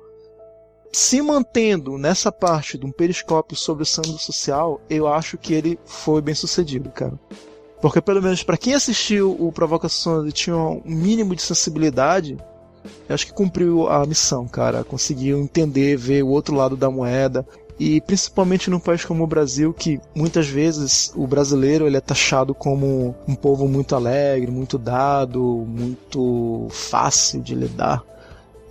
Se 0.92 1.22
mantendo 1.22 1.96
nessa 2.00 2.32
parte 2.32 2.80
de 2.80 2.86
um 2.86 2.92
periscópio 2.92 3.56
sobre 3.56 3.84
o 3.84 3.86
sendo 3.86 4.18
social, 4.18 4.82
eu 4.90 5.08
acho 5.08 5.38
que 5.38 5.54
ele 5.54 5.80
foi 5.86 6.20
bem 6.20 6.34
sucedido, 6.36 6.90
cara. 6.90 7.18
Porque 7.80 8.02
pelo 8.02 8.22
menos 8.22 8.44
para 8.44 8.58
quem 8.58 8.74
assistiu 8.74 9.38
o 9.40 9.52
Provocações 9.52 10.28
e 10.28 10.34
tinha 10.34 10.58
um 10.58 10.82
mínimo 10.84 11.36
de 11.36 11.44
sensibilidade, 11.44 12.38
eu 13.08 13.14
acho 13.14 13.28
que 13.28 13.34
cumpriu 13.34 13.90
a 13.90 14.06
missão, 14.06 14.48
cara. 14.48 14.84
Conseguiu 14.84 15.40
entender, 15.40 15.98
ver 15.98 16.24
o 16.24 16.30
outro 16.30 16.56
lado 16.56 16.76
da 16.76 16.90
moeda. 16.90 17.46
E 17.80 18.00
principalmente 18.02 18.70
num 18.70 18.80
país 18.80 19.04
como 19.04 19.24
o 19.24 19.28
Brasil, 19.28 19.74
que 19.74 20.00
muitas 20.14 20.48
vezes 20.48 21.12
o 21.16 21.26
brasileiro 21.26 21.88
ele 21.88 21.98
é 21.98 22.02
taxado 22.02 22.54
como 22.54 23.16
um 23.28 23.34
povo 23.34 23.68
muito 23.68 23.96
alegre, 23.96 24.52
muito 24.52 24.78
dado, 24.78 25.42
muito 25.68 26.68
fácil 26.70 27.42
de 27.42 27.56
lidar. 27.56 28.04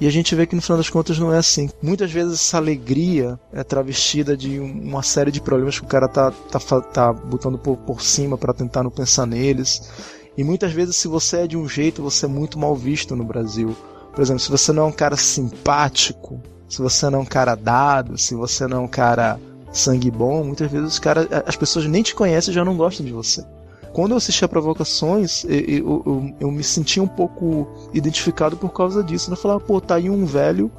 E 0.00 0.06
a 0.06 0.10
gente 0.10 0.34
vê 0.34 0.46
que 0.46 0.56
no 0.56 0.62
final 0.62 0.78
das 0.78 0.88
contas 0.88 1.18
não 1.18 1.32
é 1.32 1.36
assim. 1.36 1.68
Muitas 1.82 2.10
vezes 2.10 2.34
essa 2.34 2.56
alegria 2.56 3.38
é 3.52 3.62
travestida 3.62 4.34
de 4.34 4.58
uma 4.58 5.02
série 5.02 5.30
de 5.30 5.42
problemas 5.42 5.78
que 5.78 5.84
o 5.84 5.88
cara 5.88 6.08
tá, 6.08 6.30
tá, 6.30 6.80
tá 6.80 7.12
botando 7.12 7.58
por, 7.58 7.76
por 7.76 8.00
cima 8.00 8.38
para 8.38 8.54
tentar 8.54 8.82
não 8.82 8.90
pensar 8.90 9.26
neles. 9.26 9.90
E 10.38 10.44
muitas 10.44 10.72
vezes, 10.72 10.96
se 10.96 11.06
você 11.06 11.38
é 11.38 11.46
de 11.46 11.56
um 11.56 11.68
jeito, 11.68 12.02
você 12.02 12.24
é 12.24 12.28
muito 12.28 12.58
mal 12.58 12.74
visto 12.74 13.14
no 13.14 13.24
Brasil. 13.24 13.76
Por 14.12 14.22
exemplo, 14.22 14.40
se 14.40 14.50
você 14.50 14.72
não 14.72 14.84
é 14.84 14.86
um 14.86 14.92
cara 14.92 15.16
simpático, 15.16 16.40
se 16.68 16.80
você 16.80 17.08
não 17.10 17.20
é 17.20 17.22
um 17.22 17.26
cara 17.26 17.54
dado, 17.54 18.18
se 18.18 18.34
você 18.34 18.66
não 18.66 18.78
é 18.78 18.80
um 18.80 18.88
cara 18.88 19.40
sangue 19.72 20.10
bom, 20.10 20.44
muitas 20.44 20.70
vezes 20.70 20.94
os 20.94 20.98
cara, 20.98 21.28
as 21.46 21.56
pessoas 21.56 21.86
nem 21.86 22.02
te 22.02 22.14
conhecem 22.14 22.50
e 22.50 22.54
já 22.54 22.64
não 22.64 22.76
gostam 22.76 23.06
de 23.06 23.12
você. 23.12 23.44
Quando 23.92 24.12
eu 24.12 24.18
assisti 24.18 24.44
a 24.44 24.48
Provocações, 24.48 25.44
eu, 25.44 25.50
eu, 25.50 26.02
eu, 26.06 26.34
eu 26.40 26.50
me 26.50 26.62
sentia 26.62 27.02
um 27.02 27.08
pouco 27.08 27.66
identificado 27.92 28.56
por 28.56 28.70
causa 28.70 29.02
disso. 29.02 29.30
Eu 29.32 29.36
falava, 29.36 29.60
pô, 29.60 29.80
tá 29.80 29.96
aí 29.96 30.08
um 30.08 30.24
velho 30.24 30.70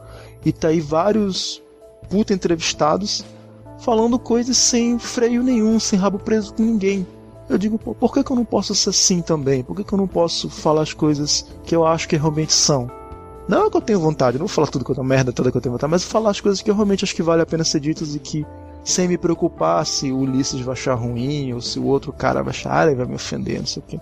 e 0.45 0.51
tá 0.51 0.69
aí 0.69 0.79
vários 0.79 1.61
puta 2.09 2.33
entrevistados 2.33 3.25
falando 3.79 4.17
coisas 4.17 4.55
sem 4.55 4.97
freio 4.97 5.43
nenhum, 5.43 5.79
sem 5.79 5.99
rabo 5.99 6.19
preso 6.19 6.53
com 6.53 6.63
ninguém. 6.63 7.05
Eu 7.49 7.57
digo, 7.57 7.77
pô, 7.77 7.93
por 7.93 8.13
que, 8.13 8.23
que 8.23 8.31
eu 8.31 8.35
não 8.35 8.45
posso 8.45 8.73
ser 8.73 8.91
assim 8.91 9.21
também? 9.21 9.61
Por 9.61 9.75
que, 9.75 9.83
que 9.83 9.93
eu 9.93 9.97
não 9.97 10.07
posso 10.07 10.49
falar 10.49 10.83
as 10.83 10.93
coisas 10.93 11.45
que 11.65 11.75
eu 11.75 11.85
acho 11.85 12.07
que 12.07 12.15
realmente 12.15 12.53
são? 12.53 12.89
Não 13.51 13.65
é 13.65 13.69
que 13.69 13.75
eu 13.75 13.81
tenho 13.81 13.99
vontade, 13.99 14.37
não 14.37 14.47
vou 14.47 14.55
falar 14.55 14.67
tudo 14.67 14.85
eu 14.87 14.95
tenho 14.95 15.05
merda 15.05 15.33
toda 15.33 15.51
que 15.51 15.57
eu 15.57 15.61
tenho 15.61 15.73
vontade, 15.73 15.91
mas 15.91 16.05
falar 16.05 16.29
as 16.29 16.39
coisas 16.39 16.61
que 16.61 16.71
eu 16.71 16.73
realmente 16.73 17.03
acho 17.03 17.13
que 17.13 17.21
vale 17.21 17.41
a 17.41 17.45
pena 17.45 17.65
ser 17.65 17.81
ditas 17.81 18.15
e 18.15 18.19
que 18.19 18.45
sem 18.81 19.09
me 19.09 19.17
preocupar 19.17 19.85
se 19.85 20.09
o 20.09 20.19
Ulisses 20.19 20.61
vai 20.61 20.71
achar 20.71 20.93
ruim 20.93 21.51
ou 21.51 21.59
se 21.59 21.77
o 21.77 21.83
outro 21.83 22.13
cara 22.13 22.41
vai 22.41 22.51
achar, 22.51 22.87
ah, 22.87 22.95
vai 22.95 23.05
me 23.05 23.15
ofender, 23.15 23.59
não 23.59 23.65
sei 23.65 23.83
o 23.83 23.85
quê. 23.85 23.99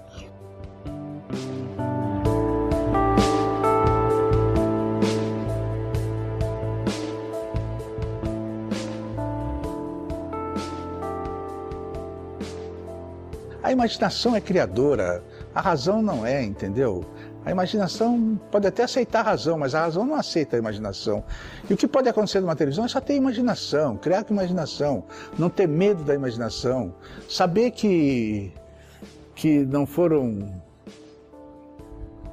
A 13.64 13.72
imaginação 13.72 14.36
é 14.36 14.42
criadora, 14.42 15.24
a 15.56 15.62
razão 15.62 16.04
não 16.04 16.24
é, 16.24 16.44
entendeu? 16.44 17.04
A 17.50 17.52
imaginação 17.52 18.40
pode 18.52 18.68
até 18.68 18.84
aceitar 18.84 19.22
a 19.22 19.24
razão, 19.24 19.58
mas 19.58 19.74
a 19.74 19.82
razão 19.82 20.06
não 20.06 20.14
aceita 20.14 20.56
a 20.56 20.60
imaginação. 20.60 21.24
E 21.68 21.74
o 21.74 21.78
que 21.78 21.88
pode 21.88 22.08
acontecer 22.08 22.42
numa 22.42 22.56
televisão 22.56 22.86
é 22.86 22.88
só 22.88 23.02
ter 23.02 23.16
imaginação, 23.16 23.98
criar 23.98 24.24
com 24.24 24.36
imaginação, 24.36 25.04
não 25.36 25.50
ter 25.50 25.68
medo 25.68 26.04
da 26.04 26.14
imaginação, 26.14 26.94
saber 27.28 27.72
que, 27.72 28.54
que 29.34 29.66
não 29.66 29.88
foram 29.88 30.62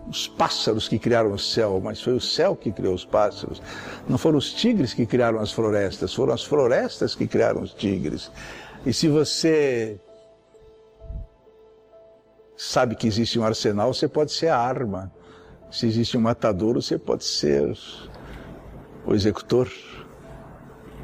os 0.06 0.28
pássaros 0.28 0.86
que 0.86 0.98
criaram 0.98 1.32
o 1.32 1.38
céu, 1.38 1.80
mas 1.82 2.02
foi 2.02 2.12
o 2.12 2.20
céu 2.20 2.54
que 2.54 2.70
criou 2.70 2.92
os 2.92 3.06
pássaros. 3.06 3.62
Não 4.06 4.18
foram 4.18 4.36
os 4.36 4.52
tigres 4.52 4.92
que 4.92 5.06
criaram 5.06 5.40
as 5.40 5.50
florestas, 5.50 6.12
foram 6.12 6.34
as 6.34 6.44
florestas 6.44 7.14
que 7.14 7.26
criaram 7.26 7.62
os 7.62 7.72
tigres. 7.72 8.30
E 8.84 8.92
se 8.92 9.08
você 9.08 9.98
sabe 12.56 12.94
que 12.96 13.06
existe 13.06 13.38
um 13.38 13.44
arsenal, 13.44 13.92
você 13.92 14.08
pode 14.08 14.32
ser 14.32 14.48
a 14.48 14.58
arma. 14.58 15.12
Se 15.70 15.86
existe 15.86 16.16
um 16.16 16.20
matador, 16.20 16.74
você 16.74 16.98
pode 16.98 17.24
ser 17.24 17.76
o 19.04 19.14
executor. 19.14 19.70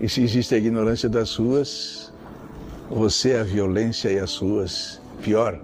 E 0.00 0.08
se 0.08 0.22
existe 0.22 0.54
a 0.54 0.58
ignorância 0.58 1.08
das 1.08 1.34
ruas, 1.36 2.12
você 2.88 3.32
é 3.32 3.40
a 3.40 3.44
violência 3.44 4.10
e 4.10 4.18
as 4.18 4.36
ruas. 4.36 5.00
Pior, 5.22 5.60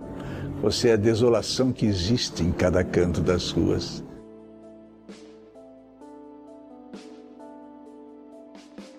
você 0.60 0.90
é 0.90 0.92
a 0.92 0.96
desolação 0.96 1.72
que 1.72 1.86
existe 1.86 2.42
em 2.42 2.52
cada 2.52 2.84
canto 2.84 3.20
das 3.20 3.50
ruas. 3.50 4.04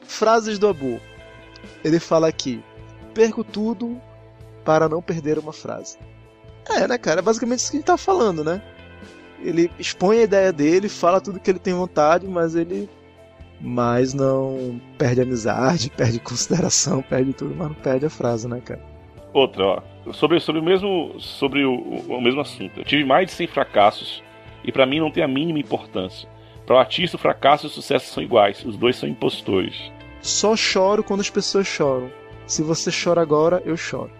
Frases 0.01 0.59
do 0.59 0.67
Abu. 0.67 0.99
Ele 1.83 1.99
fala 1.99 2.27
aqui: 2.27 2.63
perco 3.13 3.43
tudo 3.43 4.01
para 4.65 4.89
não 4.89 5.01
perder 5.01 5.39
uma 5.39 5.53
frase. 5.53 5.97
É, 6.67 6.87
né, 6.87 6.97
cara? 6.97 7.19
É 7.19 7.23
basicamente 7.23 7.59
isso 7.59 7.71
que 7.71 7.77
a 7.77 7.79
gente 7.79 7.87
tá 7.87 7.97
falando, 7.97 8.43
né? 8.43 8.61
Ele 9.41 9.71
expõe 9.79 10.19
a 10.19 10.23
ideia 10.23 10.51
dele, 10.51 10.89
fala 10.89 11.21
tudo 11.21 11.39
que 11.39 11.49
ele 11.49 11.59
tem 11.59 11.73
vontade, 11.73 12.27
mas 12.27 12.55
ele. 12.55 12.89
Mas 13.61 14.13
não 14.13 14.79
perde 14.97 15.21
amizade, 15.21 15.89
perde 15.95 16.19
consideração, 16.19 17.01
perde 17.01 17.33
tudo, 17.33 17.55
mas 17.55 17.67
não 17.67 17.75
perde 17.75 18.05
a 18.05 18.09
frase, 18.09 18.47
né, 18.47 18.61
cara? 18.63 18.81
Outra, 19.33 19.63
ó. 19.65 19.81
Sobre, 20.13 20.39
sobre, 20.39 20.61
o, 20.61 20.63
mesmo, 20.63 21.15
sobre 21.19 21.65
o, 21.65 21.73
o 21.73 22.21
mesmo 22.21 22.41
assunto. 22.41 22.79
Eu 22.79 22.85
tive 22.85 23.03
mais 23.03 23.27
de 23.27 23.33
100 23.33 23.47
fracassos 23.47 24.23
e 24.63 24.71
para 24.71 24.85
mim 24.85 24.99
não 24.99 25.11
tem 25.11 25.23
a 25.23 25.27
mínima 25.27 25.59
importância. 25.59 26.27
Para 26.65 26.75
o 26.75 26.79
artista, 26.79 27.17
o 27.17 27.19
fracasso 27.19 27.65
e 27.65 27.67
o 27.67 27.69
sucesso 27.69 28.13
são 28.13 28.23
iguais. 28.23 28.63
Os 28.63 28.77
dois 28.77 28.95
são 28.95 29.09
impostores. 29.09 29.91
Só 30.21 30.55
choro 30.55 31.03
quando 31.03 31.21
as 31.21 31.29
pessoas 31.29 31.67
choram. 31.67 32.11
Se 32.45 32.61
você 32.63 32.91
chora 32.91 33.21
agora, 33.21 33.61
eu 33.65 33.77
choro. 33.77 34.11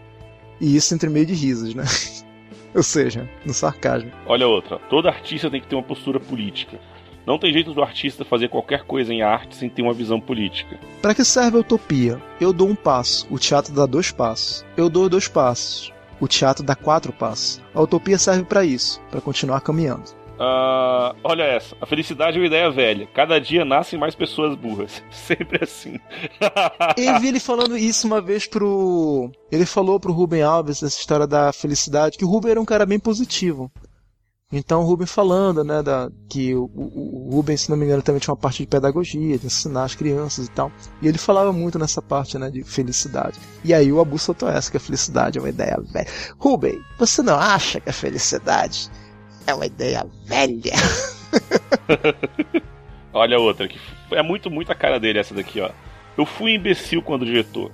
E 0.60 0.76
isso 0.76 0.94
entre 0.94 1.10
meio 1.10 1.26
de 1.26 1.34
risos, 1.34 1.74
né? 1.74 1.84
Ou 2.76 2.84
seja, 2.84 3.30
no 3.46 3.54
sarcasmo. 3.54 4.12
Olha 4.26 4.48
outra. 4.48 4.78
Todo 4.90 5.08
artista 5.08 5.50
tem 5.50 5.62
que 5.62 5.68
ter 5.68 5.76
uma 5.76 5.84
postura 5.84 6.20
política. 6.20 6.80
Não 7.26 7.38
tem 7.38 7.54
jeito 7.54 7.74
do 7.74 7.84
artista 7.84 8.26
fazer 8.26 8.50
qualquer 8.50 8.84
coisa 8.86 9.14
em 9.14 9.22
arte 9.22 9.56
sem 9.56 9.70
ter 9.70 9.82
uma 9.82 9.94
visão 9.94 10.20
política. 10.20 10.80
Para 11.02 11.14
que 11.14 11.24
serve 11.24 11.58
a 11.58 11.60
utopia? 11.62 12.20
Eu 12.40 12.52
dou 12.52 12.68
um 12.68 12.76
passo, 12.76 13.28
o 13.30 13.38
teatro 13.38 13.74
dá 13.74 13.86
dois 13.86 14.12
passos. 14.12 14.66
Eu 14.76 14.90
dou 14.90 15.08
dois 15.08 15.28
passos, 15.28 15.94
o 16.20 16.28
teatro 16.28 16.64
dá 16.64 16.76
quatro 16.76 17.14
passos. 17.14 17.62
A 17.74 17.82
utopia 17.82 18.18
serve 18.18 18.44
para 18.44 18.66
isso, 18.66 19.00
para 19.12 19.22
continuar 19.22 19.62
caminhando. 19.62 20.19
Uh, 20.40 21.14
olha 21.22 21.44
essa. 21.44 21.76
A 21.82 21.86
felicidade 21.86 22.38
é 22.38 22.40
uma 22.40 22.48
ideia 22.48 22.72
velha. 22.72 23.06
Cada 23.14 23.40
dia 23.40 23.66
nascem 23.66 24.00
mais 24.00 24.16
pessoas 24.16 24.56
burras. 24.56 25.04
Sempre 25.12 25.62
assim. 25.62 26.00
Eu 26.96 27.20
vi 27.20 27.28
ele 27.28 27.42
falando 27.42 27.78
isso 27.78 28.08
uma 28.08 28.22
vez 28.22 28.48
pro. 28.48 29.30
Ele 29.52 29.66
falou 29.66 30.00
pro 30.00 30.14
Ruben 30.14 30.42
Alves 30.42 30.82
essa 30.82 30.98
história 30.98 31.28
da 31.28 31.52
felicidade, 31.52 32.18
que 32.18 32.24
o 32.24 32.30
Ruben 32.30 32.52
era 32.52 32.62
um 32.62 32.66
cara 32.66 32.86
bem 32.86 33.00
positivo. 33.00 33.70
Então 34.52 34.82
o 34.82 34.86
Ruben 34.86 35.06
falando, 35.06 35.64
né, 35.64 35.84
da, 35.84 36.10
que 36.28 36.56
o, 36.56 36.64
o, 36.74 37.28
o 37.28 37.36
Ruben, 37.36 37.56
se 37.56 37.70
não 37.70 37.78
me 37.78 37.86
engano, 37.86 38.02
também 38.02 38.20
tinha 38.20 38.34
uma 38.34 38.40
parte 38.40 38.64
de 38.64 38.68
pedagogia, 38.68 39.38
de 39.38 39.46
ensinar 39.46 39.84
as 39.84 39.94
crianças 39.94 40.48
e 40.48 40.52
tal. 40.52 40.72
E 41.02 41.08
ele 41.08 41.20
falava 41.20 41.54
muito 41.54 41.78
nessa 41.78 42.02
parte, 42.02 42.36
né, 42.40 42.50
de 42.50 42.64
felicidade. 42.64 43.38
E 43.64 43.76
aí 43.76 43.92
o 43.92 44.00
Abu 44.00 44.18
soltou 44.18 44.50
essa, 44.50 44.72
que 44.72 44.78
a 44.78 44.80
felicidade 44.80 45.38
é 45.38 45.42
uma 45.42 45.50
ideia 45.50 45.78
velha. 45.94 46.08
Ruben, 46.40 46.82
você 46.98 47.22
não 47.22 47.36
acha 47.36 47.80
que 47.80 47.90
a 47.92 47.94
felicidade 47.94 48.90
é 49.50 49.54
uma 49.54 49.66
ideia 49.66 50.06
velha. 50.26 50.74
Olha 53.12 53.40
outra, 53.40 53.68
que 53.68 53.80
é 54.12 54.22
muito, 54.22 54.50
muito 54.50 54.72
a 54.72 54.76
cara 54.76 55.00
dele 55.00 55.20
essa 55.20 55.34
daqui, 55.34 55.60
ó. 55.60 55.70
Eu 56.18 56.26
fui 56.26 56.54
imbecil 56.54 57.02
quando 57.02 57.26
diretor. 57.26 57.72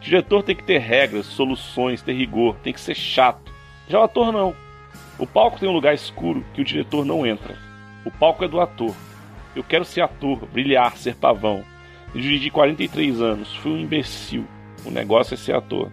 Diretor 0.00 0.42
tem 0.42 0.54
que 0.54 0.62
ter 0.62 0.78
regras, 0.78 1.26
soluções, 1.26 2.02
ter 2.02 2.12
rigor, 2.12 2.56
tem 2.62 2.72
que 2.72 2.80
ser 2.80 2.94
chato. 2.94 3.52
Já 3.88 3.98
o 3.98 4.04
ator 4.04 4.32
não. 4.32 4.54
O 5.18 5.26
palco 5.26 5.58
tem 5.58 5.68
um 5.68 5.72
lugar 5.72 5.94
escuro 5.94 6.44
que 6.54 6.60
o 6.60 6.64
diretor 6.64 7.04
não 7.04 7.26
entra. 7.26 7.56
O 8.04 8.10
palco 8.10 8.44
é 8.44 8.48
do 8.48 8.60
ator. 8.60 8.94
Eu 9.56 9.64
quero 9.64 9.84
ser 9.84 10.02
ator, 10.02 10.46
brilhar, 10.46 10.96
ser 10.96 11.16
pavão. 11.16 11.64
Eu 12.14 12.20
dirigi 12.20 12.50
43 12.50 13.20
anos, 13.20 13.54
fui 13.56 13.72
um 13.72 13.78
imbecil. 13.78 14.46
O 14.84 14.90
negócio 14.90 15.34
é 15.34 15.36
ser 15.36 15.54
ator. 15.54 15.90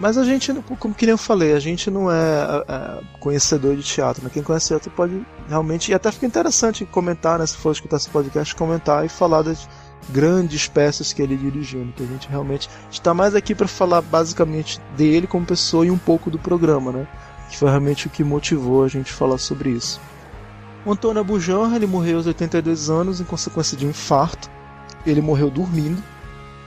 Mas 0.00 0.16
a 0.16 0.24
gente, 0.24 0.54
como 0.78 0.94
que 0.94 1.06
nem 1.06 1.12
eu 1.12 1.18
falei, 1.18 1.54
a 1.54 1.58
gente 1.58 1.90
não 1.90 2.10
é, 2.10 2.64
é 2.68 3.00
conhecedor 3.18 3.74
de 3.74 3.82
teatro. 3.82 4.22
Né? 4.22 4.30
Quem 4.32 4.44
conhece 4.44 4.68
teatro 4.68 4.90
pode 4.92 5.20
realmente. 5.48 5.90
E 5.90 5.94
até 5.94 6.12
fica 6.12 6.24
interessante 6.24 6.84
comentar, 6.84 7.38
né? 7.38 7.46
Se 7.46 7.56
for 7.56 7.72
escutar 7.72 7.96
esse 7.96 8.08
podcast, 8.08 8.54
comentar 8.54 9.04
e 9.04 9.08
falar 9.08 9.42
das 9.42 9.68
grandes 10.10 10.68
peças 10.68 11.12
que 11.12 11.20
ele 11.20 11.36
dirigiu. 11.36 11.80
Né? 11.80 11.92
Que 11.96 12.04
a 12.04 12.06
gente 12.06 12.28
realmente 12.28 12.70
está 12.90 13.12
mais 13.12 13.34
aqui 13.34 13.56
para 13.56 13.66
falar 13.66 14.00
basicamente 14.00 14.80
dele 14.96 15.26
como 15.26 15.44
pessoa 15.44 15.84
e 15.84 15.90
um 15.90 15.98
pouco 15.98 16.30
do 16.30 16.38
programa, 16.38 16.92
né? 16.92 17.08
Que 17.50 17.56
foi 17.56 17.68
realmente 17.68 18.06
o 18.06 18.10
que 18.10 18.22
motivou 18.22 18.84
a 18.84 18.88
gente 18.88 19.12
falar 19.12 19.38
sobre 19.38 19.70
isso. 19.70 20.00
O 20.86 20.92
Antônio 20.92 21.20
Abujanra, 21.20 21.74
ele 21.74 21.88
morreu 21.88 22.18
aos 22.18 22.26
82 22.26 22.88
anos 22.88 23.20
em 23.20 23.24
consequência 23.24 23.76
de 23.76 23.84
um 23.84 23.90
infarto. 23.90 24.48
Ele 25.04 25.20
morreu 25.20 25.50
dormindo 25.50 26.00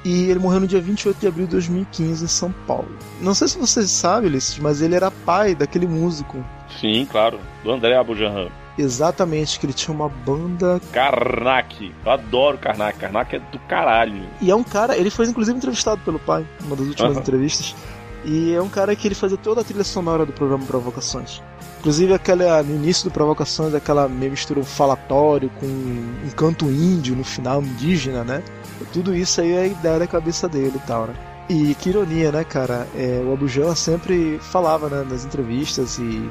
e 0.03 0.29
ele 0.29 0.39
morreu 0.39 0.61
no 0.61 0.67
dia 0.67 0.81
28 0.81 1.19
de 1.19 1.27
abril 1.27 1.45
de 1.45 1.51
2015 1.51 2.23
em 2.23 2.27
São 2.27 2.51
Paulo. 2.65 2.91
Não 3.21 3.33
sei 3.33 3.47
se 3.47 3.57
vocês 3.57 3.89
sabem, 3.89 4.29
Ulisses, 4.29 4.57
mas 4.57 4.81
ele 4.81 4.95
era 4.95 5.11
pai 5.11 5.55
daquele 5.55 5.87
músico. 5.87 6.43
Sim, 6.79 7.07
claro, 7.09 7.39
do 7.63 7.71
André 7.71 7.95
Abujanram. 7.95 8.51
Exatamente, 8.77 9.59
que 9.59 9.65
ele 9.65 9.73
tinha 9.73 9.93
uma 9.93 10.09
banda. 10.09 10.81
Karnak. 10.91 11.93
Eu 12.03 12.11
adoro 12.11 12.57
Karnak. 12.57 12.97
Karnak 12.97 13.35
é 13.35 13.39
do 13.39 13.59
caralho. 13.59 14.23
E 14.39 14.49
é 14.49 14.55
um 14.55 14.63
cara, 14.63 14.97
ele 14.97 15.09
foi 15.09 15.27
inclusive 15.27 15.57
entrevistado 15.57 16.01
pelo 16.03 16.17
pai, 16.19 16.45
uma 16.63 16.75
das 16.75 16.87
últimas 16.87 17.13
uhum. 17.13 17.19
entrevistas. 17.19 17.75
E 18.23 18.53
é 18.53 18.61
um 18.61 18.69
cara 18.69 18.95
que 18.95 19.07
ele 19.07 19.15
fazia 19.15 19.37
toda 19.37 19.61
a 19.61 19.63
trilha 19.63 19.83
sonora 19.83 20.25
do 20.25 20.33
programa 20.33 20.65
Provocações. 20.65 21.41
Inclusive 21.79 22.13
aquela, 22.13 22.61
no 22.61 22.75
início 22.75 23.09
do 23.09 23.11
Provocações, 23.11 23.73
aquela 23.73 24.07
meio 24.07 24.31
mistura 24.31 24.63
falatório 24.63 25.49
com 25.59 25.65
um 25.65 26.29
canto 26.35 26.65
índio 26.65 27.15
no 27.15 27.23
final, 27.23 27.61
indígena, 27.61 28.23
né? 28.23 28.43
Tudo 28.93 29.15
isso 29.15 29.41
aí 29.41 29.51
é 29.53 29.67
ideia 29.67 29.99
da 29.99 30.07
cabeça 30.07 30.47
dele 30.47 30.73
e 30.75 30.87
tal, 30.87 31.07
né? 31.07 31.15
E 31.49 31.75
que 31.75 31.89
ironia, 31.89 32.31
né, 32.31 32.43
cara? 32.43 32.87
É, 32.95 33.21
o 33.25 33.33
Abujan 33.33 33.73
sempre 33.75 34.39
falava 34.39 34.89
né, 34.89 35.05
nas 35.09 35.25
entrevistas 35.25 35.97
e 35.97 36.29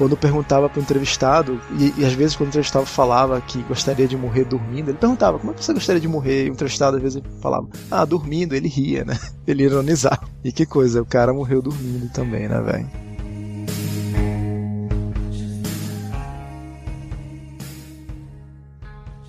quando 0.00 0.16
perguntava 0.16 0.66
para 0.66 0.80
o 0.80 0.82
entrevistado, 0.82 1.60
e, 1.78 1.92
e, 2.00 2.06
às 2.06 2.14
vezes 2.14 2.34
quando 2.34 2.46
o 2.46 2.48
entrevistado 2.48 2.86
falava 2.86 3.38
que 3.38 3.62
gostaria 3.64 4.08
de 4.08 4.16
morrer 4.16 4.46
dormindo, 4.46 4.88
ele 4.88 4.96
perguntava, 4.96 5.38
como 5.38 5.52
é 5.52 5.54
que 5.54 5.62
você 5.62 5.74
gostaria 5.74 6.00
de 6.00 6.08
morrer? 6.08 6.46
E 6.46 6.48
o 6.48 6.54
entrevistado 6.54 6.96
às 6.96 7.02
vezes 7.02 7.22
falava, 7.42 7.68
ah, 7.90 8.02
dormindo, 8.06 8.54
ele 8.54 8.66
ria, 8.66 9.04
né? 9.04 9.18
Ele 9.46 9.64
ironizava. 9.64 10.26
E 10.42 10.52
que 10.52 10.64
coisa, 10.64 11.02
o 11.02 11.04
cara 11.04 11.34
morreu 11.34 11.60
dormindo 11.60 12.10
também, 12.12 12.48
né, 12.48 12.60
velho? 12.62 12.90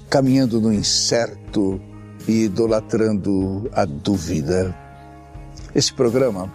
Caminhando 0.10 0.62
no 0.62 0.71
incerto 0.71 1.81
e 2.25 2.45
idolatrando 2.45 3.69
a 3.73 3.84
dúvida. 3.84 4.73
Esse 5.75 5.93
programa 5.93 6.49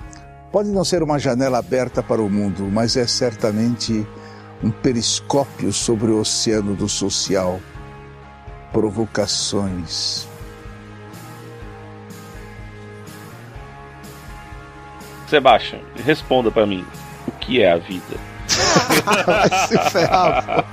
pode 0.56 0.70
não 0.70 0.84
ser 0.84 1.02
uma 1.02 1.18
janela 1.18 1.58
aberta 1.58 2.02
para 2.02 2.22
o 2.22 2.30
mundo, 2.30 2.66
mas 2.72 2.96
é 2.96 3.06
certamente 3.06 4.06
um 4.64 4.70
periscópio 4.70 5.70
sobre 5.70 6.10
o 6.10 6.18
oceano 6.18 6.74
do 6.74 6.88
social. 6.88 7.60
Provocações. 8.72 10.26
Sebastião, 15.28 15.82
responda 16.02 16.50
para 16.50 16.64
mim. 16.64 16.86
O 17.28 17.32
que 17.32 17.60
é 17.60 17.72
a 17.72 17.76
vida? 17.76 18.16
Se 19.68 19.90
ferrar, 19.90 20.42
pô. 20.42 20.64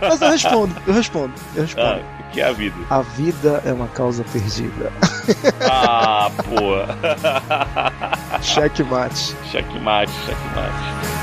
Mas 0.00 0.22
eu 0.22 0.30
respondo, 0.30 0.76
eu 0.86 0.94
respondo, 0.94 1.34
eu 1.56 1.62
respondo. 1.62 2.04
Ah 2.04 2.18
que 2.32 2.40
é 2.40 2.44
a 2.46 2.52
vida? 2.52 2.76
A 2.90 3.00
vida 3.02 3.62
é 3.64 3.72
uma 3.72 3.88
causa 3.88 4.24
perdida. 4.24 4.92
Ah, 5.68 6.30
pô. 6.36 6.78
checkmate. 8.42 9.34
Checkmate, 9.50 10.08
checkmate. 10.26 11.17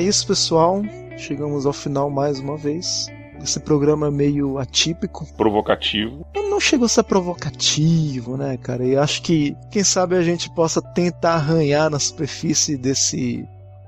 É 0.00 0.02
isso, 0.02 0.26
pessoal. 0.26 0.82
Chegamos 1.18 1.66
ao 1.66 1.74
final 1.74 2.08
mais 2.08 2.40
uma 2.40 2.56
vez. 2.56 3.08
Esse 3.42 3.60
programa 3.60 4.10
meio 4.10 4.58
atípico. 4.58 5.26
Provocativo. 5.36 6.26
Não 6.34 6.58
chegou 6.58 6.86
a 6.86 6.88
ser 6.88 7.02
provocativo, 7.04 8.36
né, 8.36 8.56
cara? 8.56 8.84
E 8.84 8.96
acho 8.96 9.22
que, 9.22 9.54
quem 9.70 9.84
sabe, 9.84 10.16
a 10.16 10.22
gente 10.22 10.50
possa 10.54 10.80
tentar 10.80 11.34
arranhar 11.34 11.90
na 11.90 11.98
superfície 11.98 12.76
desse 12.76 13.46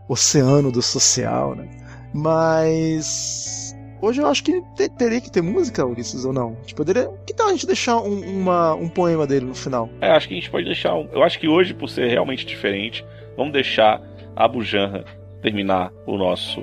oceano 0.08 0.70
do 0.70 0.82
social, 0.82 1.54
né? 1.54 1.68
Mas. 2.12 3.74
Hoje 4.00 4.20
eu 4.20 4.26
acho 4.26 4.42
que 4.42 4.60
te, 4.74 4.88
teria 4.90 5.20
que 5.20 5.30
ter 5.30 5.42
música, 5.42 5.86
Ulisses, 5.86 6.24
ou 6.24 6.32
não? 6.32 6.56
A 6.58 6.60
gente 6.62 6.74
poderia. 6.74 7.08
Que 7.26 7.32
tal 7.32 7.48
a 7.48 7.52
gente 7.52 7.66
deixar 7.66 7.98
um, 7.98 8.20
uma, 8.20 8.74
um 8.74 8.88
poema 8.88 9.26
dele 9.26 9.46
no 9.46 9.54
final? 9.54 9.88
É, 10.00 10.10
acho 10.10 10.28
que 10.28 10.34
a 10.34 10.36
gente 10.36 10.50
pode 10.50 10.64
deixar. 10.64 10.94
Um... 10.94 11.08
Eu 11.12 11.22
acho 11.22 11.38
que 11.38 11.48
hoje, 11.48 11.72
por 11.72 11.88
ser 11.88 12.08
realmente 12.08 12.44
diferente, 12.44 13.04
vamos 13.36 13.52
deixar 13.52 14.02
a 14.34 14.48
Bujanra 14.48 15.21
terminar 15.42 15.92
o 16.06 16.16
nosso, 16.16 16.60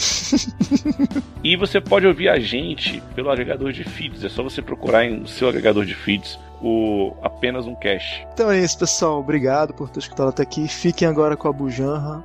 e 1.43 1.57
você 1.57 1.81
pode 1.81 2.07
ouvir 2.07 2.29
a 2.29 2.39
gente 2.39 3.03
pelo 3.15 3.31
agregador 3.31 3.73
de 3.73 3.85
feeds, 3.85 4.25
é 4.25 4.29
só 4.29 4.43
você 4.43 4.61
procurar 4.63 5.05
em 5.05 5.27
seu 5.27 5.49
agregador 5.49 5.85
de 5.85 5.95
feeds 5.95 6.39
o 6.63 7.15
apenas 7.23 7.67
um 7.67 7.75
cast. 7.75 8.27
Então 8.33 8.51
é 8.51 8.61
isso, 8.61 8.79
pessoal. 8.79 9.19
Obrigado 9.19 9.75
por 9.75 9.91
ter 9.91 9.99
escutado 9.99 10.29
até 10.29 10.45
aqui. 10.45 10.69
Fiquem 10.69 11.09
agora 11.09 11.37
com 11.37 11.49
a 11.49 11.53
Bujanra. 11.53 12.23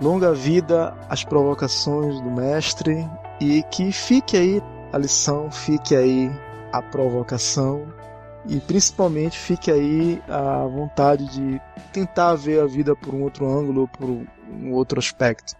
Longa 0.00 0.32
vida 0.32 0.94
às 1.08 1.24
provocações 1.24 2.20
do 2.20 2.30
mestre 2.30 3.04
e 3.40 3.62
que 3.64 3.92
fique 3.92 4.36
aí 4.36 4.62
a 4.92 4.98
lição, 4.98 5.50
fique 5.50 5.94
aí 5.94 6.30
a 6.72 6.82
provocação 6.82 7.86
e 8.48 8.60
principalmente 8.60 9.38
fique 9.38 9.70
aí 9.70 10.22
a 10.28 10.66
vontade 10.66 11.26
de 11.30 11.60
tentar 11.92 12.34
ver 12.34 12.60
a 12.60 12.66
vida 12.66 12.96
por 12.96 13.14
um 13.14 13.22
outro 13.22 13.46
ângulo, 13.46 13.88
por 13.88 14.08
um 14.08 14.72
outro 14.72 14.98
aspecto. 14.98 15.54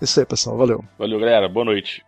Isso 0.00 0.20
aí, 0.20 0.26
pessoal. 0.26 0.56
Valeu. 0.56 0.84
Valeu, 0.98 1.18
galera. 1.18 1.48
Boa 1.48 1.64
noite. 1.64 2.04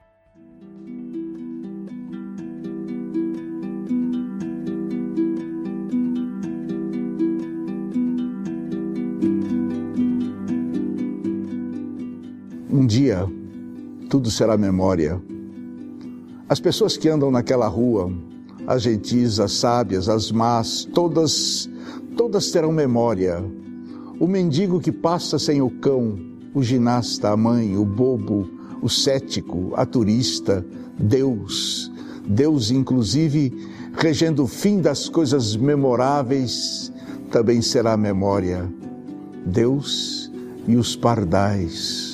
Um 12.71 12.87
dia, 12.87 13.27
tudo 14.13 14.31
será 14.31 14.59
memória. 14.59 15.19
As 16.47 16.61
pessoas 16.61 16.99
que 16.99 17.09
andam 17.09 17.31
naquela 17.31 17.67
rua, 17.67 18.13
as 18.67 18.83
gentis, 18.83 19.41
as 19.41 19.53
sábias, 19.53 20.07
as 20.07 20.31
más, 20.31 20.87
todas, 20.93 21.67
todas 22.15 22.51
terão 22.51 22.71
memória. 22.71 23.43
O 24.21 24.27
mendigo 24.27 24.81
que 24.81 24.93
passa 24.93 25.39
sem 25.39 25.63
o 25.63 25.71
cão, 25.71 26.19
o 26.53 26.63
ginasta, 26.63 27.31
a 27.31 27.37
mãe, 27.39 27.75
o 27.75 27.87
bobo, 27.87 28.47
o 28.83 28.89
cético, 28.91 29.73
a 29.77 29.87
turista, 29.87 30.63
Deus, 30.99 31.91
Deus 32.29 32.71
inclusive 32.71 33.67
regendo 33.95 34.45
o 34.45 34.47
fim 34.47 34.83
das 34.83 35.09
coisas 35.09 35.57
memoráveis, 35.57 36.93
também 37.31 37.63
será 37.63 37.97
memória. 37.97 38.71
Deus 39.47 40.31
e 40.69 40.77
os 40.77 40.95
pardais 40.95 42.12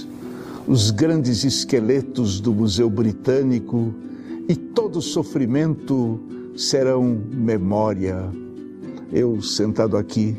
os 0.69 0.91
grandes 0.91 1.45
esqueletos 1.45 2.41
do 2.41 2.53
Museu 2.53 2.91
Britânico 2.91 3.95
e 4.47 4.55
todo 4.55 5.01
sofrimento 5.01 6.21
serão 6.55 7.19
memória. 7.33 8.31
Eu, 9.11 9.41
sentado 9.41 9.97
aqui, 9.97 10.37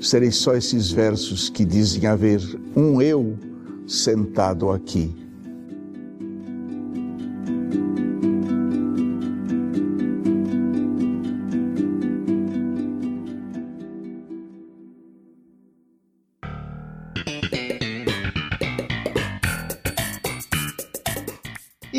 serei 0.00 0.30
só 0.30 0.54
esses 0.54 0.92
versos 0.92 1.50
que 1.50 1.64
dizem 1.64 2.06
haver 2.06 2.40
um 2.76 3.02
eu 3.02 3.36
sentado 3.88 4.70
aqui. 4.70 5.12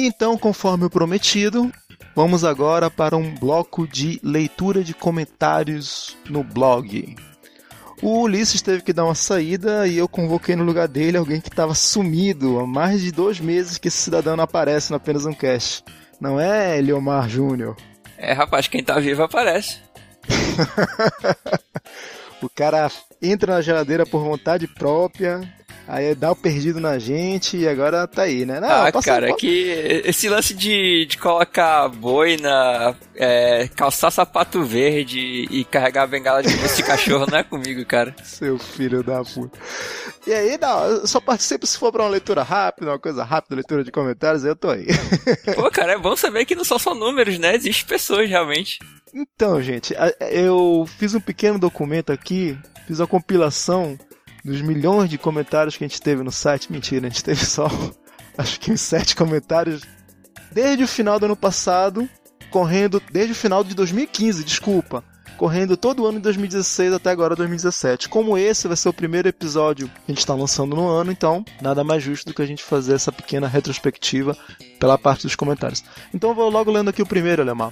Então, 0.10 0.36
conforme 0.39 0.86
o 0.86 0.89
prometido, 0.89 1.72
vamos 2.16 2.43
agora 2.43 2.89
para 2.89 3.16
um 3.16 3.36
bloco 3.36 3.88
de 3.88 4.20
leitura 4.24 4.84
de 4.84 4.91
comentários 4.91 6.18
no 6.28 6.43
blog. 6.43 7.16
O 8.01 8.22
Ulisses 8.22 8.60
teve 8.60 8.82
que 8.82 8.91
dar 8.91 9.05
uma 9.05 9.14
saída 9.14 9.88
e 9.88 9.99
eu 9.99 10.07
convoquei 10.07 10.55
no 10.55 10.64
lugar 10.64 10.88
dele 10.88 11.16
alguém 11.16 11.39
que 11.39 11.47
estava 11.47 11.76
sumido 11.76 12.57
há 12.57 12.66
mais 12.66 13.01
de 13.01 13.12
dois 13.12 13.39
meses 13.39 13.78
que 13.78 13.88
esse 13.88 13.97
cidadão 13.97 14.36
não 14.36 14.45
aparece 14.45 14.89
no 14.89 14.97
apenas 14.97 15.28
um 15.28 15.34
cast. 15.34 15.84
Não 16.20 16.39
é 16.39 16.80
Eliomar 16.80 17.30
Júnior? 17.30 17.78
É, 18.18 18.34
rapaz, 18.34 18.68
quem 18.68 18.84
tá 18.84 18.99
vivo 18.99 19.22
aparece. 19.22 19.78
o 22.41 22.49
cara 22.49 22.89
entra 23.22 23.53
na 23.53 23.62
geladeira 23.62 24.07
por 24.07 24.24
vontade 24.24 24.68
própria, 24.68 25.41
Aí 25.88 26.13
dá 26.13 26.32
o 26.32 26.36
perdido 26.36 26.80
na 26.80 26.99
gente 26.99 27.57
e 27.57 27.67
agora 27.67 28.07
tá 28.07 28.22
aí, 28.22 28.45
né? 28.45 28.59
Não, 28.59 28.70
ah, 28.70 28.91
cara, 29.03 29.34
que 29.36 30.01
esse 30.05 30.30
lance 30.30 30.53
de, 30.53 31.07
de 31.07 31.17
colocar 31.17 31.89
boina, 31.89 32.95
é, 33.15 33.67
calçar 33.76 34.11
sapato 34.11 34.63
verde 34.63 35.47
e 35.49 35.65
carregar 35.65 36.03
a 36.03 36.07
bengala 36.07 36.43
de 36.43 36.49
de 36.76 36.84
cachorro 36.84 37.26
não 37.30 37.39
é 37.39 37.43
comigo, 37.43 37.84
cara. 37.86 38.15
Seu 38.24 38.59
filho 38.59 39.03
da 39.03 39.24
puta. 39.24 39.57
E 40.28 40.34
aí, 40.34 40.57
não, 40.59 40.86
eu 40.86 41.07
só 41.07 41.20
participo 41.20 41.65
se 41.65 41.78
for 41.78 41.91
pra 41.91 42.03
uma 42.03 42.09
leitura 42.09 42.43
rápida, 42.43 42.91
uma 42.91 42.99
coisa 42.99 43.24
rápida, 43.24 43.55
leitura 43.55 43.84
de 43.84 43.91
comentários, 43.91 44.43
eu 44.43 44.55
tô 44.55 44.70
aí. 44.70 44.86
Pô, 45.55 45.72
cara, 45.72 45.93
é 45.93 45.97
bom 45.97 46.15
saber 46.15 46.45
que 46.45 46.55
não 46.55 46.63
são 46.63 46.78
só 46.78 46.93
números, 46.93 47.39
né? 47.39 47.55
Existem 47.55 47.88
pessoas 47.88 48.30
realmente. 48.30 48.80
Então, 49.13 49.61
gente, 49.61 49.95
eu 50.32 50.88
fiz 50.99 51.15
um 51.15 51.20
pequeno 51.20 51.57
documento 51.57 52.11
aqui, 52.11 52.55
fiz 52.86 53.01
a 53.01 53.07
compilação 53.07 53.97
dos 54.49 54.61
milhões 54.61 55.09
de 55.09 55.17
comentários 55.17 55.77
que 55.77 55.83
a 55.83 55.87
gente 55.87 56.01
teve 56.01 56.23
no 56.23 56.31
site, 56.31 56.71
mentira, 56.71 57.07
a 57.07 57.09
gente 57.09 57.23
teve 57.23 57.45
só 57.45 57.69
acho 58.37 58.59
que 58.59 58.71
uns 58.71 58.81
sete 58.81 59.15
comentários 59.15 59.83
desde 60.51 60.83
o 60.83 60.87
final 60.87 61.19
do 61.19 61.25
ano 61.25 61.35
passado, 61.35 62.09
correndo 62.49 63.01
desde 63.11 63.33
o 63.33 63.35
final 63.35 63.63
de 63.63 63.75
2015, 63.75 64.43
desculpa, 64.43 65.03
correndo 65.37 65.77
todo 65.77 66.01
o 66.01 66.07
ano 66.07 66.17
de 66.17 66.23
2016 66.23 66.93
até 66.93 67.11
agora 67.11 67.35
2017. 67.35 68.09
Como 68.09 68.37
esse 68.37 68.67
vai 68.67 68.75
ser 68.75 68.89
o 68.89 68.93
primeiro 68.93 69.27
episódio 69.27 69.87
que 69.87 69.93
a 70.07 70.11
gente 70.11 70.19
está 70.19 70.33
lançando 70.33 70.75
no 70.75 70.87
ano, 70.87 71.11
então 71.11 71.45
nada 71.61 71.83
mais 71.83 72.01
justo 72.01 72.27
do 72.27 72.33
que 72.33 72.41
a 72.41 72.47
gente 72.47 72.63
fazer 72.63 72.95
essa 72.95 73.11
pequena 73.11 73.47
retrospectiva 73.47 74.35
pela 74.79 74.97
parte 74.97 75.23
dos 75.23 75.35
comentários. 75.35 75.83
Então 76.13 76.31
eu 76.31 76.35
vou 76.35 76.49
logo 76.49 76.71
lendo 76.71 76.89
aqui 76.89 77.01
o 77.01 77.07
primeiro, 77.07 77.41
Alemão. 77.41 77.71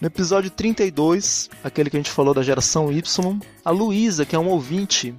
No 0.00 0.06
episódio 0.06 0.50
32, 0.50 1.50
aquele 1.62 1.88
que 1.88 1.96
a 1.96 2.00
gente 2.00 2.10
falou 2.10 2.34
da 2.34 2.42
geração 2.42 2.90
Y, 2.90 3.38
a 3.64 3.70
Luísa, 3.70 4.24
que 4.24 4.34
é 4.34 4.38
um 4.38 4.48
ouvinte, 4.48 5.14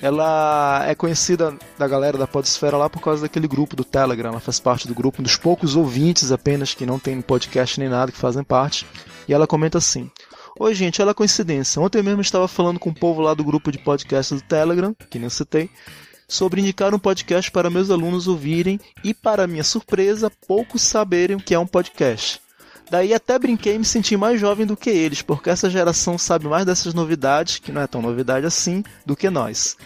ela 0.00 0.84
é 0.86 0.94
conhecida 0.94 1.56
da 1.78 1.88
galera 1.88 2.18
da 2.18 2.26
Podesfera 2.26 2.76
lá 2.76 2.88
por 2.90 3.00
causa 3.00 3.22
daquele 3.22 3.48
grupo 3.48 3.74
do 3.74 3.84
Telegram. 3.84 4.30
Ela 4.30 4.40
faz 4.40 4.60
parte 4.60 4.86
do 4.86 4.94
grupo, 4.94 5.20
um 5.20 5.24
dos 5.24 5.36
poucos 5.36 5.74
ouvintes 5.74 6.30
apenas 6.30 6.74
que 6.74 6.84
não 6.84 6.98
tem 6.98 7.20
podcast 7.20 7.80
nem 7.80 7.88
nada 7.88 8.12
que 8.12 8.18
fazem 8.18 8.44
parte. 8.44 8.86
E 9.26 9.32
ela 9.32 9.46
comenta 9.46 9.78
assim: 9.78 10.10
Oi, 10.58 10.74
gente, 10.74 11.00
olha 11.00 11.10
a 11.10 11.14
coincidência. 11.14 11.80
Ontem 11.80 12.02
mesmo 12.02 12.20
estava 12.20 12.46
falando 12.48 12.78
com 12.78 12.90
o 12.90 12.94
povo 12.94 13.20
lá 13.20 13.34
do 13.34 13.44
grupo 13.44 13.72
de 13.72 13.78
podcast 13.78 14.34
do 14.34 14.40
Telegram, 14.42 14.94
que 15.10 15.18
nem 15.18 15.30
citei, 15.30 15.70
sobre 16.28 16.60
indicar 16.60 16.94
um 16.94 16.98
podcast 16.98 17.50
para 17.50 17.70
meus 17.70 17.90
alunos 17.90 18.28
ouvirem 18.28 18.80
e, 19.02 19.14
para 19.14 19.46
minha 19.46 19.64
surpresa, 19.64 20.30
poucos 20.46 20.82
saberem 20.82 21.36
o 21.36 21.40
que 21.40 21.54
é 21.54 21.58
um 21.58 21.66
podcast. 21.66 22.40
Daí 22.90 23.12
até 23.12 23.38
brinquei 23.38 23.74
e 23.74 23.78
me 23.78 23.84
senti 23.84 24.16
mais 24.16 24.40
jovem 24.40 24.64
do 24.64 24.76
que 24.76 24.90
eles, 24.90 25.22
porque 25.22 25.50
essa 25.50 25.68
geração 25.68 26.16
sabe 26.16 26.46
mais 26.46 26.64
dessas 26.64 26.94
novidades, 26.94 27.58
que 27.58 27.72
não 27.72 27.80
é 27.82 27.86
tão 27.86 28.00
novidade 28.00 28.46
assim, 28.46 28.84
do 29.04 29.16
que 29.16 29.28
nós. 29.28 29.76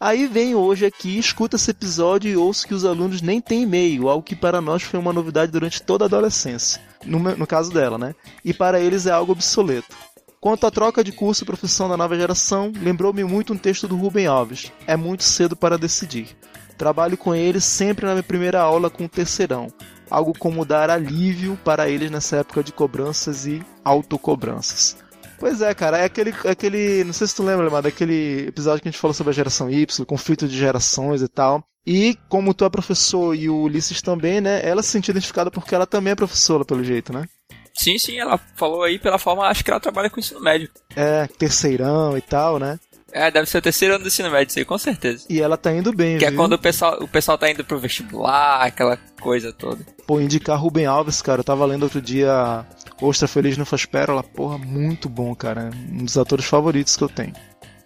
Aí 0.00 0.26
vem 0.26 0.54
hoje 0.54 0.86
aqui, 0.86 1.18
escuta 1.18 1.56
esse 1.56 1.72
episódio 1.72 2.30
e 2.30 2.36
ouço 2.36 2.66
que 2.66 2.74
os 2.74 2.84
alunos 2.84 3.20
nem 3.20 3.40
têm 3.40 3.62
e-mail, 3.62 4.08
algo 4.08 4.22
que 4.22 4.36
para 4.36 4.60
nós 4.60 4.82
foi 4.82 4.98
uma 4.98 5.12
novidade 5.12 5.50
durante 5.50 5.82
toda 5.82 6.04
a 6.04 6.06
adolescência. 6.06 6.80
No, 7.04 7.18
no 7.18 7.46
caso 7.46 7.72
dela, 7.72 7.98
né? 7.98 8.14
E 8.44 8.54
para 8.54 8.80
eles 8.80 9.06
é 9.06 9.10
algo 9.10 9.32
obsoleto. 9.32 9.96
Quanto 10.40 10.66
à 10.66 10.70
troca 10.70 11.02
de 11.02 11.10
curso 11.10 11.42
e 11.42 11.46
profissão 11.46 11.88
da 11.88 11.96
nova 11.96 12.16
geração, 12.16 12.72
lembrou-me 12.80 13.24
muito 13.24 13.52
um 13.52 13.58
texto 13.58 13.88
do 13.88 13.96
Rubem 13.96 14.26
Alves. 14.26 14.72
É 14.86 14.96
muito 14.96 15.24
cedo 15.24 15.56
para 15.56 15.76
decidir. 15.76 16.28
Trabalho 16.76 17.16
com 17.16 17.34
eles 17.34 17.64
sempre 17.64 18.06
na 18.06 18.12
minha 18.12 18.22
primeira 18.22 18.60
aula 18.60 18.88
com 18.88 19.04
o 19.04 19.08
terceirão. 19.08 19.66
Algo 20.10 20.32
como 20.38 20.64
dar 20.64 20.90
alívio 20.90 21.58
para 21.64 21.88
eles 21.88 22.10
nessa 22.10 22.38
época 22.38 22.62
de 22.62 22.72
cobranças 22.72 23.46
e 23.46 23.62
autocobranças. 23.84 24.96
Pois 25.38 25.62
é, 25.62 25.72
cara, 25.72 25.98
é 25.98 26.04
aquele, 26.04 26.34
é 26.44 26.50
aquele. 26.50 27.04
Não 27.04 27.12
sei 27.12 27.26
se 27.26 27.36
tu 27.36 27.44
lembra, 27.44 27.70
mas 27.70 27.84
daquele 27.84 28.48
episódio 28.48 28.82
que 28.82 28.88
a 28.88 28.90
gente 28.90 29.00
falou 29.00 29.14
sobre 29.14 29.30
a 29.30 29.34
geração 29.34 29.70
Y, 29.70 30.04
conflito 30.04 30.48
de 30.48 30.56
gerações 30.56 31.22
e 31.22 31.28
tal. 31.28 31.62
E 31.86 32.18
como 32.28 32.52
tu 32.52 32.64
é 32.64 32.68
professor 32.68 33.34
e 33.34 33.48
o 33.48 33.62
Ulisses 33.62 34.02
também, 34.02 34.40
né? 34.40 34.60
Ela 34.62 34.82
se 34.82 34.90
sentiu 34.90 35.12
identificada 35.12 35.50
porque 35.50 35.74
ela 35.74 35.86
também 35.86 36.12
é 36.12 36.16
professora, 36.16 36.64
pelo 36.64 36.82
jeito, 36.84 37.12
né? 37.12 37.24
Sim, 37.72 37.96
sim, 37.96 38.18
ela 38.18 38.36
falou 38.56 38.82
aí 38.82 38.98
pela 38.98 39.18
forma, 39.18 39.46
acho 39.46 39.64
que 39.64 39.70
ela 39.70 39.78
trabalha 39.78 40.10
com 40.10 40.18
ensino 40.18 40.40
médio. 40.40 40.68
É, 40.96 41.28
terceirão 41.38 42.18
e 42.18 42.20
tal, 42.20 42.58
né? 42.58 42.78
É, 43.12 43.30
deve 43.30 43.48
ser 43.48 43.58
o 43.58 43.62
terceiro 43.62 43.94
ano 43.94 44.04
do 44.04 44.08
ensino 44.08 44.30
médio, 44.30 44.50
isso 44.50 44.58
aí, 44.58 44.64
com 44.64 44.76
certeza. 44.78 45.24
E 45.30 45.40
ela 45.40 45.56
tá 45.56 45.72
indo 45.72 45.92
bem, 45.92 46.18
Que 46.18 46.26
é 46.26 46.30
viu? 46.30 46.38
quando 46.38 46.52
o 46.52 46.58
pessoal, 46.58 46.98
o 47.02 47.08
pessoal 47.08 47.38
tá 47.38 47.50
indo 47.50 47.64
pro 47.64 47.78
vestibular, 47.78 48.62
aquela 48.62 48.98
coisa 49.20 49.52
toda. 49.52 49.78
Pô, 50.06 50.20
indicar 50.20 50.58
Rubem 50.60 50.86
Alves, 50.86 51.22
cara, 51.22 51.40
eu 51.40 51.44
tava 51.44 51.64
lendo 51.64 51.84
outro 51.84 52.00
dia 52.02 52.66
Ostra 53.00 53.26
Feliz 53.26 53.56
no 53.56 53.64
Faz 53.64 53.86
Pérola, 53.86 54.22
porra, 54.22 54.58
muito 54.58 55.08
bom, 55.08 55.34
cara. 55.34 55.70
Um 55.90 56.04
dos 56.04 56.18
atores 56.18 56.44
favoritos 56.44 56.96
que 56.96 57.04
eu 57.04 57.08
tenho. 57.08 57.32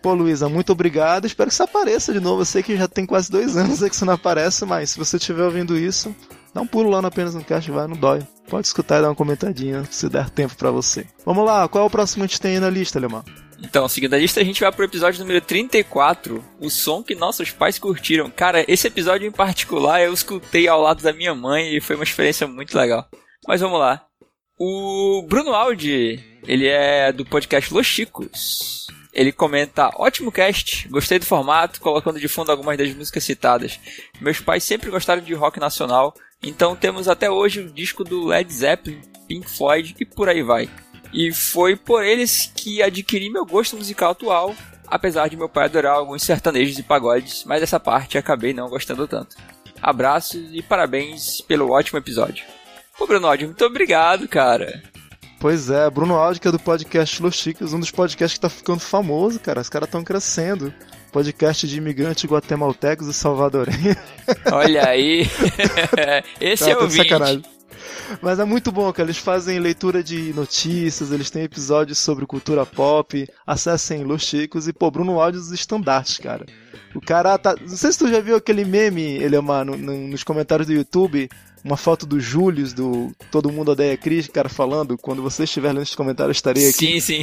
Pô, 0.02 0.12
Luísa, 0.14 0.48
muito 0.48 0.72
obrigado. 0.72 1.26
Espero 1.26 1.48
que 1.48 1.54
você 1.54 1.62
apareça 1.62 2.12
de 2.12 2.18
novo. 2.18 2.40
Eu 2.40 2.44
sei 2.44 2.60
que 2.60 2.76
já 2.76 2.88
tem 2.88 3.06
quase 3.06 3.30
dois 3.30 3.56
anos 3.56 3.80
aí 3.82 3.88
que 3.88 3.96
você 3.96 4.04
não 4.04 4.14
aparece, 4.14 4.64
mas 4.64 4.90
se 4.90 4.98
você 4.98 5.16
estiver 5.16 5.44
ouvindo 5.44 5.78
isso, 5.78 6.12
dá 6.54 6.60
um 6.60 6.66
pulo 6.66 6.90
lá 6.90 7.00
no 7.00 7.08
apenas 7.08 7.34
no 7.34 7.44
cast, 7.44 7.70
vai, 7.70 7.86
não 7.86 7.96
dói. 7.96 8.20
Pode 8.48 8.66
escutar 8.66 8.98
e 8.98 9.02
dar 9.02 9.08
uma 9.08 9.14
comentadinha 9.14 9.84
se 9.90 10.08
der 10.08 10.28
tempo 10.30 10.56
pra 10.56 10.70
você. 10.70 11.06
Vamos 11.24 11.44
lá, 11.44 11.68
qual 11.68 11.84
é 11.84 11.86
o 11.86 11.90
próximo 11.90 12.22
que 12.22 12.24
a 12.24 12.26
gente 12.28 12.40
tem 12.40 12.54
aí 12.54 12.60
na 12.60 12.70
lista, 12.70 12.98
Alemão? 12.98 13.24
Então, 13.62 13.88
seguindo 13.88 14.14
a 14.14 14.18
lista, 14.18 14.40
a 14.40 14.44
gente 14.44 14.60
vai 14.60 14.72
pro 14.72 14.84
episódio 14.84 15.20
número 15.20 15.40
34, 15.40 16.44
o 16.60 16.68
som 16.68 17.02
que 17.02 17.14
nossos 17.14 17.50
pais 17.52 17.78
curtiram. 17.78 18.28
Cara, 18.28 18.64
esse 18.66 18.88
episódio 18.88 19.26
em 19.26 19.32
particular 19.32 20.02
eu 20.02 20.12
escutei 20.12 20.66
ao 20.66 20.80
lado 20.80 21.02
da 21.02 21.12
minha 21.12 21.34
mãe 21.34 21.76
e 21.76 21.80
foi 21.80 21.94
uma 21.94 22.04
experiência 22.04 22.46
muito 22.46 22.76
legal. 22.76 23.06
Mas 23.46 23.60
vamos 23.60 23.78
lá. 23.78 24.04
O 24.58 25.24
Bruno 25.28 25.54
Aldi, 25.54 26.22
ele 26.46 26.66
é 26.66 27.12
do 27.12 27.24
podcast 27.24 27.72
Los 27.72 27.86
Chicos. 27.86 28.86
Ele 29.12 29.30
comenta: 29.30 29.90
ótimo 29.96 30.32
cast, 30.32 30.88
gostei 30.88 31.18
do 31.18 31.26
formato, 31.26 31.80
colocando 31.80 32.18
de 32.18 32.28
fundo 32.28 32.50
algumas 32.50 32.76
das 32.76 32.92
músicas 32.94 33.24
citadas. 33.24 33.78
Meus 34.20 34.40
pais 34.40 34.64
sempre 34.64 34.90
gostaram 34.90 35.22
de 35.22 35.34
rock 35.34 35.60
nacional, 35.60 36.14
então 36.42 36.74
temos 36.74 37.08
até 37.08 37.30
hoje 37.30 37.60
o 37.60 37.70
disco 37.70 38.02
do 38.02 38.26
Led 38.26 38.52
Zeppelin, 38.52 39.00
Pink 39.28 39.48
Floyd 39.48 39.94
e 40.00 40.04
por 40.04 40.28
aí 40.28 40.42
vai. 40.42 40.68
E 41.12 41.32
foi 41.32 41.76
por 41.76 42.02
eles 42.02 42.50
que 42.54 42.82
adquiri 42.82 43.30
meu 43.30 43.44
gosto 43.44 43.76
musical 43.76 44.12
atual, 44.12 44.54
apesar 44.86 45.28
de 45.28 45.36
meu 45.36 45.48
pai 45.48 45.66
adorar 45.66 45.94
alguns 45.94 46.22
sertanejos 46.22 46.78
e 46.78 46.82
pagodes, 46.82 47.44
mas 47.44 47.62
essa 47.62 47.78
parte 47.78 48.18
acabei 48.18 48.52
não 48.52 48.68
gostando 48.68 49.06
tanto. 49.06 49.36
Abraços 49.80 50.42
e 50.52 50.62
parabéns 50.62 51.40
pelo 51.40 51.70
ótimo 51.70 51.98
episódio. 51.98 52.44
Pô, 52.96 53.06
Bruno 53.06 53.26
Aldi, 53.26 53.46
muito 53.46 53.64
obrigado, 53.64 54.28
cara. 54.28 54.82
Pois 55.40 55.70
é, 55.70 55.90
Bruno 55.90 56.14
Aldi, 56.14 56.40
que 56.40 56.46
é 56.46 56.52
do 56.52 56.58
podcast 56.58 57.20
Los 57.20 57.34
Chicos, 57.34 57.72
um 57.72 57.80
dos 57.80 57.90
podcasts 57.90 58.38
que 58.38 58.40
tá 58.40 58.48
ficando 58.48 58.78
famoso, 58.78 59.40
cara. 59.40 59.60
Os 59.60 59.68
caras 59.68 59.88
estão 59.88 60.04
crescendo. 60.04 60.72
Podcast 61.12 61.68
de 61.68 61.76
imigrantes 61.76 62.24
guatemaltecos 62.24 63.06
e 63.06 63.12
salvadorenhos. 63.12 63.96
Olha 64.50 64.88
aí. 64.88 65.28
Esse 66.40 66.70
é 66.70 66.76
o 66.76 66.90
sacanagem. 66.90 67.42
Mas 68.20 68.38
é 68.38 68.44
muito 68.44 68.72
bom, 68.72 68.90
cara. 68.92 69.06
Eles 69.06 69.18
fazem 69.18 69.58
leitura 69.58 70.02
de 70.02 70.32
notícias, 70.34 71.12
eles 71.12 71.30
têm 71.30 71.44
episódios 71.44 71.98
sobre 71.98 72.26
cultura 72.26 72.64
pop. 72.64 73.28
Acessem 73.46 74.04
Los 74.04 74.22
Chicos 74.22 74.66
e, 74.66 74.72
pô, 74.72 74.90
Bruno 74.90 75.20
Aldi 75.20 75.38
dos 75.38 75.52
estandartes, 75.52 76.18
cara. 76.18 76.46
O 76.94 77.00
cara 77.00 77.36
tá. 77.38 77.54
Não 77.60 77.76
sei 77.76 77.92
se 77.92 77.98
tu 77.98 78.08
já 78.08 78.20
viu 78.20 78.36
aquele 78.36 78.64
meme, 78.64 79.22
Eleomar, 79.22 79.64
no, 79.64 79.76
no, 79.76 80.08
nos 80.08 80.24
comentários 80.24 80.66
do 80.66 80.72
YouTube. 80.72 81.28
Uma 81.64 81.76
foto 81.76 82.04
do 82.04 82.18
Július, 82.18 82.72
do 82.72 83.12
Todo 83.30 83.52
Mundo 83.52 83.70
Odeia 83.70 83.96
Cris, 83.96 84.26
cara, 84.26 84.48
falando. 84.48 84.98
Quando 84.98 85.22
você 85.22 85.44
estiver 85.44 85.72
lendo 85.72 85.88
comentários, 85.96 86.38
estarei 86.38 86.68
aqui. 86.68 87.00
Sim, 87.00 87.22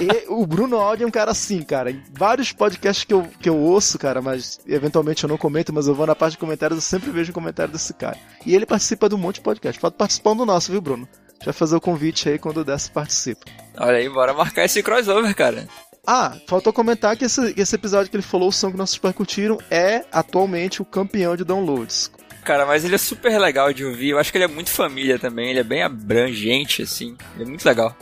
E 0.00 0.26
o 0.28 0.44
Bruno 0.46 0.78
Aldi 0.78 1.04
é 1.04 1.06
um 1.06 1.10
cara 1.10 1.30
assim, 1.30 1.62
cara. 1.62 1.90
Em 1.90 2.02
vários 2.12 2.52
podcasts 2.52 3.04
que 3.04 3.14
eu, 3.14 3.22
que 3.40 3.48
eu 3.48 3.56
ouço, 3.56 3.98
cara, 3.98 4.20
mas 4.20 4.58
eventualmente 4.66 5.22
eu 5.22 5.28
não 5.28 5.36
comento, 5.36 5.72
mas 5.72 5.86
eu 5.86 5.94
vou 5.94 6.06
na 6.06 6.14
parte 6.14 6.32
de 6.32 6.38
comentários, 6.38 6.76
eu 6.76 6.82
sempre 6.82 7.10
vejo 7.10 7.30
um 7.30 7.34
comentário 7.34 7.72
desse 7.72 7.94
cara. 7.94 8.18
E 8.44 8.54
ele 8.54 8.66
participa 8.66 9.08
de 9.08 9.14
um 9.14 9.18
monte 9.18 9.36
de 9.36 9.42
podcast. 9.42 9.80
Pode 9.80 9.94
participar 9.94 10.34
do 10.34 10.44
nosso, 10.44 10.72
viu, 10.72 10.80
Bruno? 10.80 11.08
Já 11.44 11.52
fazer 11.52 11.76
o 11.76 11.80
convite 11.80 12.28
aí 12.28 12.38
quando 12.38 12.64
der, 12.64 12.78
você 12.78 12.90
participa. 12.90 13.46
Olha 13.78 13.98
aí, 13.98 14.08
bora 14.08 14.34
marcar 14.34 14.64
esse 14.64 14.82
crossover, 14.82 15.34
cara. 15.36 15.68
Ah, 16.04 16.36
faltou 16.46 16.72
comentar 16.72 17.16
que 17.16 17.26
esse, 17.26 17.54
esse 17.56 17.74
episódio 17.74 18.10
que 18.10 18.16
ele 18.16 18.22
falou, 18.22 18.48
o 18.48 18.52
som 18.52 18.70
que 18.70 18.78
nossos 18.78 18.98
pais 18.98 19.14
curtiram, 19.14 19.58
é 19.70 20.04
atualmente 20.10 20.80
o 20.80 20.84
campeão 20.84 21.36
de 21.36 21.44
downloads. 21.44 22.10
Cara, 22.48 22.64
mas 22.64 22.82
ele 22.82 22.94
é 22.94 22.98
super 22.98 23.38
legal 23.38 23.74
de 23.74 23.84
ouvir. 23.84 24.08
Eu 24.08 24.18
acho 24.18 24.32
que 24.32 24.38
ele 24.38 24.46
é 24.46 24.48
muito 24.48 24.70
família 24.70 25.18
também. 25.18 25.50
Ele 25.50 25.58
é 25.58 25.62
bem 25.62 25.82
abrangente, 25.82 26.80
assim. 26.80 27.14
Ele 27.34 27.44
é 27.44 27.46
muito 27.46 27.62
legal. 27.62 27.94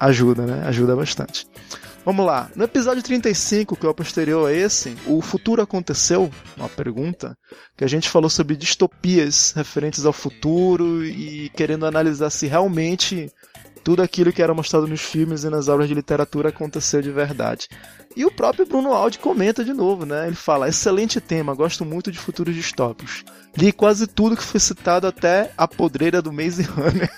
Ajuda, 0.00 0.44
né? 0.44 0.66
Ajuda 0.66 0.96
bastante. 0.96 1.46
Vamos 2.04 2.26
lá. 2.26 2.50
No 2.56 2.64
episódio 2.64 3.00
35, 3.00 3.76
que 3.76 3.86
é 3.86 3.88
o 3.88 3.94
posterior 3.94 4.50
a 4.50 4.52
esse, 4.52 4.96
o 5.06 5.22
futuro 5.22 5.62
aconteceu? 5.62 6.28
Uma 6.56 6.68
pergunta. 6.68 7.38
Que 7.76 7.84
a 7.84 7.86
gente 7.86 8.10
falou 8.10 8.28
sobre 8.28 8.56
distopias 8.56 9.52
referentes 9.54 10.04
ao 10.04 10.12
futuro 10.12 11.04
e 11.04 11.48
querendo 11.50 11.86
analisar 11.86 12.30
se 12.30 12.48
realmente 12.48 13.30
tudo 13.84 14.02
aquilo 14.02 14.32
que 14.32 14.42
era 14.42 14.52
mostrado 14.52 14.88
nos 14.88 15.00
filmes 15.00 15.44
e 15.44 15.48
nas 15.48 15.68
aulas 15.68 15.86
de 15.86 15.94
literatura 15.94 16.48
aconteceu 16.48 17.00
de 17.00 17.12
verdade. 17.12 17.68
E 18.16 18.24
o 18.24 18.30
próprio 18.30 18.64
Bruno 18.64 18.94
Aldi 18.94 19.18
comenta 19.18 19.62
de 19.62 19.74
novo, 19.74 20.06
né? 20.06 20.26
Ele 20.26 20.34
fala: 20.34 20.68
excelente 20.68 21.20
tema, 21.20 21.54
gosto 21.54 21.84
muito 21.84 22.10
de 22.10 22.18
futuros 22.18 22.54
distópicos. 22.54 23.22
Li 23.54 23.70
quase 23.72 24.06
tudo 24.06 24.36
que 24.36 24.42
foi 24.42 24.58
citado 24.58 25.06
até 25.06 25.52
a 25.56 25.68
podreira 25.68 26.22
do 26.22 26.32
Maze 26.32 26.62
Runner. 26.62 27.12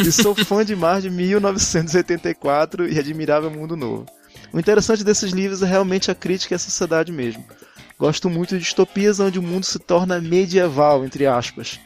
e 0.00 0.10
sou 0.10 0.34
fã 0.34 0.64
de 0.64 0.74
mais 0.74 1.04
de 1.04 1.10
1984 1.10 2.88
e 2.88 2.98
Admirável 2.98 3.50
Mundo 3.52 3.76
Novo. 3.76 4.04
O 4.52 4.58
interessante 4.58 5.04
desses 5.04 5.30
livros 5.30 5.62
é 5.62 5.66
realmente 5.66 6.10
a 6.10 6.14
crítica 6.14 6.56
à 6.56 6.58
sociedade 6.58 7.12
mesmo. 7.12 7.44
Gosto 7.96 8.28
muito 8.28 8.56
de 8.56 8.64
distopias 8.64 9.20
onde 9.20 9.38
o 9.38 9.42
mundo 9.42 9.64
se 9.64 9.78
torna 9.78 10.20
medieval, 10.20 11.04
entre 11.04 11.24
aspas. 11.24 11.78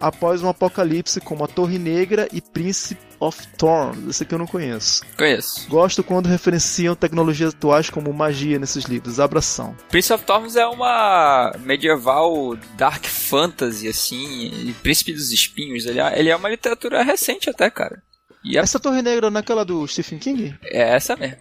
Após 0.00 0.42
um 0.42 0.48
apocalipse 0.48 1.20
como 1.20 1.44
a 1.44 1.48
Torre 1.48 1.78
Negra 1.78 2.28
e 2.32 2.40
Príncipe 2.40 3.00
of 3.18 3.44
Thorns, 3.56 4.08
esse 4.08 4.22
aqui 4.22 4.32
eu 4.34 4.38
não 4.38 4.46
conheço. 4.46 5.02
Conheço. 5.16 5.68
Gosto 5.68 6.04
quando 6.04 6.26
referenciam 6.28 6.94
tecnologias 6.94 7.52
atuais 7.52 7.90
como 7.90 8.12
magia 8.12 8.58
nesses 8.60 8.84
livros. 8.84 9.18
Abração. 9.18 9.76
Prince 9.88 10.12
of 10.12 10.24
Thorns 10.24 10.54
é 10.54 10.66
uma 10.66 11.52
medieval 11.60 12.56
dark 12.76 13.04
fantasy, 13.06 13.88
assim, 13.88 14.68
e 14.68 14.72
Príncipe 14.82 15.12
dos 15.12 15.32
Espinhos. 15.32 15.84
Ele 15.84 16.00
é, 16.00 16.18
ele 16.18 16.28
é 16.30 16.36
uma 16.36 16.48
literatura 16.48 17.02
recente 17.02 17.50
até, 17.50 17.68
cara. 17.68 18.00
E 18.44 18.56
é, 18.56 18.60
Essa 18.60 18.78
Torre 18.78 19.02
Negra 19.02 19.30
não 19.30 19.38
é 19.38 19.40
aquela 19.40 19.64
do 19.64 19.86
Stephen 19.88 20.18
King? 20.18 20.56
é 20.62 20.94
essa 20.94 21.16
mesmo. 21.16 21.38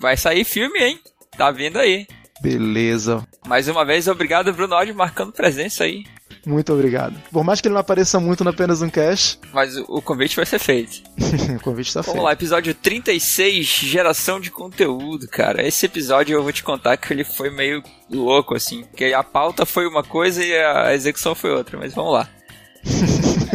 Vai 0.00 0.16
sair 0.16 0.44
filme, 0.44 0.78
hein? 0.78 1.00
Tá 1.36 1.50
vindo 1.50 1.78
aí. 1.78 2.06
Beleza. 2.40 3.26
Mais 3.46 3.66
uma 3.66 3.84
vez, 3.84 4.06
obrigado, 4.06 4.52
Bruno 4.52 4.74
Aldi, 4.74 4.92
marcando 4.92 5.32
presença 5.32 5.82
aí. 5.82 6.04
Muito 6.48 6.72
obrigado. 6.72 7.14
Por 7.30 7.44
mais 7.44 7.60
que 7.60 7.68
ele 7.68 7.74
não 7.74 7.80
apareça 7.80 8.18
muito 8.18 8.42
no 8.42 8.48
apenas 8.50 8.80
um 8.80 8.88
cast, 8.88 9.38
Mas 9.52 9.76
o, 9.76 10.00
convite 10.00 10.34
vai 10.34 10.46
ser 10.46 10.58
feito. 10.58 11.02
o 11.56 11.60
convite 11.62 11.92
tá 11.92 12.00
Vamos 12.00 12.12
feito. 12.14 12.24
lá, 12.24 12.32
episódio 12.32 12.74
36, 12.74 13.66
geração 13.66 14.40
de 14.40 14.50
conteúdo, 14.50 15.28
cara. 15.28 15.66
Esse 15.66 15.84
episódio 15.86 16.34
eu 16.34 16.42
vou 16.42 16.52
te 16.52 16.62
contar 16.64 16.96
que 16.96 17.12
ele 17.12 17.22
foi 17.22 17.50
meio 17.50 17.82
louco, 18.10 18.54
assim. 18.54 18.84
Porque 18.84 19.06
a 19.06 19.22
pauta 19.22 19.66
foi 19.66 19.86
uma 19.86 20.02
coisa 20.02 20.42
e 20.42 20.56
a 20.56 20.94
execução 20.94 21.34
foi 21.34 21.50
outra, 21.50 21.76
mas 21.78 21.92
vamos 21.94 22.14
lá. 22.14 22.28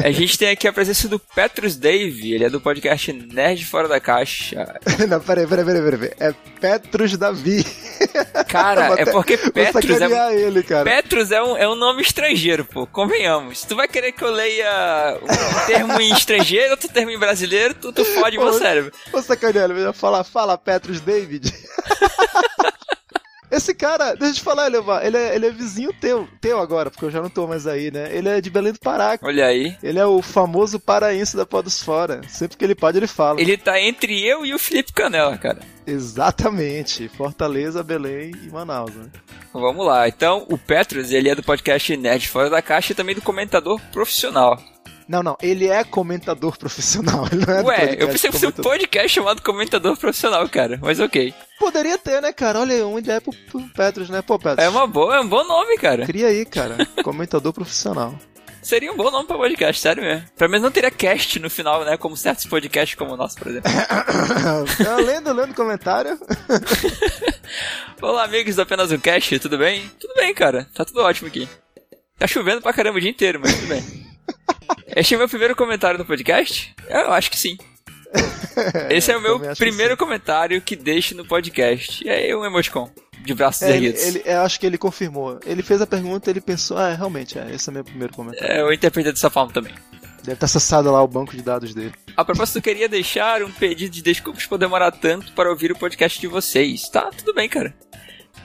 A 0.04 0.12
gente 0.12 0.38
tem 0.38 0.50
aqui 0.50 0.68
a 0.68 0.74
presença 0.74 1.08
do 1.08 1.20
Petrus 1.20 1.76
Dave, 1.76 2.34
ele 2.34 2.44
é 2.44 2.50
do 2.50 2.60
podcast 2.60 3.12
Nerd 3.14 3.66
Fora 3.66 3.88
da 3.88 4.00
Caixa. 4.00 4.80
não, 5.08 5.20
peraí, 5.20 5.48
peraí, 5.48 5.66
peraí, 5.66 5.82
peraí. 5.82 6.12
É 6.20 6.34
Petrus 6.60 7.18
Davi. 7.18 7.66
Cara, 8.48 8.96
é 9.00 9.06
porque 9.06 9.38
Petrus 9.38 10.02
é, 10.02 10.36
ele, 10.36 10.64
cara. 10.64 10.90
Petrus 10.90 11.32
é 11.32 11.42
um, 11.42 11.58
é 11.58 11.68
um 11.68 11.76
nome 11.76 12.02
estrangeiro, 12.02 12.66
pô. 12.66 12.86
Convenhamos. 12.88 13.62
Tu 13.62 13.76
vai 13.76 13.88
querer 13.88 14.12
que 14.12 14.24
eu 14.24 14.32
leia 14.32 15.20
um 15.22 15.66
termo 15.68 16.02
em 16.02 16.14
estrangeiro, 16.14 16.72
outro 16.72 16.90
termo 16.90 17.12
em 17.12 17.20
brasileiro, 17.20 17.74
tu, 17.74 17.92
tu 17.92 18.04
fode 18.06 18.38
meu 18.38 18.52
Pô, 18.52 18.54
cérebro. 18.54 18.92
Vou 19.12 19.22
sacanear 19.22 19.70
ele. 19.70 19.84
Vai 19.84 19.94
falar, 19.94 20.24
fala 20.24 20.58
Petrus 20.58 21.02
David. 21.02 21.54
Esse 23.54 23.72
cara, 23.72 24.16
deixa 24.16 24.32
eu 24.32 24.36
te 24.38 24.42
falar, 24.42 24.66
Elevar, 24.66 25.06
ele 25.06 25.16
é, 25.16 25.36
ele 25.36 25.46
é 25.46 25.52
vizinho 25.52 25.94
teu, 25.94 26.28
teu 26.42 26.60
agora, 26.60 26.90
porque 26.90 27.06
eu 27.06 27.12
já 27.12 27.22
não 27.22 27.30
tô 27.30 27.46
mais 27.46 27.68
aí, 27.68 27.92
né? 27.92 28.10
Ele 28.12 28.28
é 28.28 28.42
de 28.42 28.50
Belém 28.50 28.74
do 28.74 28.80
Pará. 28.80 29.20
Olha 29.22 29.46
aí. 29.46 29.78
Ele 29.84 30.00
é 30.00 30.06
o 30.06 30.24
famoso 30.24 30.80
paraense 30.80 31.38
da 31.38 31.46
Podosfora. 31.46 32.22
Sempre 32.28 32.58
que 32.58 32.66
ele 32.66 32.74
pode, 32.74 32.98
ele 32.98 33.06
fala. 33.06 33.40
Ele 33.40 33.56
tá 33.56 33.80
entre 33.80 34.26
eu 34.26 34.44
e 34.44 34.56
o 34.56 34.60
Felipe 34.60 34.92
Canela, 34.92 35.38
cara. 35.38 35.60
Exatamente. 35.86 37.08
Fortaleza, 37.10 37.84
Belém 37.84 38.32
e 38.44 38.50
Manaus, 38.50 38.96
né? 38.96 39.06
Vamos 39.54 39.86
lá. 39.86 40.08
Então, 40.08 40.48
o 40.50 40.58
Petrus, 40.58 41.12
ele 41.12 41.30
é 41.30 41.36
do 41.36 41.44
podcast 41.44 41.96
Nerd 41.96 42.28
Fora 42.28 42.50
da 42.50 42.62
Caixa 42.62 42.94
e 42.94 42.96
também 42.96 43.14
do 43.14 43.22
comentador 43.22 43.80
profissional. 43.92 44.60
Não, 45.08 45.22
não, 45.22 45.38
ele 45.42 45.68
é 45.68 45.84
comentador 45.84 46.58
profissional. 46.58 47.26
É 47.48 47.62
Ué, 47.62 47.96
eu 48.00 48.08
pensei 48.08 48.30
que 48.32 48.40
fosse 48.40 48.48
um 48.48 48.64
podcast 48.64 49.10
chamado 49.10 49.42
Comentador 49.42 49.98
Profissional, 49.98 50.48
cara. 50.48 50.80
Mas 50.82 51.00
ok. 51.00 51.34
Poderia 51.60 51.98
ter, 51.98 52.22
né, 52.22 52.32
cara? 52.32 52.60
Olha 52.60 52.86
uma 52.86 53.00
ideia 53.00 53.20
pro, 53.20 53.34
pro 53.50 53.62
Petros, 53.74 54.10
né? 54.10 54.22
Pô, 54.22 54.40
Petros. 54.40 54.64
É 54.64 54.70
uma 54.70 54.88
boa, 54.88 55.18
é 55.18 55.20
um 55.20 55.28
bom 55.28 55.44
nome, 55.44 55.78
cara. 55.78 56.06
Cria 56.06 56.28
aí, 56.28 56.46
cara. 56.46 56.78
Comentador 57.04 57.52
profissional. 57.54 58.18
Seria 58.62 58.94
um 58.94 58.96
bom 58.96 59.12
nome 59.12 59.28
pra 59.28 59.36
podcast, 59.36 59.82
sério 59.82 60.02
mesmo. 60.02 60.26
Pelo 60.38 60.50
menos 60.50 60.64
não 60.64 60.72
teria 60.72 60.90
cast 60.90 61.38
no 61.38 61.50
final, 61.50 61.84
né? 61.84 61.98
Como 61.98 62.16
certos 62.16 62.46
podcasts 62.46 62.98
como 62.98 63.14
o 63.14 63.18
nosso, 63.18 63.36
por 63.36 63.48
exemplo. 63.48 63.70
Lendo, 65.06 65.34
lendo 65.34 65.54
comentário. 65.54 66.18
Olá, 68.02 68.24
amigos 68.24 68.56
do 68.56 68.62
Apenas 68.62 68.92
um 68.92 68.98
Cast, 68.98 69.38
tudo 69.40 69.58
bem? 69.58 69.90
Tudo 70.00 70.14
bem, 70.16 70.34
cara. 70.34 70.68
Tá 70.74 70.86
tudo 70.86 71.02
ótimo 71.02 71.28
aqui. 71.28 71.48
Tá 72.18 72.26
chovendo 72.26 72.62
pra 72.62 72.72
caramba 72.72 72.98
o 72.98 73.02
dia 73.02 73.10
inteiro, 73.10 73.40
mas 73.42 73.54
tudo 73.54 73.68
bem. 73.68 74.13
Este 74.96 75.14
é 75.14 75.18
o 75.18 75.20
meu 75.20 75.30
primeiro 75.30 75.56
comentário 75.56 75.98
no 75.98 76.06
podcast? 76.06 76.74
Eu 76.90 77.12
acho 77.14 77.32
que 77.32 77.38
sim. 77.38 77.58
Esse 78.90 79.12
é 79.12 79.18
o 79.18 79.22
meu 79.22 79.38
acho 79.38 79.50
que 79.50 79.56
primeiro 79.66 79.98
comentário 79.98 80.62
que 80.62 80.76
deixo 80.76 81.16
no 81.16 81.26
podcast. 81.26 82.06
E 82.06 82.10
aí, 82.10 82.36
um 82.36 82.46
emoticon 82.46 82.90
de 83.24 83.34
braços 83.34 83.64
É, 83.64 83.76
ele, 83.76 83.88
erguidos. 83.88 84.06
ele- 84.06 84.22
eu 84.26 84.42
acho 84.42 84.60
que 84.60 84.66
ele 84.66 84.78
confirmou. 84.78 85.40
Ele 85.46 85.64
fez 85.64 85.82
a 85.82 85.88
pergunta 85.88 86.30
ele 86.30 86.42
pensou, 86.42 86.78
ah, 86.78 86.94
realmente, 86.94 87.40
é, 87.40 87.50
esse 87.56 87.70
é 87.70 87.74
meu 87.74 87.84
primeiro 87.84 88.14
comentário. 88.14 88.54
É, 88.54 88.62
eu 88.62 88.72
interpretei 88.72 89.12
dessa 89.12 89.30
forma 89.30 89.52
também. 89.52 89.74
Deve 90.24 90.34
estar 90.36 90.46
acessado 90.46 90.90
lá 90.92 91.02
o 91.04 91.08
banco 91.08 91.36
de 91.36 91.42
dados 91.42 91.74
dele. 91.74 91.94
A 92.16 92.24
propósito, 92.24 92.58
eu 92.60 92.62
queria 92.62 92.88
deixar 92.88 93.42
um 93.44 93.52
pedido 93.52 93.92
de 93.92 94.02
desculpas 94.02 94.46
por 94.46 94.58
demorar 94.58 94.92
tanto 94.92 95.34
para 95.34 95.50
ouvir 95.50 95.72
o 95.72 95.76
podcast 95.78 96.20
de 96.20 96.28
vocês. 96.28 96.88
Tá, 96.90 97.10
tudo 97.18 97.34
bem, 97.34 97.50
cara. 97.50 97.74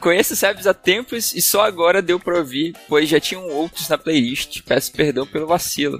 Conheço 0.00 0.34
o 0.34 0.36
Sebs 0.36 0.66
há 0.66 0.74
tempos 0.74 1.34
e 1.34 1.42
só 1.42 1.62
agora 1.64 2.00
deu 2.02 2.18
pra 2.20 2.38
ouvir, 2.38 2.74
pois 2.88 3.08
já 3.08 3.18
tinham 3.20 3.46
outros 3.48 3.88
na 3.88 3.98
playlist. 3.98 4.62
Peço 4.62 4.92
perdão 4.92 5.26
pelo 5.26 5.46
vacilo. 5.46 5.98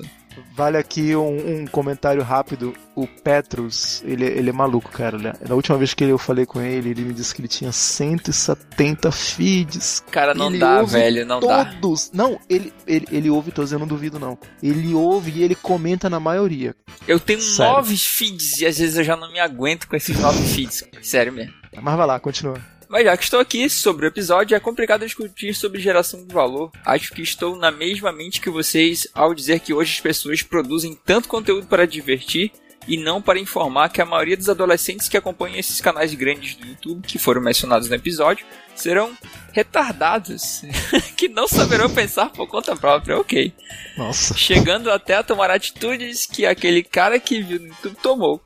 Vale 0.55 0.77
aqui 0.77 1.17
um, 1.17 1.63
um 1.63 1.67
comentário 1.67 2.23
rápido. 2.23 2.73
O 2.95 3.09
Petrus, 3.09 4.03
ele, 4.05 4.25
ele 4.25 4.51
é 4.51 4.53
maluco, 4.53 4.89
cara. 4.91 5.17
Ele- 5.17 5.33
Da 5.49 5.55
última 5.55 5.77
vez 5.77 5.95
que 5.95 6.05
eu 6.05 6.17
falei 6.19 6.47
com 6.47 6.61
ele, 6.61 6.91
ele 6.91 7.03
me 7.03 7.13
disse 7.13 7.35
que 7.35 7.41
ele 7.41 7.49
tinha 7.49 7.73
170 7.73 9.11
feeds. 9.11 10.03
Cara, 10.11 10.35
não 10.35 10.49
Ele 10.49 10.59
dá, 10.59 10.83
velho, 10.83 11.27
não 11.27 11.41
dá. 11.41 11.65
Todos. 11.65 12.11
Não, 12.13 12.39
ele, 12.49 12.73
ele, 12.87 13.07
ele 13.11 13.31
ouve 13.31 13.51
todos, 13.51 13.73
eu 13.73 13.79
não 13.81 13.87
duvido, 13.87 14.19
não. 14.21 14.39
Ele 14.63 14.95
ouve 14.95 15.33
e 15.33 15.43
ele 15.43 15.55
comenta 15.57 16.09
na 16.09 16.21
maioria. 16.21 16.75
Eu 17.07 17.19
tenho 17.19 17.41
Sério. 17.41 17.73
nove 17.73 17.97
feeds 17.97 18.59
e 18.61 18.67
às 18.67 18.79
vezes 18.79 18.97
eu 18.97 19.05
já 19.05 19.17
não 19.17 19.33
me 19.33 19.41
aguento 19.41 19.89
com 19.89 19.97
esses 19.97 20.17
nove 20.21 20.43
feeds. 20.55 20.85
Sério 21.03 21.33
mesmo. 21.33 21.53
Mas 21.83 21.97
vai 21.97 22.07
lá, 22.07 22.21
continua. 22.21 22.55
Mas 22.89 23.05
já 23.05 23.17
que 23.17 23.25
estou 23.25 23.39
aqui 23.39 23.69
sobre 23.69 24.07
o 24.07 24.09
episódio, 24.09 24.57
é 24.57 24.61
complicado 24.61 25.05
discutir 25.05 25.55
sobre 25.55 25.81
geração 25.81 26.25
de 26.25 26.33
valor. 26.33 26.73
Acho 26.85 27.13
que 27.13 27.21
estou 27.21 27.55
na 27.57 27.71
mesma 27.71 28.11
mente 28.11 28.41
que 28.41 28.49
vocês 28.49 29.07
ao 29.13 29.35
dizer 29.35 29.61
que 29.61 29.75
hoje 29.75 29.95
as 29.95 30.01
pessoas 30.01 30.43
produzem 30.43 30.99
tanto 31.05 31.29
conteúdo 31.29 31.67
para 31.67 31.87
divertir 31.87 32.51
e 32.87 32.97
não 32.97 33.21
para 33.21 33.39
informar 33.39 33.91
que 33.91 34.01
a 34.01 34.07
maioria 34.07 34.37
dos 34.37 34.49
adolescentes 34.49 35.09
que 35.09 35.17
acompanham 35.17 35.59
esses 35.59 35.79
canais 35.79 36.15
grandes 36.15 36.55
do 36.55 36.67
YouTube, 36.67 37.07
que 37.07 37.19
foram 37.19 37.43
mencionados 37.43 37.89
no 37.89 37.95
episódio, 37.95 38.47
serão 38.75 39.15
retardados, 39.53 40.63
que 41.15 41.29
não 41.29 41.47
saberão 41.47 41.91
pensar 41.91 42.31
por 42.31 42.49
conta 42.49 42.75
própria. 42.75 43.19
Ok. 43.19 43.53
Nossa. 43.99 44.35
Chegando 44.35 44.91
até 44.91 45.17
a 45.17 45.23
tomar 45.23 45.51
atitudes 45.51 46.25
que 46.25 46.47
aquele 46.47 46.83
cara 46.83 47.21
que 47.21 47.43
viu 47.43 47.61
no 47.61 47.67
YouTube 47.67 47.97
tomou, 48.03 48.43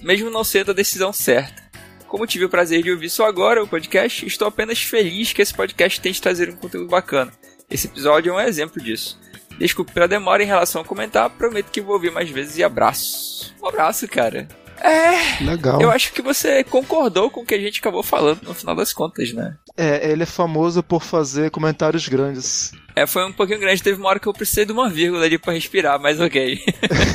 mesmo 0.00 0.30
não 0.30 0.44
sendo 0.44 0.70
a 0.70 0.74
decisão 0.74 1.12
certa. 1.12 1.61
Como 2.12 2.26
tive 2.26 2.44
o 2.44 2.48
prazer 2.50 2.82
de 2.82 2.90
ouvir 2.90 3.08
só 3.08 3.24
agora 3.24 3.64
o 3.64 3.66
podcast, 3.66 4.26
estou 4.26 4.46
apenas 4.46 4.82
feliz 4.82 5.32
que 5.32 5.40
esse 5.40 5.54
podcast 5.54 5.98
tente 5.98 6.20
trazer 6.20 6.50
um 6.50 6.56
conteúdo 6.56 6.86
bacana. 6.86 7.32
Esse 7.70 7.86
episódio 7.86 8.34
é 8.34 8.36
um 8.36 8.40
exemplo 8.46 8.82
disso. 8.82 9.18
Desculpe 9.58 9.94
pela 9.94 10.06
demora 10.06 10.42
em 10.42 10.46
relação 10.46 10.82
a 10.82 10.84
comentar, 10.84 11.30
prometo 11.30 11.70
que 11.70 11.80
vou 11.80 11.94
ouvir 11.94 12.12
mais 12.12 12.28
vezes 12.28 12.58
e 12.58 12.62
abraço. 12.62 13.54
Um 13.62 13.66
abraço, 13.66 14.06
cara. 14.06 14.46
É, 14.78 15.42
Legal. 15.42 15.80
eu 15.80 15.90
acho 15.90 16.12
que 16.12 16.20
você 16.20 16.62
concordou 16.64 17.30
com 17.30 17.40
o 17.40 17.46
que 17.46 17.54
a 17.54 17.58
gente 17.58 17.80
acabou 17.80 18.02
falando 18.02 18.42
no 18.42 18.52
final 18.52 18.76
das 18.76 18.92
contas, 18.92 19.32
né? 19.32 19.56
É, 19.74 20.10
ele 20.10 20.24
é 20.24 20.26
famoso 20.26 20.82
por 20.82 21.02
fazer 21.02 21.50
comentários 21.50 22.06
grandes. 22.08 22.72
É, 22.94 23.06
foi 23.06 23.24
um 23.24 23.32
pouquinho 23.32 23.60
grande, 23.60 23.82
teve 23.82 23.98
uma 23.98 24.10
hora 24.10 24.20
que 24.20 24.26
eu 24.26 24.34
precisei 24.34 24.66
de 24.66 24.72
uma 24.72 24.90
vírgula 24.90 25.24
ali 25.24 25.38
pra 25.38 25.54
respirar, 25.54 25.98
mas 25.98 26.20
ok. 26.20 26.60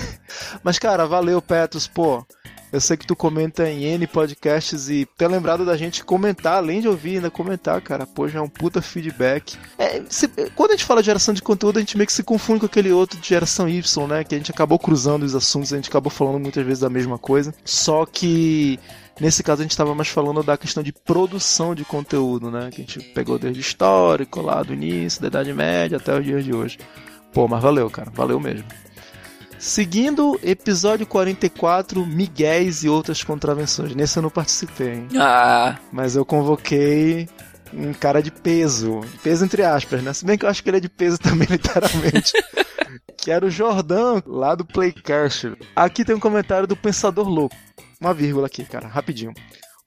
Mas, 0.63 0.77
cara, 0.77 1.05
valeu, 1.05 1.41
Petrus, 1.41 1.87
pô. 1.87 2.25
Eu 2.71 2.81
sei 2.81 2.97
que 2.97 3.07
tu 3.07 3.15
comenta 3.15 3.69
em 3.69 3.83
N 3.85 4.05
podcasts 4.07 4.89
e 4.89 5.05
ter 5.17 5.27
lembrado 5.27 5.65
da 5.65 5.77
gente 5.77 6.03
comentar, 6.03 6.55
além 6.55 6.81
de 6.81 6.87
ouvir, 6.87 7.15
ainda 7.15 7.31
comentar, 7.31 7.81
cara. 7.81 8.05
Pô, 8.05 8.27
já 8.27 8.39
é 8.39 8.41
um 8.41 8.49
puta 8.49 8.81
feedback. 8.81 9.57
É, 9.77 10.01
se- 10.09 10.27
quando 10.55 10.71
a 10.71 10.73
gente 10.73 10.83
fala 10.85 11.01
de 11.01 11.05
geração 11.05 11.33
de 11.33 11.41
conteúdo, 11.41 11.77
a 11.77 11.79
gente 11.79 11.95
meio 11.97 12.05
que 12.07 12.11
se 12.13 12.23
confunde 12.23 12.59
com 12.59 12.65
aquele 12.65 12.91
outro 12.91 13.17
de 13.19 13.27
geração 13.29 13.69
Y, 13.69 13.81
né? 14.07 14.23
Que 14.25 14.35
a 14.35 14.37
gente 14.37 14.51
acabou 14.51 14.77
cruzando 14.77 15.23
os 15.23 15.33
assuntos, 15.33 15.71
a 15.71 15.77
gente 15.77 15.89
acabou 15.89 16.11
falando 16.11 16.39
muitas 16.39 16.65
vezes 16.65 16.79
da 16.81 16.89
mesma 16.89 17.17
coisa. 17.17 17.53
Só 17.63 18.05
que 18.05 18.77
nesse 19.19 19.41
caso 19.43 19.61
a 19.61 19.63
gente 19.63 19.71
estava 19.71 19.95
mais 19.95 20.09
falando 20.09 20.43
da 20.43 20.57
questão 20.57 20.83
de 20.83 20.91
produção 20.91 21.73
de 21.73 21.85
conteúdo, 21.85 22.51
né? 22.51 22.69
Que 22.69 22.81
a 22.81 22.85
gente 22.85 22.99
pegou 23.13 23.39
desde 23.39 23.61
histórico 23.61 24.41
lá 24.41 24.61
do 24.61 24.73
início, 24.73 25.21
da 25.21 25.27
Idade 25.27 25.53
Média 25.53 25.97
até 25.97 26.17
os 26.19 26.25
dias 26.25 26.43
de 26.43 26.53
hoje. 26.53 26.77
Pô, 27.33 27.47
mas 27.47 27.61
valeu, 27.63 27.89
cara. 27.89 28.11
Valeu 28.13 28.39
mesmo. 28.41 28.65
Seguindo, 29.59 30.39
episódio 30.43 31.05
44, 31.07 32.05
Miguéis 32.05 32.83
e 32.83 32.89
outras 32.89 33.23
contravenções. 33.23 33.95
Nesse 33.95 34.17
eu 34.17 34.23
não 34.23 34.29
participei, 34.29 34.93
hein? 34.93 35.07
ah, 35.19 35.77
Mas 35.91 36.15
eu 36.15 36.23
convoquei 36.23 37.27
um 37.73 37.91
cara 37.93 38.21
de 38.21 38.31
peso. 38.31 39.01
Peso 39.23 39.43
entre 39.45 39.63
aspas, 39.63 40.03
né? 40.03 40.13
Se 40.13 40.23
bem 40.25 40.37
que 40.37 40.45
eu 40.45 40.49
acho 40.49 40.61
que 40.63 40.69
ele 40.69 40.77
é 40.77 40.81
de 40.81 40.89
peso 40.89 41.17
também, 41.19 41.47
literalmente. 41.49 42.33
que 43.17 43.31
era 43.31 43.45
o 43.45 43.49
Jordão, 43.49 44.21
lá 44.27 44.53
do 44.53 44.63
Playcast. 44.63 45.53
Aqui 45.75 46.05
tem 46.05 46.15
um 46.15 46.19
comentário 46.19 46.67
do 46.67 46.75
Pensador 46.77 47.27
Louco. 47.27 47.55
Uma 47.99 48.13
vírgula 48.13 48.45
aqui, 48.45 48.63
cara, 48.63 48.87
rapidinho. 48.87 49.33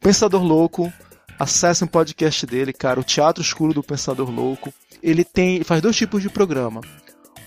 Pensador 0.01 0.43
Louco, 0.43 0.93
acesse 1.39 1.85
um 1.85 1.87
podcast 1.87 2.45
dele, 2.45 2.73
cara, 2.73 2.99
o 2.99 3.05
Teatro 3.05 3.41
Escuro 3.43 3.73
do 3.73 3.85
Pensador 3.85 4.29
Louco. 4.31 4.75
Ele 5.01 5.25
tem, 5.25 5.55
ele 5.57 5.64
faz 5.64 5.81
dois 5.81 5.97
tipos 5.97 6.21
de 6.23 6.29
programa. 6.29 6.81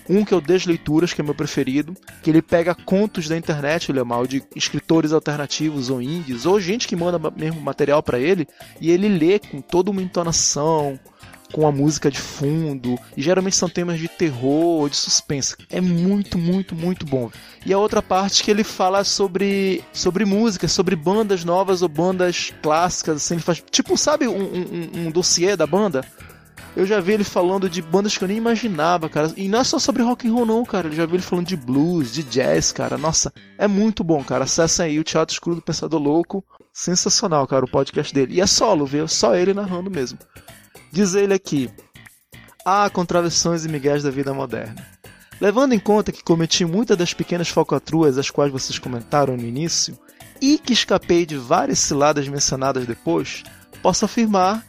Um 0.08 0.24
que 0.24 0.34
é 0.34 0.36
o 0.36 0.40
Desleituras, 0.40 1.12
que 1.12 1.20
é 1.20 1.24
meu 1.24 1.34
preferido, 1.34 1.94
que 2.22 2.30
ele 2.30 2.42
pega 2.42 2.74
contos 2.74 3.28
da 3.28 3.36
internet, 3.36 3.90
ele 3.90 4.00
é 4.00 4.04
mal 4.04 4.26
de 4.26 4.42
escritores 4.54 5.12
alternativos 5.12 5.88
ou 5.90 6.02
indies, 6.02 6.44
ou 6.46 6.60
gente 6.60 6.86
que 6.86 6.94
manda 6.96 7.18
mesmo 7.36 7.60
material 7.60 8.02
pra 8.02 8.18
ele, 8.18 8.46
e 8.80 8.90
ele 8.90 9.08
lê 9.08 9.38
com 9.38 9.60
toda 9.60 9.90
uma 9.90 10.02
entonação, 10.02 10.98
com 11.52 11.66
a 11.68 11.72
música 11.72 12.10
de 12.10 12.18
fundo, 12.18 12.98
e 13.16 13.22
geralmente 13.22 13.54
são 13.54 13.68
temas 13.68 13.98
de 14.00 14.08
terror 14.08 14.80
ou 14.82 14.88
de 14.88 14.96
suspense. 14.96 15.54
É 15.70 15.80
muito, 15.80 16.36
muito, 16.36 16.74
muito 16.74 17.06
bom. 17.06 17.30
E 17.64 17.72
a 17.72 17.78
outra 17.78 18.02
parte 18.02 18.42
que 18.42 18.50
ele 18.50 18.64
fala 18.64 19.04
sobre, 19.04 19.82
sobre 19.92 20.24
música, 20.24 20.66
sobre 20.66 20.96
bandas 20.96 21.44
novas 21.44 21.80
ou 21.80 21.88
bandas 21.88 22.52
clássicas, 22.60 23.16
assim, 23.16 23.34
ele 23.34 23.42
faz 23.42 23.62
tipo, 23.70 23.96
sabe, 23.96 24.26
um, 24.26 24.36
um- 24.42 24.90
um 25.06 25.10
dossiê 25.12 25.56
da 25.56 25.66
banda? 25.66 26.04
Eu 26.76 26.84
já 26.84 27.00
vi 27.00 27.12
ele 27.12 27.24
falando 27.24 27.70
de 27.70 27.80
bandas 27.80 28.18
que 28.18 28.24
eu 28.24 28.28
nem 28.28 28.36
imaginava, 28.36 29.08
cara. 29.08 29.32
E 29.36 29.48
não 29.48 29.60
é 29.60 29.64
só 29.64 29.78
sobre 29.78 30.02
rock 30.02 30.26
and 30.26 30.32
roll, 30.32 30.44
não, 30.44 30.64
cara. 30.64 30.88
Eu 30.88 30.92
já 30.92 31.06
vi 31.06 31.14
ele 31.14 31.22
falando 31.22 31.46
de 31.46 31.56
blues, 31.56 32.12
de 32.12 32.24
jazz, 32.24 32.72
cara. 32.72 32.98
Nossa, 32.98 33.32
é 33.56 33.68
muito 33.68 34.02
bom, 34.02 34.24
cara. 34.24 34.44
Acessem 34.44 34.86
aí 34.86 34.98
o 34.98 35.04
Teatro 35.04 35.32
Escuro 35.32 35.56
do 35.56 35.62
Pensador 35.62 36.00
Louco. 36.00 36.44
Sensacional, 36.72 37.46
cara, 37.46 37.64
o 37.64 37.70
podcast 37.70 38.12
dele. 38.12 38.34
E 38.34 38.40
é 38.40 38.46
solo, 38.46 38.84
viu? 38.84 39.06
Só 39.06 39.36
ele 39.36 39.54
narrando 39.54 39.88
mesmo. 39.88 40.18
Diz 40.90 41.14
ele 41.14 41.32
aqui: 41.32 41.70
Há 42.64 42.90
contravenções 42.90 43.64
e 43.64 43.68
migués 43.68 44.02
da 44.02 44.10
vida 44.10 44.34
moderna. 44.34 44.84
Levando 45.40 45.74
em 45.74 45.78
conta 45.78 46.10
que 46.10 46.24
cometi 46.24 46.64
muitas 46.64 46.96
das 46.96 47.14
pequenas 47.14 47.48
falcatruas 47.48 48.18
as 48.18 48.30
quais 48.30 48.50
vocês 48.50 48.78
comentaram 48.78 49.36
no 49.36 49.44
início, 49.44 49.98
e 50.40 50.58
que 50.58 50.72
escapei 50.72 51.26
de 51.26 51.36
várias 51.36 51.78
ciladas 51.78 52.26
mencionadas 52.28 52.86
depois, 52.86 53.42
posso 53.82 54.04
afirmar 54.04 54.64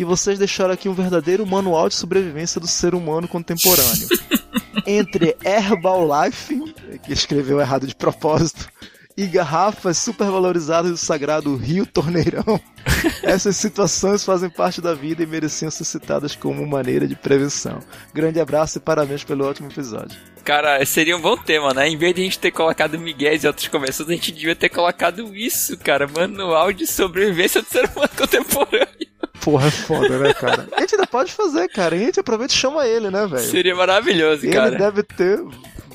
que 0.00 0.04
vocês 0.06 0.38
deixaram 0.38 0.72
aqui 0.72 0.88
um 0.88 0.94
verdadeiro 0.94 1.46
manual 1.46 1.86
de 1.86 1.94
sobrevivência 1.94 2.58
do 2.58 2.66
ser 2.66 2.94
humano 2.94 3.28
contemporâneo. 3.28 4.08
Entre 4.86 5.36
Herbalife, 5.44 6.72
que 7.02 7.12
escreveu 7.12 7.60
errado 7.60 7.86
de 7.86 7.94
propósito, 7.94 8.66
e 9.14 9.26
garrafas 9.26 9.98
supervalorizadas 9.98 10.92
do 10.92 10.96
sagrado 10.96 11.54
Rio 11.54 11.84
Torneirão, 11.84 12.58
essas 13.22 13.58
situações 13.58 14.24
fazem 14.24 14.48
parte 14.48 14.80
da 14.80 14.94
vida 14.94 15.22
e 15.22 15.26
mereciam 15.26 15.70
ser 15.70 15.84
citadas 15.84 16.34
como 16.34 16.66
maneira 16.66 17.06
de 17.06 17.14
prevenção. 17.14 17.80
Grande 18.14 18.40
abraço 18.40 18.78
e 18.78 18.80
parabéns 18.80 19.22
pelo 19.22 19.46
ótimo 19.46 19.68
episódio. 19.68 20.18
Cara, 20.42 20.82
seria 20.86 21.14
um 21.14 21.20
bom 21.20 21.36
tema, 21.36 21.74
né? 21.74 21.86
Em 21.86 21.98
vez 21.98 22.14
de 22.14 22.22
a 22.22 22.24
gente 22.24 22.38
ter 22.38 22.52
colocado 22.52 22.98
Miguel 22.98 23.36
e 23.36 23.46
outros 23.46 23.68
conversões, 23.68 24.08
a 24.08 24.12
gente 24.12 24.32
devia 24.32 24.56
ter 24.56 24.70
colocado 24.70 25.36
isso, 25.36 25.76
cara. 25.76 26.08
Manual 26.08 26.72
de 26.72 26.86
sobrevivência 26.86 27.60
do 27.60 27.68
ser 27.68 27.84
humano 27.84 28.08
contemporâneo. 28.16 29.09
Porra, 29.42 29.68
é 29.68 29.70
foda, 29.70 30.18
né, 30.18 30.34
cara? 30.34 30.68
A 30.76 30.80
gente 30.80 30.94
ainda 30.94 31.06
pode 31.06 31.32
fazer, 31.32 31.68
cara. 31.68 31.96
A 31.96 31.98
gente 31.98 32.20
aproveita 32.20 32.52
e 32.52 32.56
chama 32.56 32.86
ele, 32.86 33.10
né, 33.10 33.26
velho? 33.26 33.42
Seria 33.42 33.74
maravilhoso, 33.74 34.44
Ele 34.44 34.52
cara. 34.52 34.70
deve 34.70 35.02
ter 35.02 35.42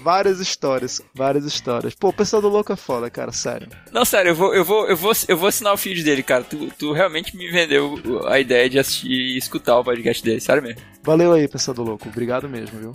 várias 0.01 0.39
histórias. 0.39 1.01
Várias 1.13 1.45
histórias. 1.45 1.95
Pô, 1.95 2.09
o 2.09 2.13
pessoal 2.13 2.41
do 2.41 2.47
Louco 2.49 2.71
é 2.71 2.75
foda, 2.75 3.09
cara, 3.09 3.31
sério. 3.31 3.67
Não, 3.91 4.05
sério, 4.05 4.29
eu 4.29 4.35
vou, 4.35 4.53
eu 4.53 4.63
vou, 4.63 4.87
eu 4.87 4.95
vou, 4.95 5.11
eu 5.27 5.37
vou 5.37 5.47
assinar 5.49 5.73
o 5.73 5.77
feed 5.77 6.03
dele, 6.03 6.21
cara. 6.23 6.43
Tu, 6.43 6.69
tu 6.77 6.91
realmente 6.93 7.35
me 7.35 7.49
vendeu 7.49 7.99
a 8.27 8.39
ideia 8.39 8.69
de 8.69 8.79
assistir 8.79 9.09
e 9.09 9.37
escutar 9.37 9.79
o 9.79 9.83
podcast 9.83 10.23
dele, 10.23 10.39
sério 10.41 10.61
mesmo. 10.61 10.81
Valeu 11.03 11.33
aí, 11.33 11.47
pessoal 11.47 11.73
do 11.75 11.83
Louco. 11.83 12.07
Obrigado 12.07 12.47
mesmo, 12.49 12.79
viu? 12.79 12.91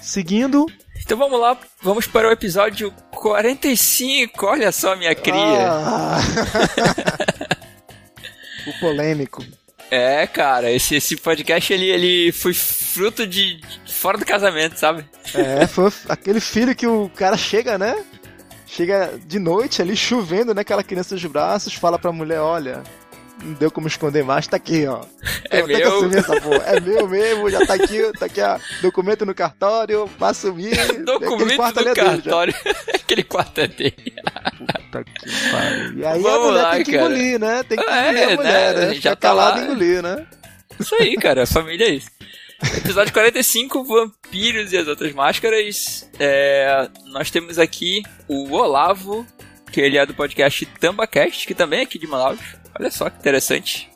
Seguindo. 0.00 0.66
Então 1.02 1.16
vamos 1.16 1.40
lá, 1.40 1.56
vamos 1.82 2.06
para 2.06 2.28
o 2.28 2.32
episódio 2.32 2.92
45. 3.12 4.46
Olha 4.46 4.70
só, 4.72 4.94
minha 4.96 5.14
cria. 5.14 5.70
Ah. 5.70 6.18
o 8.70 8.80
polêmico. 8.80 9.44
É, 9.90 10.26
cara, 10.26 10.70
esse, 10.70 10.96
esse 10.96 11.16
podcast 11.16 11.72
ele, 11.72 11.86
ele 11.86 12.32
foi 12.32 12.52
fruto 12.52 13.26
de, 13.26 13.56
de 13.56 13.92
fora 13.92 14.18
do 14.18 14.24
casamento, 14.24 14.78
sabe? 14.78 15.04
É, 15.34 15.66
foi 15.66 15.90
aquele 16.08 16.40
filho 16.40 16.74
que 16.74 16.86
o 16.86 17.08
cara 17.08 17.36
chega, 17.36 17.78
né? 17.78 18.04
Chega 18.66 19.18
de 19.26 19.38
noite 19.38 19.80
ali 19.80 19.96
chovendo, 19.96 20.54
né? 20.54 20.60
Aquela 20.60 20.84
criança 20.84 21.14
dos 21.14 21.24
braços, 21.24 21.72
fala 21.72 21.98
pra 21.98 22.12
mulher: 22.12 22.40
Olha, 22.40 22.82
não 23.42 23.52
deu 23.54 23.70
como 23.70 23.86
esconder 23.88 24.24
mais, 24.24 24.46
tá 24.46 24.56
aqui, 24.56 24.86
ó. 24.86 25.00
É 25.50 25.60
Eu 25.60 25.66
meu. 25.66 26.10
É 26.64 26.80
meu 26.80 27.08
mesmo, 27.08 27.50
já 27.50 27.64
tá 27.66 27.74
aqui, 27.74 28.12
tá 28.18 28.26
aqui, 28.26 28.40
ó, 28.40 28.58
documento 28.82 29.24
no 29.24 29.34
cartório, 29.34 30.08
pra 30.18 30.28
assumir. 30.28 30.74
Documento 31.04 31.84
já. 31.84 31.94
cartório. 31.94 32.54
Aquele 32.94 33.22
quarto 33.24 33.60
é 33.60 33.68
dele. 33.68 34.14
Puta 34.58 35.04
que 35.04 35.50
pariu. 35.50 35.98
E 35.98 36.04
aí 36.04 36.18
a 36.18 36.22
Vamos 36.22 36.46
mulher 36.48 36.62
lá, 36.62 36.70
tem 36.74 36.84
que 36.84 36.92
cara. 36.92 37.04
engolir, 37.06 37.38
né? 37.38 37.62
Tem 37.62 37.78
que 37.78 37.88
É, 37.90 38.10
engolir 38.10 38.28
a 38.32 38.36
mulher, 38.36 38.74
né? 38.74 38.86
né? 38.88 38.94
Já 38.94 39.10
tá 39.16 39.28
calado 39.28 39.56
lá. 39.56 39.62
e 39.62 39.64
engolir, 39.66 40.02
né? 40.02 40.26
Isso 40.78 40.94
aí, 40.96 41.16
cara, 41.16 41.46
família 41.46 41.86
é 41.86 41.90
isso. 41.90 42.08
Episódio 42.76 43.12
45, 43.12 43.84
Vampiros 43.84 44.72
e 44.72 44.76
as 44.76 44.88
Outras 44.88 45.12
Máscaras. 45.12 46.08
É, 46.18 46.88
nós 47.06 47.30
temos 47.30 47.58
aqui 47.58 48.02
o 48.26 48.52
Olavo, 48.52 49.24
que 49.72 49.80
ele 49.80 49.96
é 49.96 50.04
do 50.04 50.12
podcast 50.12 50.66
TambaCast, 50.80 51.46
que 51.46 51.54
também 51.54 51.80
é 51.80 51.82
aqui 51.84 51.98
de 51.98 52.06
Manaus. 52.08 52.38
Olha 52.78 52.90
só 52.90 53.10
que 53.10 53.18
interessante. 53.18 53.90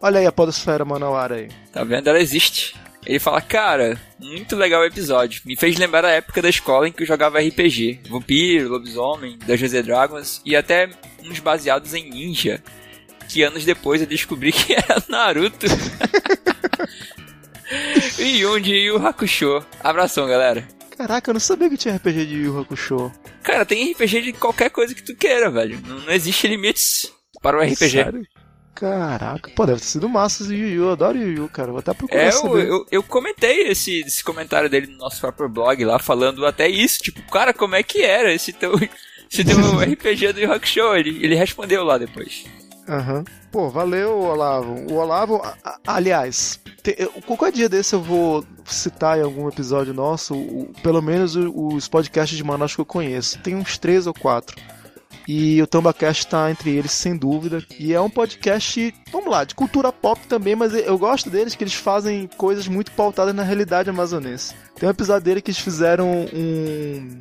Olha 0.00 0.20
aí 0.20 0.26
a 0.26 0.32
podosfera 0.32 0.84
manauara 0.84 1.36
aí. 1.36 1.48
Tá 1.72 1.84
vendo? 1.84 2.08
Ela 2.08 2.20
existe. 2.20 2.74
Ele 3.06 3.18
fala, 3.18 3.40
cara, 3.40 4.00
muito 4.18 4.56
legal 4.56 4.82
o 4.82 4.86
episódio. 4.86 5.42
Me 5.44 5.56
fez 5.56 5.78
lembrar 5.78 6.04
a 6.04 6.10
época 6.10 6.42
da 6.42 6.48
escola 6.48 6.88
em 6.88 6.92
que 6.92 7.02
eu 7.02 7.06
jogava 7.06 7.38
RPG. 7.38 8.00
Vampiro, 8.08 8.70
lobisomem, 8.70 9.38
Dungeons 9.38 9.74
and 9.74 9.82
Dragons 9.82 10.42
e 10.44 10.56
até 10.56 10.90
uns 11.22 11.38
baseados 11.38 11.94
em 11.94 12.10
ninja. 12.10 12.62
Que 13.28 13.42
anos 13.42 13.64
depois 13.64 14.00
eu 14.00 14.06
descobri 14.06 14.52
que 14.52 14.74
era 14.74 15.02
Naruto. 15.08 15.66
e 18.18 18.40
Yun 18.40 18.60
de 18.60 18.74
Yu 18.74 19.06
Hakusho. 19.06 19.64
Abração, 19.82 20.26
galera. 20.26 20.66
Caraca, 20.96 21.30
eu 21.30 21.34
não 21.34 21.40
sabia 21.40 21.68
que 21.68 21.76
tinha 21.76 21.96
RPG 21.96 22.26
de 22.26 22.34
Yu 22.42 22.58
Hakusho. 22.58 23.12
Cara, 23.42 23.66
tem 23.66 23.92
RPG 23.92 24.22
de 24.22 24.32
qualquer 24.32 24.70
coisa 24.70 24.94
que 24.94 25.02
tu 25.02 25.14
queira, 25.14 25.50
velho. 25.50 25.78
Não, 25.86 26.00
não 26.00 26.12
existe 26.12 26.48
limites 26.48 27.12
para 27.44 27.58
o 27.58 27.60
RPG. 27.62 27.76
Sério? 27.90 28.26
Caraca, 28.74 29.50
pô, 29.54 29.64
deve 29.66 29.78
ter 29.80 29.86
sido 29.86 30.08
massa 30.08 30.42
esse 30.42 30.52
Yu 30.54 30.66
Yu. 30.68 30.82
Eu 30.84 30.90
adoro 30.92 31.16
Yu 31.16 31.32
Yu, 31.42 31.48
cara. 31.48 31.70
Vou 31.70 31.78
até 31.78 31.94
procurar 31.94 32.22
É, 32.22 32.28
eu, 32.28 32.32
saber. 32.32 32.66
eu, 32.68 32.86
eu 32.90 33.02
comentei 33.04 33.68
esse, 33.68 34.00
esse 34.00 34.24
comentário 34.24 34.68
dele 34.68 34.88
no 34.88 34.98
nosso 34.98 35.20
próprio 35.20 35.48
blog 35.48 35.84
lá, 35.84 35.98
falando 36.00 36.44
até 36.44 36.68
isso, 36.68 36.98
tipo, 37.00 37.22
cara, 37.30 37.54
como 37.54 37.76
é 37.76 37.82
que 37.84 38.02
era 38.02 38.32
esse 38.32 38.52
teu, 38.52 38.72
esse 39.30 39.44
teu 39.44 39.58
RPG 39.78 40.32
do 40.32 40.40
Yu 40.40 40.52
Hakusho? 40.52 40.96
Ele, 40.96 41.24
ele 41.24 41.36
respondeu 41.36 41.84
lá 41.84 41.98
depois. 41.98 42.46
Aham. 42.88 43.22
Pô, 43.52 43.70
valeu, 43.70 44.18
Olavo. 44.18 44.74
O 44.92 44.94
Olavo, 44.96 45.36
a- 45.36 45.54
a- 45.64 45.78
aliás, 45.86 46.60
te- 46.82 46.96
eu- 46.98 47.12
qualquer 47.24 47.52
dia 47.52 47.68
desse 47.68 47.94
eu 47.94 48.02
vou 48.02 48.44
citar 48.64 49.16
em 49.18 49.22
algum 49.22 49.48
episódio 49.48 49.94
nosso, 49.94 50.34
o- 50.34 50.72
pelo 50.82 51.00
menos 51.00 51.36
os 51.36 51.86
podcasts 51.86 52.36
de 52.36 52.42
Manaus 52.42 52.74
que 52.74 52.80
eu 52.80 52.84
conheço. 52.84 53.38
Tem 53.38 53.54
uns 53.54 53.78
três 53.78 54.08
ou 54.08 54.12
quatro. 54.12 54.56
E 55.26 55.60
o 55.62 55.66
TambaCast 55.66 56.26
tá 56.26 56.50
entre 56.50 56.70
eles, 56.70 56.92
sem 56.92 57.16
dúvida. 57.16 57.64
E 57.78 57.92
é 57.92 58.00
um 58.00 58.10
podcast, 58.10 58.94
vamos 59.10 59.30
lá, 59.30 59.44
de 59.44 59.54
cultura 59.54 59.90
pop 59.92 60.20
também, 60.26 60.54
mas 60.54 60.74
eu 60.74 60.98
gosto 60.98 61.30
deles 61.30 61.54
que 61.54 61.64
eles 61.64 61.74
fazem 61.74 62.28
coisas 62.36 62.68
muito 62.68 62.92
pautadas 62.92 63.34
na 63.34 63.42
realidade 63.42 63.88
amazonense. 63.88 64.54
Tem 64.78 64.88
um 64.88 64.92
episódio 64.92 65.24
dele 65.24 65.40
que 65.40 65.50
eles 65.50 65.60
fizeram 65.60 66.26
um. 66.32 67.18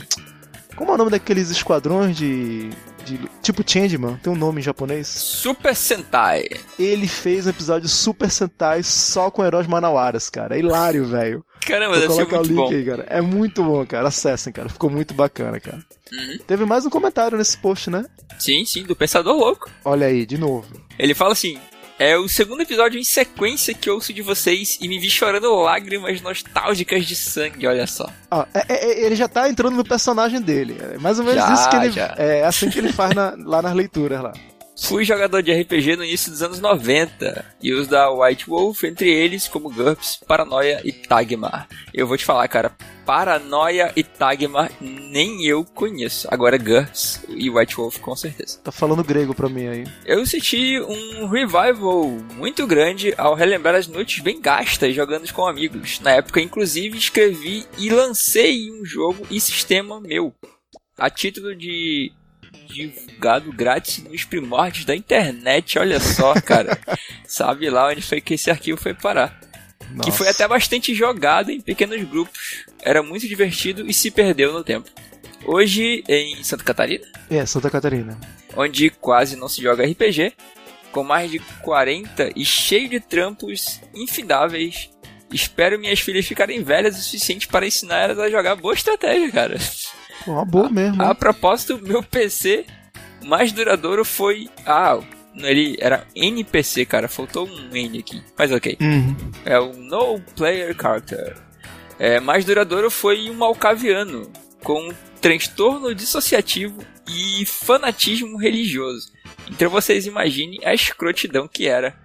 Como 0.75 0.91
é 0.91 0.93
o 0.95 0.97
nome 0.97 1.11
daqueles 1.11 1.49
esquadrões 1.49 2.17
de. 2.17 2.69
de 3.05 3.19
tipo 3.41 3.63
Changeman? 3.65 4.17
Tem 4.17 4.31
um 4.31 4.35
nome 4.35 4.59
em 4.59 4.63
japonês? 4.63 5.07
Super 5.07 5.75
Sentai. 5.75 6.45
ele 6.79 7.07
fez 7.07 7.45
um 7.45 7.49
episódio 7.51 7.87
Super 7.87 8.29
Sentai 8.29 8.81
só 8.83 9.29
com 9.29 9.43
heróis 9.45 9.67
manauaras, 9.67 10.29
cara. 10.29 10.55
É 10.55 10.59
hilário, 10.59 11.05
velho. 11.05 11.45
Caramba, 11.65 11.99
deve 11.99 12.13
ser 12.13 12.25
colocar 12.25 12.35
o 12.35 12.39
muito 12.39 12.49
link 12.49 12.57
bom. 12.57 12.75
aí, 12.75 12.85
cara. 12.85 13.05
É 13.09 13.21
muito 13.21 13.63
bom, 13.63 13.85
cara. 13.85 14.07
Acessem, 14.07 14.51
cara. 14.51 14.67
Ficou 14.69 14.89
muito 14.89 15.13
bacana, 15.13 15.59
cara. 15.59 15.83
Uhum. 16.11 16.37
Teve 16.45 16.65
mais 16.65 16.85
um 16.85 16.89
comentário 16.89 17.37
nesse 17.37 17.57
post, 17.57 17.89
né? 17.89 18.05
Sim, 18.37 18.65
sim, 18.65 18.83
do 18.83 18.95
Pensador 18.95 19.35
Louco. 19.37 19.69
Olha 19.85 20.07
aí, 20.07 20.25
de 20.25 20.37
novo. 20.37 20.67
Ele 20.99 21.13
fala 21.13 21.31
assim: 21.33 21.57
É 21.99 22.17
o 22.17 22.27
segundo 22.27 22.61
episódio 22.61 22.99
em 22.99 23.03
sequência 23.03 23.73
que 23.73 23.89
ouço 23.89 24.11
de 24.11 24.21
vocês 24.21 24.77
e 24.81 24.87
me 24.87 24.99
vi 24.99 25.09
chorando 25.09 25.53
lágrimas 25.55 26.19
nostálgicas 26.21 27.05
de 27.05 27.15
sangue, 27.15 27.67
olha 27.67 27.85
só. 27.87 28.09
É- 28.53 28.65
é- 28.73 28.85
é- 28.91 29.05
ele 29.05 29.15
já 29.15 29.27
tá 29.27 29.47
entrando 29.47 29.75
no 29.77 29.83
personagem 29.83 30.41
dele. 30.41 30.75
É 30.81 30.97
mais 30.97 31.19
ou 31.19 31.25
menos 31.25 31.41
Já, 31.43 31.53
isso 31.53 31.69
que 31.69 31.75
ele. 31.75 31.91
já. 31.91 32.15
É 32.17 32.43
assim 32.45 32.69
que 32.69 32.79
ele 32.79 32.91
faz 32.91 33.13
na- 33.15 33.35
lá 33.37 33.61
nas 33.61 33.73
leituras 33.75 34.21
lá. 34.21 34.33
Fui 34.75 35.05
jogador 35.05 35.41
de 35.43 35.53
RPG 35.53 35.95
no 35.95 36.03
início 36.03 36.31
dos 36.31 36.41
anos 36.41 36.59
90 36.59 37.45
e 37.61 37.71
os 37.73 37.87
da 37.87 38.09
White 38.11 38.47
Wolf, 38.47 38.83
entre 38.83 39.09
eles 39.09 39.47
como 39.47 39.69
GURPS, 39.69 40.19
Paranoia 40.27 40.81
e 40.83 40.91
Tagmar. 40.91 41.67
Eu 41.93 42.07
vou 42.07 42.17
te 42.17 42.25
falar, 42.25 42.47
cara, 42.47 42.71
Paranoia 43.05 43.91
e 43.95 44.03
Tagmar 44.03 44.71
nem 44.81 45.45
eu 45.45 45.63
conheço. 45.63 46.27
Agora 46.31 46.57
GURPS 46.57 47.23
e 47.29 47.49
White 47.49 47.75
Wolf 47.75 47.99
com 47.99 48.15
certeza. 48.15 48.59
Tá 48.63 48.71
falando 48.71 49.03
grego 49.03 49.35
pra 49.35 49.47
mim 49.47 49.67
aí. 49.67 49.83
Eu 50.05 50.25
senti 50.25 50.79
um 50.79 51.27
revival 51.27 52.07
muito 52.35 52.65
grande 52.65 53.13
ao 53.15 53.35
relembrar 53.35 53.75
as 53.75 53.87
noites 53.87 54.23
bem 54.23 54.41
gastas 54.41 54.95
jogando 54.95 55.31
com 55.31 55.45
amigos. 55.45 55.99
Na 55.99 56.11
época, 56.11 56.41
inclusive, 56.41 56.97
escrevi 56.97 57.65
e 57.77 57.89
lancei 57.89 58.71
um 58.71 58.83
jogo 58.83 59.25
e 59.29 59.39
sistema 59.39 60.01
meu. 60.01 60.33
A 60.97 61.09
título 61.09 61.55
de 61.55 62.11
divulgado 62.67 63.51
grátis 63.51 63.99
nos 64.03 64.23
primórdios 64.23 64.85
da 64.85 64.95
internet, 64.95 65.77
olha 65.79 65.99
só, 65.99 66.33
cara. 66.41 66.77
Sabe 67.25 67.69
lá 67.69 67.87
onde 67.87 68.01
foi 68.01 68.21
que 68.21 68.33
esse 68.35 68.49
arquivo 68.51 68.77
foi 68.79 68.93
parar. 68.93 69.39
Que 70.03 70.11
foi 70.11 70.27
Nossa. 70.27 70.43
até 70.43 70.47
bastante 70.47 70.93
jogado 70.95 71.51
em 71.51 71.61
pequenos 71.61 72.01
grupos. 72.03 72.65
Era 72.81 73.03
muito 73.03 73.27
divertido 73.27 73.85
e 73.87 73.93
se 73.93 74.09
perdeu 74.09 74.51
no 74.53 74.63
tempo. 74.63 74.89
Hoje, 75.45 76.03
em 76.07 76.41
Santa 76.43 76.63
Catarina, 76.63 77.05
É, 77.29 77.45
Santa 77.45 77.69
Catarina. 77.69 78.17
onde 78.55 78.89
quase 78.89 79.35
não 79.35 79.49
se 79.49 79.61
joga 79.61 79.85
RPG, 79.85 80.33
com 80.91 81.03
mais 81.03 81.29
de 81.29 81.39
40 81.61 82.31
e 82.35 82.45
cheio 82.45 82.87
de 82.89 82.99
trampos 82.99 83.79
infindáveis. 83.93 84.89
Espero 85.31 85.79
minhas 85.79 85.99
filhas 85.99 86.25
ficarem 86.25 86.63
velhas 86.63 86.97
o 86.97 87.01
suficiente 87.01 87.47
para 87.47 87.65
ensinar 87.67 87.97
elas 88.03 88.19
a 88.19 88.29
jogar 88.29 88.55
boa 88.55 88.73
estratégia, 88.73 89.31
cara. 89.31 89.57
Pô, 90.25 90.31
uma 90.31 90.45
boa 90.45 90.69
mesmo. 90.69 91.01
A 91.01 91.09
hein? 91.09 91.15
propósito, 91.15 91.79
meu 91.81 92.03
PC 92.03 92.65
mais 93.23 93.51
duradouro 93.51 94.05
foi. 94.05 94.49
Ah, 94.65 94.99
ele 95.35 95.75
era 95.79 96.05
NPC, 96.15 96.85
cara. 96.85 97.07
Faltou 97.07 97.47
um 97.47 97.75
N 97.75 97.99
aqui. 97.99 98.21
Mas 98.37 98.51
ok. 98.51 98.77
Uhum. 98.79 99.15
É 99.45 99.59
o 99.59 99.73
No 99.73 100.19
Player 100.35 100.75
Character. 100.79 101.35
É, 101.97 102.19
mais 102.19 102.43
duradouro 102.45 102.91
foi 102.91 103.29
um 103.29 103.35
Malcaviano, 103.35 104.31
com 104.63 104.89
transtorno 105.21 105.93
dissociativo 105.95 106.83
e 107.07 107.45
fanatismo 107.45 108.37
religioso. 108.37 109.11
Então 109.49 109.69
vocês 109.69 110.05
imaginem 110.05 110.59
a 110.65 110.73
escrotidão 110.73 111.47
que 111.47 111.67
era. 111.67 111.95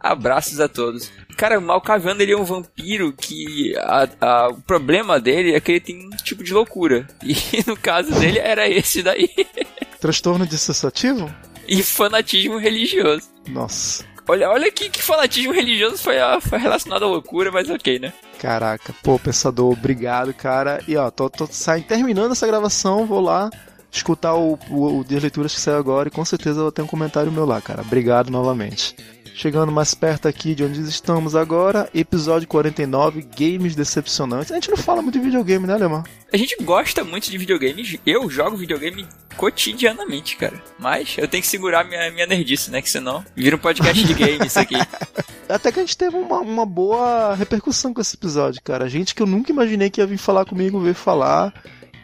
Abraços 0.00 0.60
a 0.60 0.68
todos. 0.68 1.10
Cara, 1.36 1.58
o 1.58 1.62
Malcaviano 1.62 2.20
ele 2.22 2.32
é 2.32 2.36
um 2.36 2.44
vampiro 2.44 3.12
que 3.12 3.76
a- 3.78 4.08
a- 4.20 4.48
o 4.48 4.60
problema 4.62 5.20
dele 5.20 5.54
é 5.54 5.60
que 5.60 5.72
ele 5.72 5.80
tem 5.80 6.06
um 6.06 6.10
tipo 6.16 6.42
de 6.44 6.52
loucura. 6.52 7.06
E 7.22 7.34
no 7.66 7.76
caso 7.76 8.12
dele 8.18 8.38
era 8.38 8.68
esse 8.68 9.02
daí. 9.02 9.28
Transtorno 10.00 10.46
dissociativo? 10.46 11.32
E 11.66 11.82
fanatismo 11.82 12.58
religioso. 12.58 13.28
Nossa. 13.48 14.04
Olha, 14.26 14.50
olha 14.50 14.70
que, 14.70 14.88
que 14.90 15.02
fanatismo 15.02 15.52
religioso 15.52 15.98
foi, 15.98 16.18
a- 16.20 16.40
foi 16.40 16.58
relacionado 16.58 17.04
à 17.04 17.08
loucura, 17.08 17.50
mas 17.50 17.68
ok, 17.70 17.98
né? 17.98 18.12
Caraca, 18.38 18.94
pô, 19.02 19.18
pensador, 19.18 19.72
obrigado, 19.72 20.32
cara. 20.34 20.82
E 20.86 20.96
ó, 20.96 21.10
tô, 21.10 21.28
tô 21.28 21.46
saindo, 21.50 21.86
terminando 21.86 22.32
essa 22.32 22.46
gravação, 22.46 23.06
vou 23.06 23.20
lá 23.20 23.50
escutar 23.90 24.34
o, 24.34 24.58
o, 24.70 24.98
o 25.00 25.04
Leituras 25.08 25.54
que 25.54 25.60
saiu 25.60 25.78
agora 25.78 26.08
e 26.08 26.12
com 26.12 26.24
certeza 26.24 26.58
eu 26.58 26.64
vou 26.64 26.72
ter 26.72 26.82
um 26.82 26.86
comentário 26.86 27.32
meu 27.32 27.46
lá, 27.46 27.60
cara. 27.60 27.80
Obrigado 27.80 28.30
novamente. 28.30 28.94
Chegando 29.38 29.70
mais 29.70 29.94
perto 29.94 30.26
aqui 30.26 30.52
de 30.52 30.64
onde 30.64 30.80
estamos 30.80 31.36
agora, 31.36 31.88
episódio 31.94 32.48
49, 32.48 33.24
Games 33.38 33.76
Decepcionantes. 33.76 34.50
A 34.50 34.56
gente 34.56 34.68
não 34.68 34.76
fala 34.76 35.00
muito 35.00 35.16
de 35.16 35.24
videogame, 35.24 35.64
né, 35.64 35.74
Alemão? 35.74 36.02
A 36.32 36.36
gente 36.36 36.56
gosta 36.60 37.04
muito 37.04 37.30
de 37.30 37.38
videogames. 37.38 38.00
Eu 38.04 38.28
jogo 38.28 38.56
videogame 38.56 39.06
cotidianamente, 39.36 40.36
cara. 40.36 40.60
Mas 40.76 41.14
eu 41.16 41.28
tenho 41.28 41.40
que 41.40 41.48
segurar 41.48 41.84
minha, 41.84 42.10
minha 42.10 42.26
nerdice, 42.26 42.68
né? 42.72 42.82
Que 42.82 42.90
senão 42.90 43.24
vira 43.36 43.54
um 43.54 43.60
podcast 43.60 44.04
de 44.04 44.12
game 44.12 44.44
isso 44.44 44.58
aqui. 44.58 44.74
Até 45.48 45.70
que 45.70 45.78
a 45.78 45.82
gente 45.82 45.96
teve 45.96 46.16
uma, 46.16 46.40
uma 46.40 46.66
boa 46.66 47.36
repercussão 47.36 47.94
com 47.94 48.00
esse 48.00 48.16
episódio, 48.16 48.60
cara. 48.60 48.88
Gente 48.88 49.14
que 49.14 49.22
eu 49.22 49.26
nunca 49.26 49.52
imaginei 49.52 49.88
que 49.88 50.00
ia 50.00 50.06
vir 50.06 50.18
falar 50.18 50.46
comigo, 50.46 50.80
veio 50.80 50.96
falar 50.96 51.54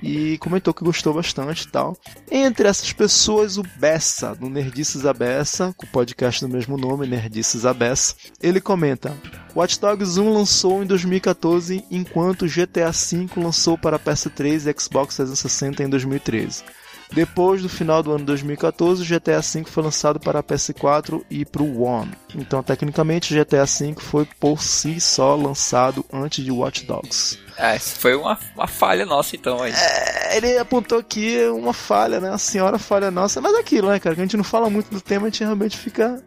e 0.04 0.36
comentou 0.38 0.74
que 0.74 0.84
gostou 0.84 1.14
bastante 1.14 1.62
e 1.62 1.68
tal. 1.68 1.96
Entre 2.30 2.68
essas 2.68 2.92
pessoas, 2.92 3.56
o 3.56 3.62
Bessa, 3.76 4.34
do 4.34 4.50
Nerdices 4.50 5.06
a 5.06 5.14
Bessa, 5.14 5.74
com 5.76 5.86
o 5.86 5.88
podcast 5.88 6.44
do 6.44 6.52
mesmo 6.52 6.76
nome, 6.76 7.06
Nerdices 7.06 7.64
a 7.64 7.72
Bessa, 7.72 8.14
ele 8.42 8.60
comenta: 8.60 9.16
Watch 9.56 9.80
Dogs 9.80 10.20
1 10.20 10.32
lançou 10.32 10.82
em 10.82 10.86
2014, 10.86 11.84
enquanto 11.90 12.46
GTA 12.46 12.90
V 12.90 13.28
lançou 13.40 13.78
para 13.78 13.98
PS3 13.98 14.70
e 14.70 14.80
Xbox 14.80 15.16
360 15.16 15.82
em 15.82 15.88
2013. 15.88 16.64
Depois 17.12 17.62
do 17.62 17.68
final 17.68 18.02
do 18.02 18.12
ano 18.12 18.24
2014, 18.24 19.02
o 19.02 19.06
GTA 19.06 19.40
V 19.40 19.64
foi 19.64 19.82
lançado 19.82 20.18
para 20.18 20.40
a 20.40 20.42
PS4 20.42 21.22
e 21.30 21.44
para 21.44 21.62
o 21.62 21.82
One. 21.82 22.12
Então, 22.34 22.62
tecnicamente, 22.62 23.34
o 23.34 23.44
GTA 23.44 23.64
V 23.64 23.94
foi 23.98 24.26
por 24.40 24.60
si 24.60 25.00
só 25.00 25.36
lançado 25.36 26.04
antes 26.12 26.44
de 26.44 26.50
Watch 26.50 26.84
Dogs. 26.84 27.38
É, 27.56 27.78
foi 27.78 28.16
uma, 28.16 28.36
uma 28.56 28.66
falha 28.66 29.06
nossa, 29.06 29.36
então. 29.36 29.62
Aí. 29.62 29.72
É, 29.72 30.36
ele 30.36 30.58
apontou 30.58 30.98
aqui 30.98 31.38
uma 31.48 31.72
falha, 31.72 32.20
né? 32.20 32.30
A 32.30 32.38
senhora 32.38 32.78
falha 32.78 33.10
nossa. 33.10 33.40
Mas 33.40 33.54
é 33.54 33.60
aquilo, 33.60 33.88
né, 33.88 34.00
cara? 34.00 34.16
Que 34.16 34.20
a 34.20 34.24
gente 34.24 34.36
não 34.36 34.44
fala 34.44 34.68
muito 34.68 34.90
do 34.90 35.00
tema, 35.00 35.26
a 35.26 35.30
gente 35.30 35.44
realmente 35.44 35.76
fica 35.76 36.20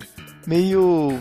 meio 0.46 1.20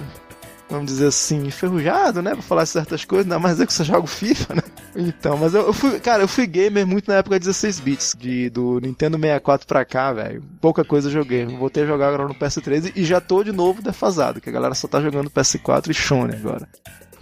vamos 0.69 0.87
dizer 0.87 1.07
assim, 1.07 1.47
enferrujado, 1.47 2.21
né? 2.23 2.33
Pra 2.33 2.43
falar 2.43 2.67
certas 2.67 3.05
coisas, 3.05 3.27
ainda 3.27 3.39
mais 3.39 3.61
eu 3.61 3.67
que 3.67 3.73
só 3.73 3.85
jogo 3.85 4.07
FIFA, 4.07 4.55
né? 4.57 4.63
Então, 4.97 5.37
mas 5.37 5.55
eu, 5.55 5.67
eu, 5.67 5.73
fui, 5.73 6.01
cara, 6.01 6.23
eu 6.23 6.29
fui 6.29 6.47
gamer 6.47 6.87
muito 6.87 7.09
na 7.09 7.19
época 7.19 7.39
16 7.39 7.81
bits, 7.81 8.17
de, 8.19 8.49
do 8.49 8.81
Nintendo 8.81 9.19
64 9.19 9.67
pra 9.67 9.85
cá, 9.85 10.13
velho. 10.13 10.43
Pouca 10.61 10.85
coisa 10.85 11.09
eu 11.09 11.13
joguei. 11.13 11.45
Voltei 11.45 11.83
a 11.83 11.87
jogar 11.87 12.09
agora 12.09 12.27
no 12.27 12.35
PS3 12.35 12.93
e 12.97 13.05
já 13.05 13.21
tô 13.21 13.45
de 13.45 13.53
novo 13.53 13.83
defasado, 13.83 14.41
que 14.41 14.49
a 14.49 14.53
galera 14.53 14.75
só 14.75 14.89
tá 14.89 15.01
jogando 15.01 15.31
PS4 15.31 15.91
e 15.91 15.95
Shone 15.95 16.35
agora. 16.35 16.69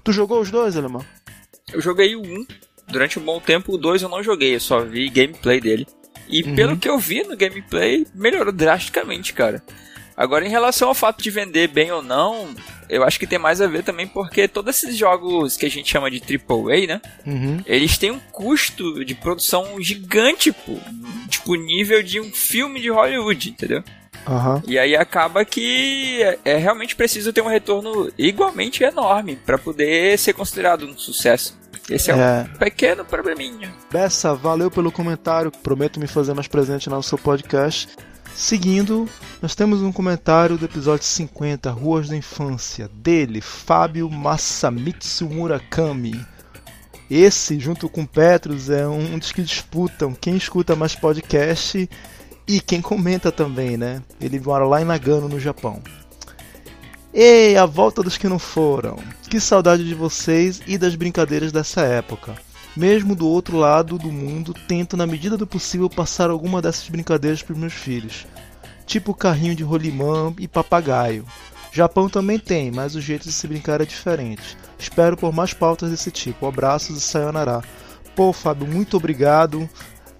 Tu 0.05 0.12
jogou 0.12 0.41
os 0.41 0.51
dois, 0.51 0.77
Alemão? 0.77 1.05
Eu 1.72 1.81
joguei 1.81 2.14
o 2.14 2.22
1. 2.22 2.47
Durante 2.87 3.18
um 3.18 3.25
bom 3.25 3.41
tempo, 3.41 3.75
o 3.75 3.79
2 3.79 4.03
eu 4.03 4.09
não 4.09 4.22
joguei, 4.22 4.55
eu 4.55 4.61
só 4.61 4.81
vi 4.81 5.09
gameplay 5.09 5.61
dele. 5.61 5.87
E 6.29 6.43
uhum. 6.43 6.55
pelo 6.55 6.77
que 6.77 6.89
eu 6.89 6.99
vi 6.99 7.22
no 7.22 7.37
gameplay, 7.37 8.07
melhorou 8.14 8.53
drasticamente, 8.53 9.33
cara. 9.33 9.62
Agora, 10.17 10.47
em 10.47 10.51
relação 10.51 10.89
ao 10.89 10.95
fato 10.95 11.23
de 11.23 11.31
vender 11.31 11.69
bem 11.69 11.91
ou 11.91 12.03
não, 12.03 12.55
eu 12.89 13.03
acho 13.03 13.19
que 13.19 13.27
tem 13.27 13.39
mais 13.39 13.61
a 13.61 13.67
ver 13.67 13.83
também 13.83 14.07
porque 14.07 14.47
todos 14.47 14.77
esses 14.77 14.97
jogos 14.97 15.57
que 15.57 15.67
a 15.67 15.71
gente 15.71 15.91
chama 15.91 16.11
de 16.11 16.21
AAA, 16.21 16.87
né? 16.87 17.03
Uhum. 17.27 17.61
Eles 17.67 17.99
têm 17.99 18.11
um 18.11 18.21
custo 18.31 19.05
de 19.05 19.15
produção 19.15 19.81
gigante, 19.81 20.53
pô. 20.53 20.77
Tipo, 21.29 21.57
nível 21.57 22.03
de 22.03 22.21
um 22.21 22.33
filme 22.33 22.81
de 22.81 22.91
Hollywood, 22.91 23.51
entendeu? 23.51 23.83
Uhum. 24.27 24.62
E 24.67 24.79
aí 24.79 24.97
acaba 24.97 25.45
que 25.45 26.23
é, 26.23 26.39
é 26.45 26.57
realmente 26.57 26.97
preciso 26.97 27.33
ter 27.33 27.43
um 27.43 27.49
retorno 27.49 28.11
igualmente 28.17 28.83
enorme 28.83 29.37
para 29.37 29.59
poder 29.59 30.19
ser 30.19 30.33
considerado 30.33 30.87
um 30.87 30.97
sucesso. 30.97 31.59
Esse 31.91 32.11
é, 32.11 32.15
é, 32.15 32.47
um 32.49 32.59
pequeno 32.59 33.05
probleminha. 33.05 33.73
Bessa, 33.93 34.35
valeu 34.35 34.71
pelo 34.71 34.91
comentário. 34.91 35.51
Prometo 35.51 36.01
me 36.01 36.07
fazer 36.07 36.33
mais 36.33 36.49
presente 36.49 36.89
no 36.89 37.03
seu 37.03 37.19
podcast. 37.19 37.89
Seguindo, 38.37 39.09
nós 39.41 39.55
temos 39.55 39.80
um 39.80 39.93
comentário 39.93 40.59
do 40.59 40.64
episódio 40.64 41.07
50, 41.07 41.70
Ruas 41.70 42.09
da 42.09 42.16
Infância, 42.16 42.89
dele, 42.89 43.41
Fábio 43.41 44.11
Masamitsu 44.11 45.28
Murakami. 45.28 46.20
Esse, 47.09 47.61
junto 47.61 47.89
com 47.89 48.05
Petrus, 48.05 48.70
é 48.70 48.89
um 48.89 49.18
dos 49.18 49.30
que 49.30 49.43
disputam 49.43 50.14
quem 50.14 50.37
escuta 50.37 50.74
mais 50.74 50.97
podcast 50.97 51.89
e 52.47 52.61
quem 52.61 52.80
comenta 52.80 53.30
também, 53.30 53.76
né? 53.76 54.03
Ele 54.20 54.41
mora 54.41 54.66
lá 54.66 54.82
em 54.82 54.85
Nagano, 54.85 55.28
no 55.28 55.39
Japão. 55.39 55.80
Ei, 57.12 57.57
a 57.57 57.64
volta 57.64 58.03
dos 58.03 58.18
que 58.18 58.28
não 58.28 58.41
foram. 58.41 58.99
Que 59.30 59.39
saudade 59.39 59.87
de 59.87 59.95
vocês 59.95 60.61
e 60.66 60.76
das 60.76 60.97
brincadeiras 60.97 61.53
dessa 61.53 61.82
época. 61.82 62.35
Mesmo 62.77 63.14
do 63.14 63.29
outro 63.29 63.57
lado 63.57 63.97
do 63.97 64.11
mundo, 64.11 64.53
tento 64.66 64.97
na 64.97 65.07
medida 65.07 65.37
do 65.37 65.47
possível 65.47 65.89
passar 65.89 66.29
alguma 66.29 66.61
dessas 66.61 66.89
brincadeiras 66.89 67.43
para 67.43 67.53
os 67.53 67.59
meus 67.59 67.72
filhos. 67.72 68.27
Tipo 68.85 69.14
carrinho 69.14 69.55
de 69.55 69.62
rolimã 69.62 70.35
e 70.39 70.49
papagaio. 70.49 71.25
Japão 71.72 72.09
também 72.09 72.39
tem, 72.39 72.70
mas 72.70 72.95
o 72.95 73.01
jeito 73.01 73.25
de 73.25 73.33
se 73.33 73.47
brincar 73.47 73.81
é 73.81 73.85
diferente. 73.85 74.57
Espero 74.79 75.16
por 75.16 75.33
mais 75.33 75.55
pautas 75.55 75.91
desse 75.91 76.11
tipo. 76.11 76.47
Abraços 76.47 76.97
e 76.97 77.01
sayonara. 77.01 77.62
Pô, 78.14 78.33
Fábio, 78.33 78.66
muito 78.66 78.97
obrigado. 78.97 79.68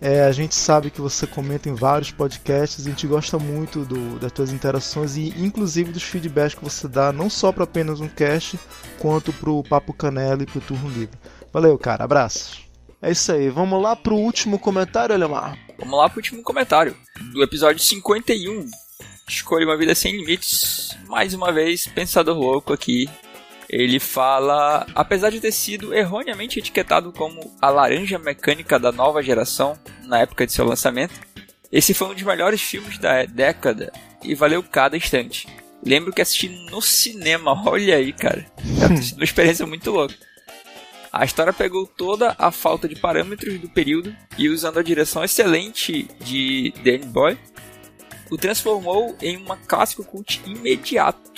É, 0.01 0.25
a 0.25 0.33
gente 0.33 0.55
sabe 0.55 0.91
que 0.91 1.01
você 1.01 1.27
comenta 1.27 1.69
em 1.69 1.75
vários 1.75 2.11
podcasts, 2.11 2.85
a 2.85 2.91
gente 2.91 3.07
gosta 3.07 3.39
muito 3.39 3.85
do, 3.85 4.19
das 4.19 4.33
tuas 4.33 4.53
interações 4.53 5.17
e 5.17 5.33
inclusive 5.39 5.93
dos 5.93 6.03
feedbacks 6.03 6.55
que 6.59 6.65
você 6.65 6.87
dá, 6.87 7.11
não 7.11 7.31
só 7.31 7.51
para 7.51 7.65
apenas 7.65 8.01
um 8.01 8.09
cast, 8.09 8.59
quanto 8.99 9.33
para 9.33 9.51
o 9.51 9.63
Papo 9.63 9.95
Canela 9.95 10.43
e 10.43 10.47
para 10.47 10.59
o 10.59 10.61
Turno 10.61 10.91
Livre. 10.91 11.17
Valeu, 11.55 11.79
cara. 11.79 12.03
Abraço. 12.03 12.61
É 13.01 13.13
isso 13.13 13.31
aí. 13.31 13.49
Vamos 13.49 13.81
lá 13.81 13.95
pro 13.95 14.17
último 14.17 14.59
comentário, 14.59 15.15
Alemar. 15.15 15.57
Vamos 15.79 15.97
lá 15.97 16.11
pro 16.11 16.19
último 16.19 16.43
comentário. 16.43 16.97
Do 17.33 17.45
episódio 17.45 17.81
51. 17.81 18.69
Escolha 19.29 19.65
uma 19.65 19.77
vida 19.77 19.95
sem 19.95 20.17
limites. 20.17 20.99
Mais 21.07 21.33
uma 21.33 21.53
vez, 21.53 21.87
pensador 21.87 22.37
louco 22.37 22.73
aqui. 22.73 23.09
Ele 23.71 24.01
fala, 24.01 24.85
apesar 24.97 25.31
de 25.31 25.41
ter 25.41 25.53
sido 25.53 25.95
erroneamente 25.95 26.59
etiquetado 26.59 27.13
como 27.13 27.57
a 27.63 27.71
laranja 27.71 28.19
mecânica 28.19 28.77
da 28.77 28.91
nova 28.91 29.23
geração 29.23 29.79
na 30.03 30.19
época 30.19 30.45
de 30.45 30.53
seu 30.53 30.65
lançamento, 30.65 31.15
esse 31.71 31.95
foi 31.95 32.09
um 32.09 32.15
dos 32.15 32.23
melhores 32.25 32.61
filmes 32.61 32.99
da 32.99 33.27
década 33.27 33.93
e 34.25 34.35
valeu 34.35 34.61
cada 34.61 34.97
instante. 34.97 35.47
Lembro 35.87 36.13
que 36.13 36.21
assisti 36.21 36.49
no 36.49 36.83
cinema, 36.83 37.53
olha 37.65 37.95
aí, 37.95 38.13
cara. 38.13 38.45
Uma 39.15 39.25
experiência 39.25 39.65
muito 39.65 39.93
louca. 39.93 40.15
A 41.17 41.25
história 41.25 41.53
pegou 41.53 41.87
toda 41.87 42.35
a 42.37 42.51
falta 42.51 42.89
de 42.89 42.97
parâmetros 42.97 43.61
do 43.61 43.69
período 43.69 44.13
e, 44.37 44.49
usando 44.49 44.81
a 44.81 44.83
direção 44.83 45.23
excelente 45.23 46.09
de 46.19 46.75
Danny 46.83 47.07
Boy, 47.07 47.39
o 48.33 48.37
transformou 48.37 49.17
em 49.23 49.37
uma 49.37 49.57
clássico 49.57 50.03
cult 50.03 50.43
imediato. 50.45 51.31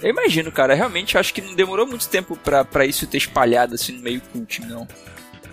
Eu 0.00 0.08
imagino, 0.08 0.50
cara, 0.50 0.74
realmente 0.74 1.18
acho 1.18 1.34
que 1.34 1.42
não 1.42 1.54
demorou 1.54 1.86
muito 1.86 2.08
tempo 2.08 2.38
para 2.38 2.86
isso 2.86 3.06
ter 3.06 3.18
espalhado 3.18 3.74
assim 3.74 3.92
no 3.92 4.02
meio 4.02 4.22
cult, 4.32 4.62
não. 4.62 4.88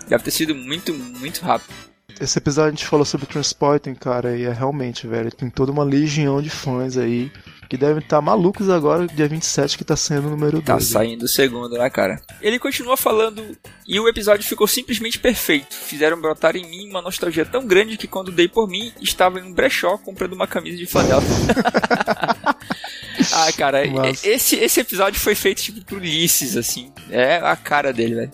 Deve 0.08 0.24
ter 0.24 0.30
sido 0.30 0.54
muito, 0.54 0.94
muito 0.94 1.44
rápido. 1.44 1.74
Esse 2.18 2.38
episódio 2.38 2.68
a 2.68 2.74
gente 2.74 2.86
falou 2.86 3.04
sobre 3.04 3.26
Transporting, 3.26 3.94
cara, 3.94 4.38
e 4.38 4.44
é 4.44 4.52
realmente, 4.52 5.06
velho, 5.06 5.30
tem 5.30 5.50
toda 5.50 5.70
uma 5.70 5.84
legião 5.84 6.40
de 6.40 6.48
fãs 6.48 6.96
aí 6.96 7.30
que 7.68 7.76
devem 7.76 7.98
estar 7.98 8.16
tá 8.16 8.22
malucos 8.22 8.68
agora, 8.68 9.06
dia 9.06 9.28
27, 9.28 9.78
que 9.78 9.84
tá 9.84 9.96
saindo 9.96 10.28
o 10.28 10.30
número 10.30 10.60
2. 10.60 10.64
Tá 10.64 10.80
saindo 10.80 11.24
o 11.24 11.28
segundo, 11.28 11.76
né, 11.76 11.90
cara? 11.90 12.20
Ele 12.40 12.58
continua 12.58 12.96
falando 12.96 13.42
e 13.86 13.98
o 14.00 14.08
episódio 14.08 14.44
ficou 14.46 14.66
simplesmente 14.66 15.18
perfeito. 15.18 15.74
Fizeram 15.74 16.20
brotar 16.20 16.56
em 16.56 16.68
mim 16.68 16.88
uma 16.88 17.02
nostalgia 17.02 17.44
tão 17.44 17.66
grande 17.66 17.96
que 17.96 18.06
quando 18.06 18.32
dei 18.32 18.48
por 18.48 18.68
mim, 18.68 18.92
estava 19.00 19.38
em 19.38 19.42
um 19.42 19.52
brechó 19.52 19.98
comprando 19.98 20.32
uma 20.32 20.46
camisa 20.46 20.76
de 20.76 20.86
flanela. 20.86 21.22
ah, 23.32 23.52
cara, 23.56 23.82
esse, 24.22 24.56
esse 24.56 24.80
episódio 24.80 25.20
foi 25.20 25.34
feito 25.34 25.62
tipo 25.62 25.84
pro 25.84 25.96
Ulisses, 25.96 26.56
assim. 26.56 26.92
É 27.10 27.36
a 27.36 27.56
cara 27.56 27.92
dele, 27.92 28.14
velho. 28.14 28.30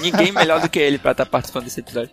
Ninguém 0.00 0.32
melhor 0.32 0.60
do 0.60 0.68
que 0.68 0.78
ele 0.78 0.98
para 0.98 1.12
estar 1.12 1.24
tá 1.24 1.30
participando 1.30 1.64
desse 1.64 1.80
episódio. 1.80 2.10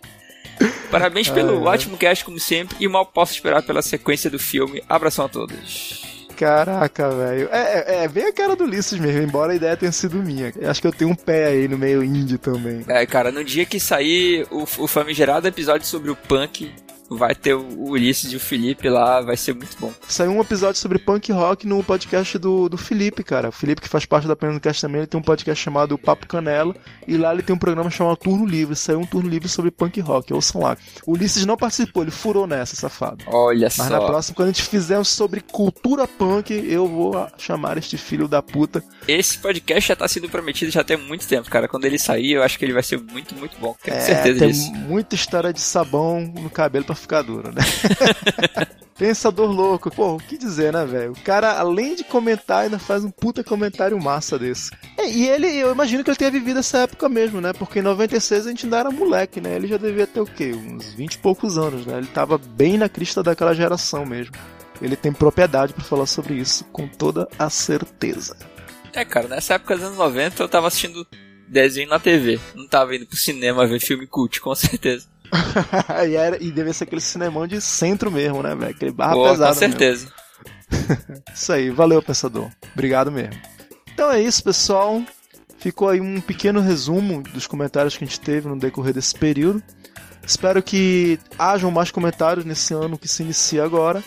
Parabéns 0.90 1.28
pelo 1.28 1.64
ótimo 1.64 1.96
cast, 1.96 2.24
como 2.24 2.38
sempre, 2.38 2.76
e 2.78 2.86
mal 2.86 3.04
posso 3.04 3.32
esperar 3.32 3.62
pela 3.62 3.82
sequência 3.82 4.30
do 4.30 4.38
filme. 4.38 4.82
Abração 4.88 5.24
a 5.24 5.28
todos. 5.28 6.13
Caraca, 6.36 7.10
velho. 7.10 7.48
É, 7.50 7.58
é, 7.58 8.04
é, 8.04 8.08
bem 8.08 8.26
a 8.26 8.32
cara 8.32 8.56
do 8.56 8.64
Ulisses 8.64 8.98
mesmo, 8.98 9.22
embora 9.22 9.52
a 9.52 9.56
ideia 9.56 9.76
tenha 9.76 9.92
sido 9.92 10.16
minha. 10.16 10.52
Acho 10.68 10.80
que 10.80 10.86
eu 10.86 10.92
tenho 10.92 11.10
um 11.10 11.14
pé 11.14 11.46
aí 11.46 11.68
no 11.68 11.78
meio 11.78 12.02
indie 12.02 12.38
também. 12.38 12.84
É, 12.88 13.06
cara, 13.06 13.30
no 13.30 13.44
dia 13.44 13.64
que 13.64 13.78
sair 13.78 14.46
o, 14.50 14.62
o 14.62 14.86
famigerado 14.86 15.46
episódio 15.46 15.86
sobre 15.86 16.10
o 16.10 16.16
punk, 16.16 16.72
vai 17.16 17.34
ter 17.34 17.54
o 17.54 17.90
Ulisses 17.90 18.32
e 18.32 18.36
o 18.36 18.40
Felipe 18.40 18.88
lá, 18.88 19.20
vai 19.20 19.36
ser 19.36 19.54
muito 19.54 19.76
bom. 19.78 19.92
Saiu 20.08 20.32
um 20.32 20.40
episódio 20.40 20.80
sobre 20.80 20.98
punk 20.98 21.32
rock 21.32 21.66
no 21.66 21.82
podcast 21.82 22.38
do, 22.38 22.68
do 22.68 22.76
Felipe, 22.76 23.22
cara. 23.22 23.48
O 23.48 23.52
Felipe, 23.52 23.82
que 23.82 23.88
faz 23.88 24.04
parte 24.04 24.26
da 24.26 24.36
Pena 24.36 24.54
do 24.54 24.60
Cast 24.60 24.82
também, 24.82 24.98
ele 24.98 25.06
tem 25.06 25.18
um 25.18 25.22
podcast 25.22 25.62
chamado 25.62 25.98
Papo 25.98 26.26
Canela, 26.26 26.74
e 27.06 27.16
lá 27.16 27.32
ele 27.32 27.42
tem 27.42 27.54
um 27.54 27.58
programa 27.58 27.90
chamado 27.90 28.16
Turno 28.16 28.46
Livre. 28.46 28.76
Saiu 28.76 29.00
um 29.00 29.06
turno 29.06 29.28
livre 29.28 29.48
sobre 29.48 29.70
punk 29.70 30.00
rock, 30.00 30.32
ouçam 30.32 30.62
lá. 30.62 30.76
O 31.06 31.12
Ulisses 31.12 31.46
não 31.46 31.56
participou, 31.56 32.02
ele 32.02 32.10
furou 32.10 32.46
nessa, 32.46 32.76
safado. 32.76 33.24
Olha 33.26 33.66
Mas 33.66 33.74
só. 33.74 33.82
Mas 33.84 33.92
na 33.92 34.00
próxima, 34.00 34.34
quando 34.34 34.48
a 34.48 34.52
gente 34.52 34.64
fizer 34.64 34.98
um 34.98 35.04
sobre 35.04 35.40
cultura 35.40 36.06
punk, 36.06 36.52
eu 36.52 36.86
vou 36.86 37.28
chamar 37.38 37.78
este 37.78 37.96
filho 37.96 38.28
da 38.28 38.42
puta. 38.42 38.82
Esse 39.06 39.38
podcast 39.38 39.88
já 39.88 39.96
tá 39.96 40.08
sendo 40.08 40.28
prometido 40.28 40.70
já 40.70 40.82
tem 40.82 40.96
muito 40.96 41.26
tempo, 41.26 41.48
cara. 41.50 41.68
Quando 41.68 41.84
ele 41.84 41.98
sair, 41.98 42.32
eu 42.32 42.42
acho 42.42 42.58
que 42.58 42.64
ele 42.64 42.72
vai 42.72 42.82
ser 42.82 43.00
muito, 43.00 43.34
muito 43.34 43.56
bom. 43.58 43.74
Tenho 43.82 43.96
é, 43.96 44.00
certeza 44.00 44.38
tem 44.40 44.48
disso. 44.48 44.72
muita 44.72 45.14
história 45.14 45.52
de 45.52 45.60
sabão 45.60 46.20
no 46.20 46.50
cabelo 46.50 46.84
para 46.84 46.94
ficar 47.04 47.22
duro, 47.22 47.52
né? 47.52 47.62
Pensador 48.96 49.50
louco. 49.50 49.90
Pô, 49.90 50.14
o 50.14 50.18
que 50.18 50.38
dizer, 50.38 50.72
né, 50.72 50.84
velho? 50.84 51.12
O 51.12 51.20
cara, 51.20 51.58
além 51.58 51.94
de 51.94 52.04
comentar, 52.04 52.64
ainda 52.64 52.78
faz 52.78 53.04
um 53.04 53.10
puta 53.10 53.42
comentário 53.42 54.00
massa 54.00 54.38
desse. 54.38 54.70
É, 54.96 55.08
e 55.08 55.28
ele, 55.28 55.48
eu 55.48 55.72
imagino 55.72 56.04
que 56.04 56.10
ele 56.10 56.16
tenha 56.16 56.30
vivido 56.30 56.60
essa 56.60 56.78
época 56.78 57.08
mesmo, 57.08 57.40
né? 57.40 57.52
Porque 57.52 57.80
em 57.80 57.82
96 57.82 58.46
a 58.46 58.50
gente 58.50 58.66
ainda 58.66 58.78
era 58.78 58.90
moleque, 58.90 59.40
né? 59.40 59.56
Ele 59.56 59.66
já 59.66 59.76
devia 59.76 60.06
ter 60.06 60.20
o 60.20 60.26
quê? 60.26 60.52
Uns 60.52 60.92
20 60.94 61.14
e 61.14 61.18
poucos 61.18 61.58
anos, 61.58 61.84
né? 61.84 61.98
Ele 61.98 62.06
tava 62.06 62.38
bem 62.38 62.78
na 62.78 62.88
crista 62.88 63.22
daquela 63.22 63.54
geração 63.54 64.06
mesmo. 64.06 64.34
Ele 64.80 64.96
tem 64.96 65.12
propriedade 65.12 65.72
para 65.72 65.84
falar 65.84 66.06
sobre 66.06 66.34
isso 66.34 66.64
com 66.66 66.86
toda 66.86 67.28
a 67.38 67.50
certeza. 67.50 68.36
É, 68.92 69.04
cara, 69.04 69.26
nessa 69.26 69.54
época 69.54 69.74
dos 69.74 69.84
anos 69.84 69.98
90 69.98 70.42
eu 70.42 70.48
tava 70.48 70.68
assistindo 70.68 71.06
desenho 71.48 71.88
na 71.88 71.98
TV. 71.98 72.38
Não 72.54 72.68
tava 72.68 72.94
indo 72.94 73.06
pro 73.06 73.16
cinema 73.16 73.66
ver 73.66 73.80
filme 73.80 74.06
cult, 74.06 74.40
com 74.40 74.54
certeza. 74.54 75.06
e, 76.08 76.16
era, 76.16 76.42
e 76.42 76.50
devia 76.50 76.72
ser 76.72 76.84
aquele 76.84 77.00
cinemão 77.00 77.46
de 77.46 77.60
centro 77.60 78.10
mesmo, 78.10 78.42
né, 78.42 78.54
velho? 78.54 78.70
Aquele 78.70 78.92
barra 78.92 79.14
Boa, 79.14 79.30
pesado. 79.30 79.52
Com 79.52 79.58
certeza. 79.58 80.08
isso 81.34 81.52
aí, 81.52 81.70
valeu, 81.70 82.02
pensador. 82.02 82.50
Obrigado 82.72 83.10
mesmo. 83.10 83.40
Então 83.92 84.10
é 84.10 84.20
isso, 84.20 84.42
pessoal. 84.42 85.02
ficou 85.58 85.88
aí 85.88 86.00
um 86.00 86.20
pequeno 86.20 86.60
resumo 86.60 87.22
dos 87.22 87.46
comentários 87.46 87.96
que 87.96 88.04
a 88.04 88.06
gente 88.06 88.20
teve 88.20 88.48
no 88.48 88.58
decorrer 88.58 88.92
desse 88.92 89.14
período. 89.14 89.62
Espero 90.26 90.62
que 90.62 91.18
hajam 91.38 91.70
mais 91.70 91.90
comentários 91.90 92.44
nesse 92.44 92.72
ano 92.72 92.98
que 92.98 93.08
se 93.08 93.22
inicia 93.22 93.64
agora. 93.64 94.02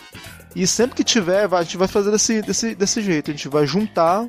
E 0.54 0.66
sempre 0.66 0.96
que 0.96 1.04
tiver, 1.04 1.52
a 1.52 1.62
gente 1.62 1.76
vai 1.76 1.86
fazer 1.88 2.10
desse, 2.10 2.42
desse, 2.42 2.74
desse 2.74 3.02
jeito. 3.02 3.30
A 3.30 3.34
gente 3.34 3.48
vai 3.48 3.66
juntar, 3.66 4.26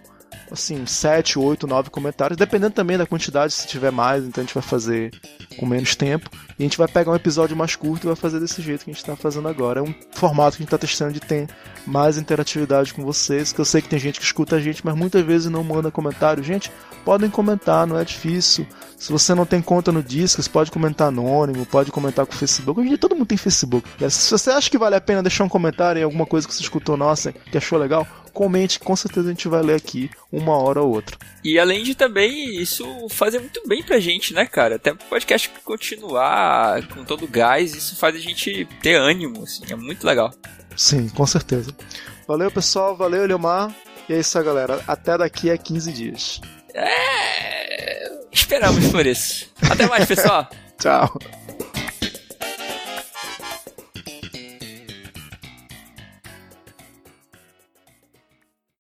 assim, 0.52 0.86
7, 0.86 1.38
8, 1.38 1.68
9 1.68 1.90
comentários, 1.90 2.38
dependendo 2.38 2.74
também 2.74 2.98
da 2.98 3.06
quantidade, 3.06 3.54
se 3.54 3.68
tiver 3.68 3.92
mais, 3.92 4.26
então 4.26 4.42
a 4.42 4.46
gente 4.46 4.54
vai 4.54 4.64
fazer 4.64 5.12
com 5.58 5.66
menos 5.66 5.96
tempo. 5.96 6.30
E 6.58 6.64
a 6.64 6.66
gente 6.66 6.78
vai 6.78 6.88
pegar 6.88 7.12
um 7.12 7.16
episódio 7.16 7.56
mais 7.56 7.76
curto 7.76 8.06
e 8.06 8.08
vai 8.08 8.16
fazer 8.16 8.40
desse 8.40 8.62
jeito 8.62 8.84
que 8.84 8.92
a 8.92 8.94
gente 8.94 9.02
está 9.02 9.16
fazendo 9.16 9.48
agora. 9.48 9.80
É 9.80 9.84
um 9.84 9.94
formato 10.12 10.58
que 10.58 10.64
a 10.64 10.64
gente 10.64 10.68
está 10.68 10.78
testando 10.78 11.14
de 11.14 11.20
ter 11.20 11.48
mais 11.86 12.18
interatividade 12.18 12.94
com 12.94 13.04
vocês, 13.04 13.54
que 13.54 13.60
eu 13.60 13.66
sei 13.66 13.82
que 13.82 13.90
tem 13.90 14.00
gente 14.00 14.20
que 14.20 14.26
escuta 14.26 14.58
a 14.58 14.60
gente, 14.60 14.86
mas 14.86 14.96
muitas 14.96 15.26
vezes 15.26 15.50
não 15.50 15.64
manda 15.64 15.90
comentário. 15.90 16.44
Gente, 16.44 16.72
podem 17.06 17.30
comentar, 17.30 17.88
não 17.88 17.98
é 17.98 18.04
difícil. 18.04 18.68
Se 18.98 19.12
você 19.12 19.34
não 19.34 19.46
tem 19.46 19.62
conta 19.62 19.92
no 19.92 20.04
Discos, 20.04 20.48
pode 20.48 20.70
comentar 20.70 21.08
anônimo, 21.08 21.66
pode 21.66 21.92
comentar 21.92 22.26
com 22.26 22.34
o 22.34 22.36
Facebook. 22.36 22.80
Hoje 22.80 22.88
em 22.88 22.90
dia 22.90 22.98
todo 22.98 23.16
mundo 23.16 23.28
tem 23.28 23.38
Facebook. 23.38 23.88
Se 24.10 24.32
você 24.32 24.52
acha 24.52 24.70
que 24.70 24.78
vale 24.78 24.96
a 24.96 25.02
pena 25.02 25.24
deixar 25.24 25.46
um 25.46 25.50
comentário 25.50 26.02
em 26.02 26.04
alguma 26.04 26.26
coisa 26.26 26.46
que 26.46 26.54
você 26.54 26.62
escutou 26.62 26.98
nossa, 26.98 27.32
que 27.32 27.58
achou 27.58 27.80
legal, 27.80 28.06
comente, 28.40 28.80
com 28.80 28.96
certeza 28.96 29.28
a 29.28 29.32
gente 29.32 29.50
vai 29.50 29.62
ler 29.62 29.76
aqui 29.76 30.10
uma 30.32 30.58
hora 30.58 30.82
ou 30.82 30.94
outra. 30.96 31.18
E 31.44 31.60
além 31.60 31.84
de 31.84 31.94
também 31.94 32.56
isso 32.56 32.86
fazer 33.10 33.40
muito 33.40 33.62
bem 33.68 33.84
pra 33.84 34.00
gente, 34.00 34.34
né, 34.34 34.46
cara? 34.46 34.78
Até 34.78 34.94
o 34.94 34.96
podcast 34.96 35.50
continuar 35.66 36.88
com 36.88 37.04
todo 37.04 37.26
o 37.26 37.28
gás, 37.28 37.76
isso 37.76 37.98
faz 37.98 38.16
a 38.16 38.20
gente 38.20 38.66
ter 38.82 38.96
ânimo, 38.96 39.44
assim, 39.44 39.64
é 39.70 39.76
muito 39.76 40.08
legal. 40.08 40.32
Sim, 40.74 41.10
com 41.10 41.28
certeza. 41.28 41.76
Valeu, 42.26 42.50
pessoal, 42.50 42.96
valeu, 42.96 43.26
Leomar. 43.26 43.76
E 44.08 44.14
é 44.14 44.20
isso 44.20 44.38
aí, 44.38 44.46
galera. 44.46 44.82
Até 44.88 45.18
daqui 45.18 45.52
a 45.52 45.58
15 45.58 45.92
dias. 45.92 46.40
É. 46.74 48.10
Esperamos 48.32 48.88
por 48.88 49.06
isso. 49.06 49.52
Até 49.70 49.86
mais, 49.86 50.06
pessoal. 50.06 50.48
Tchau. 50.80 51.20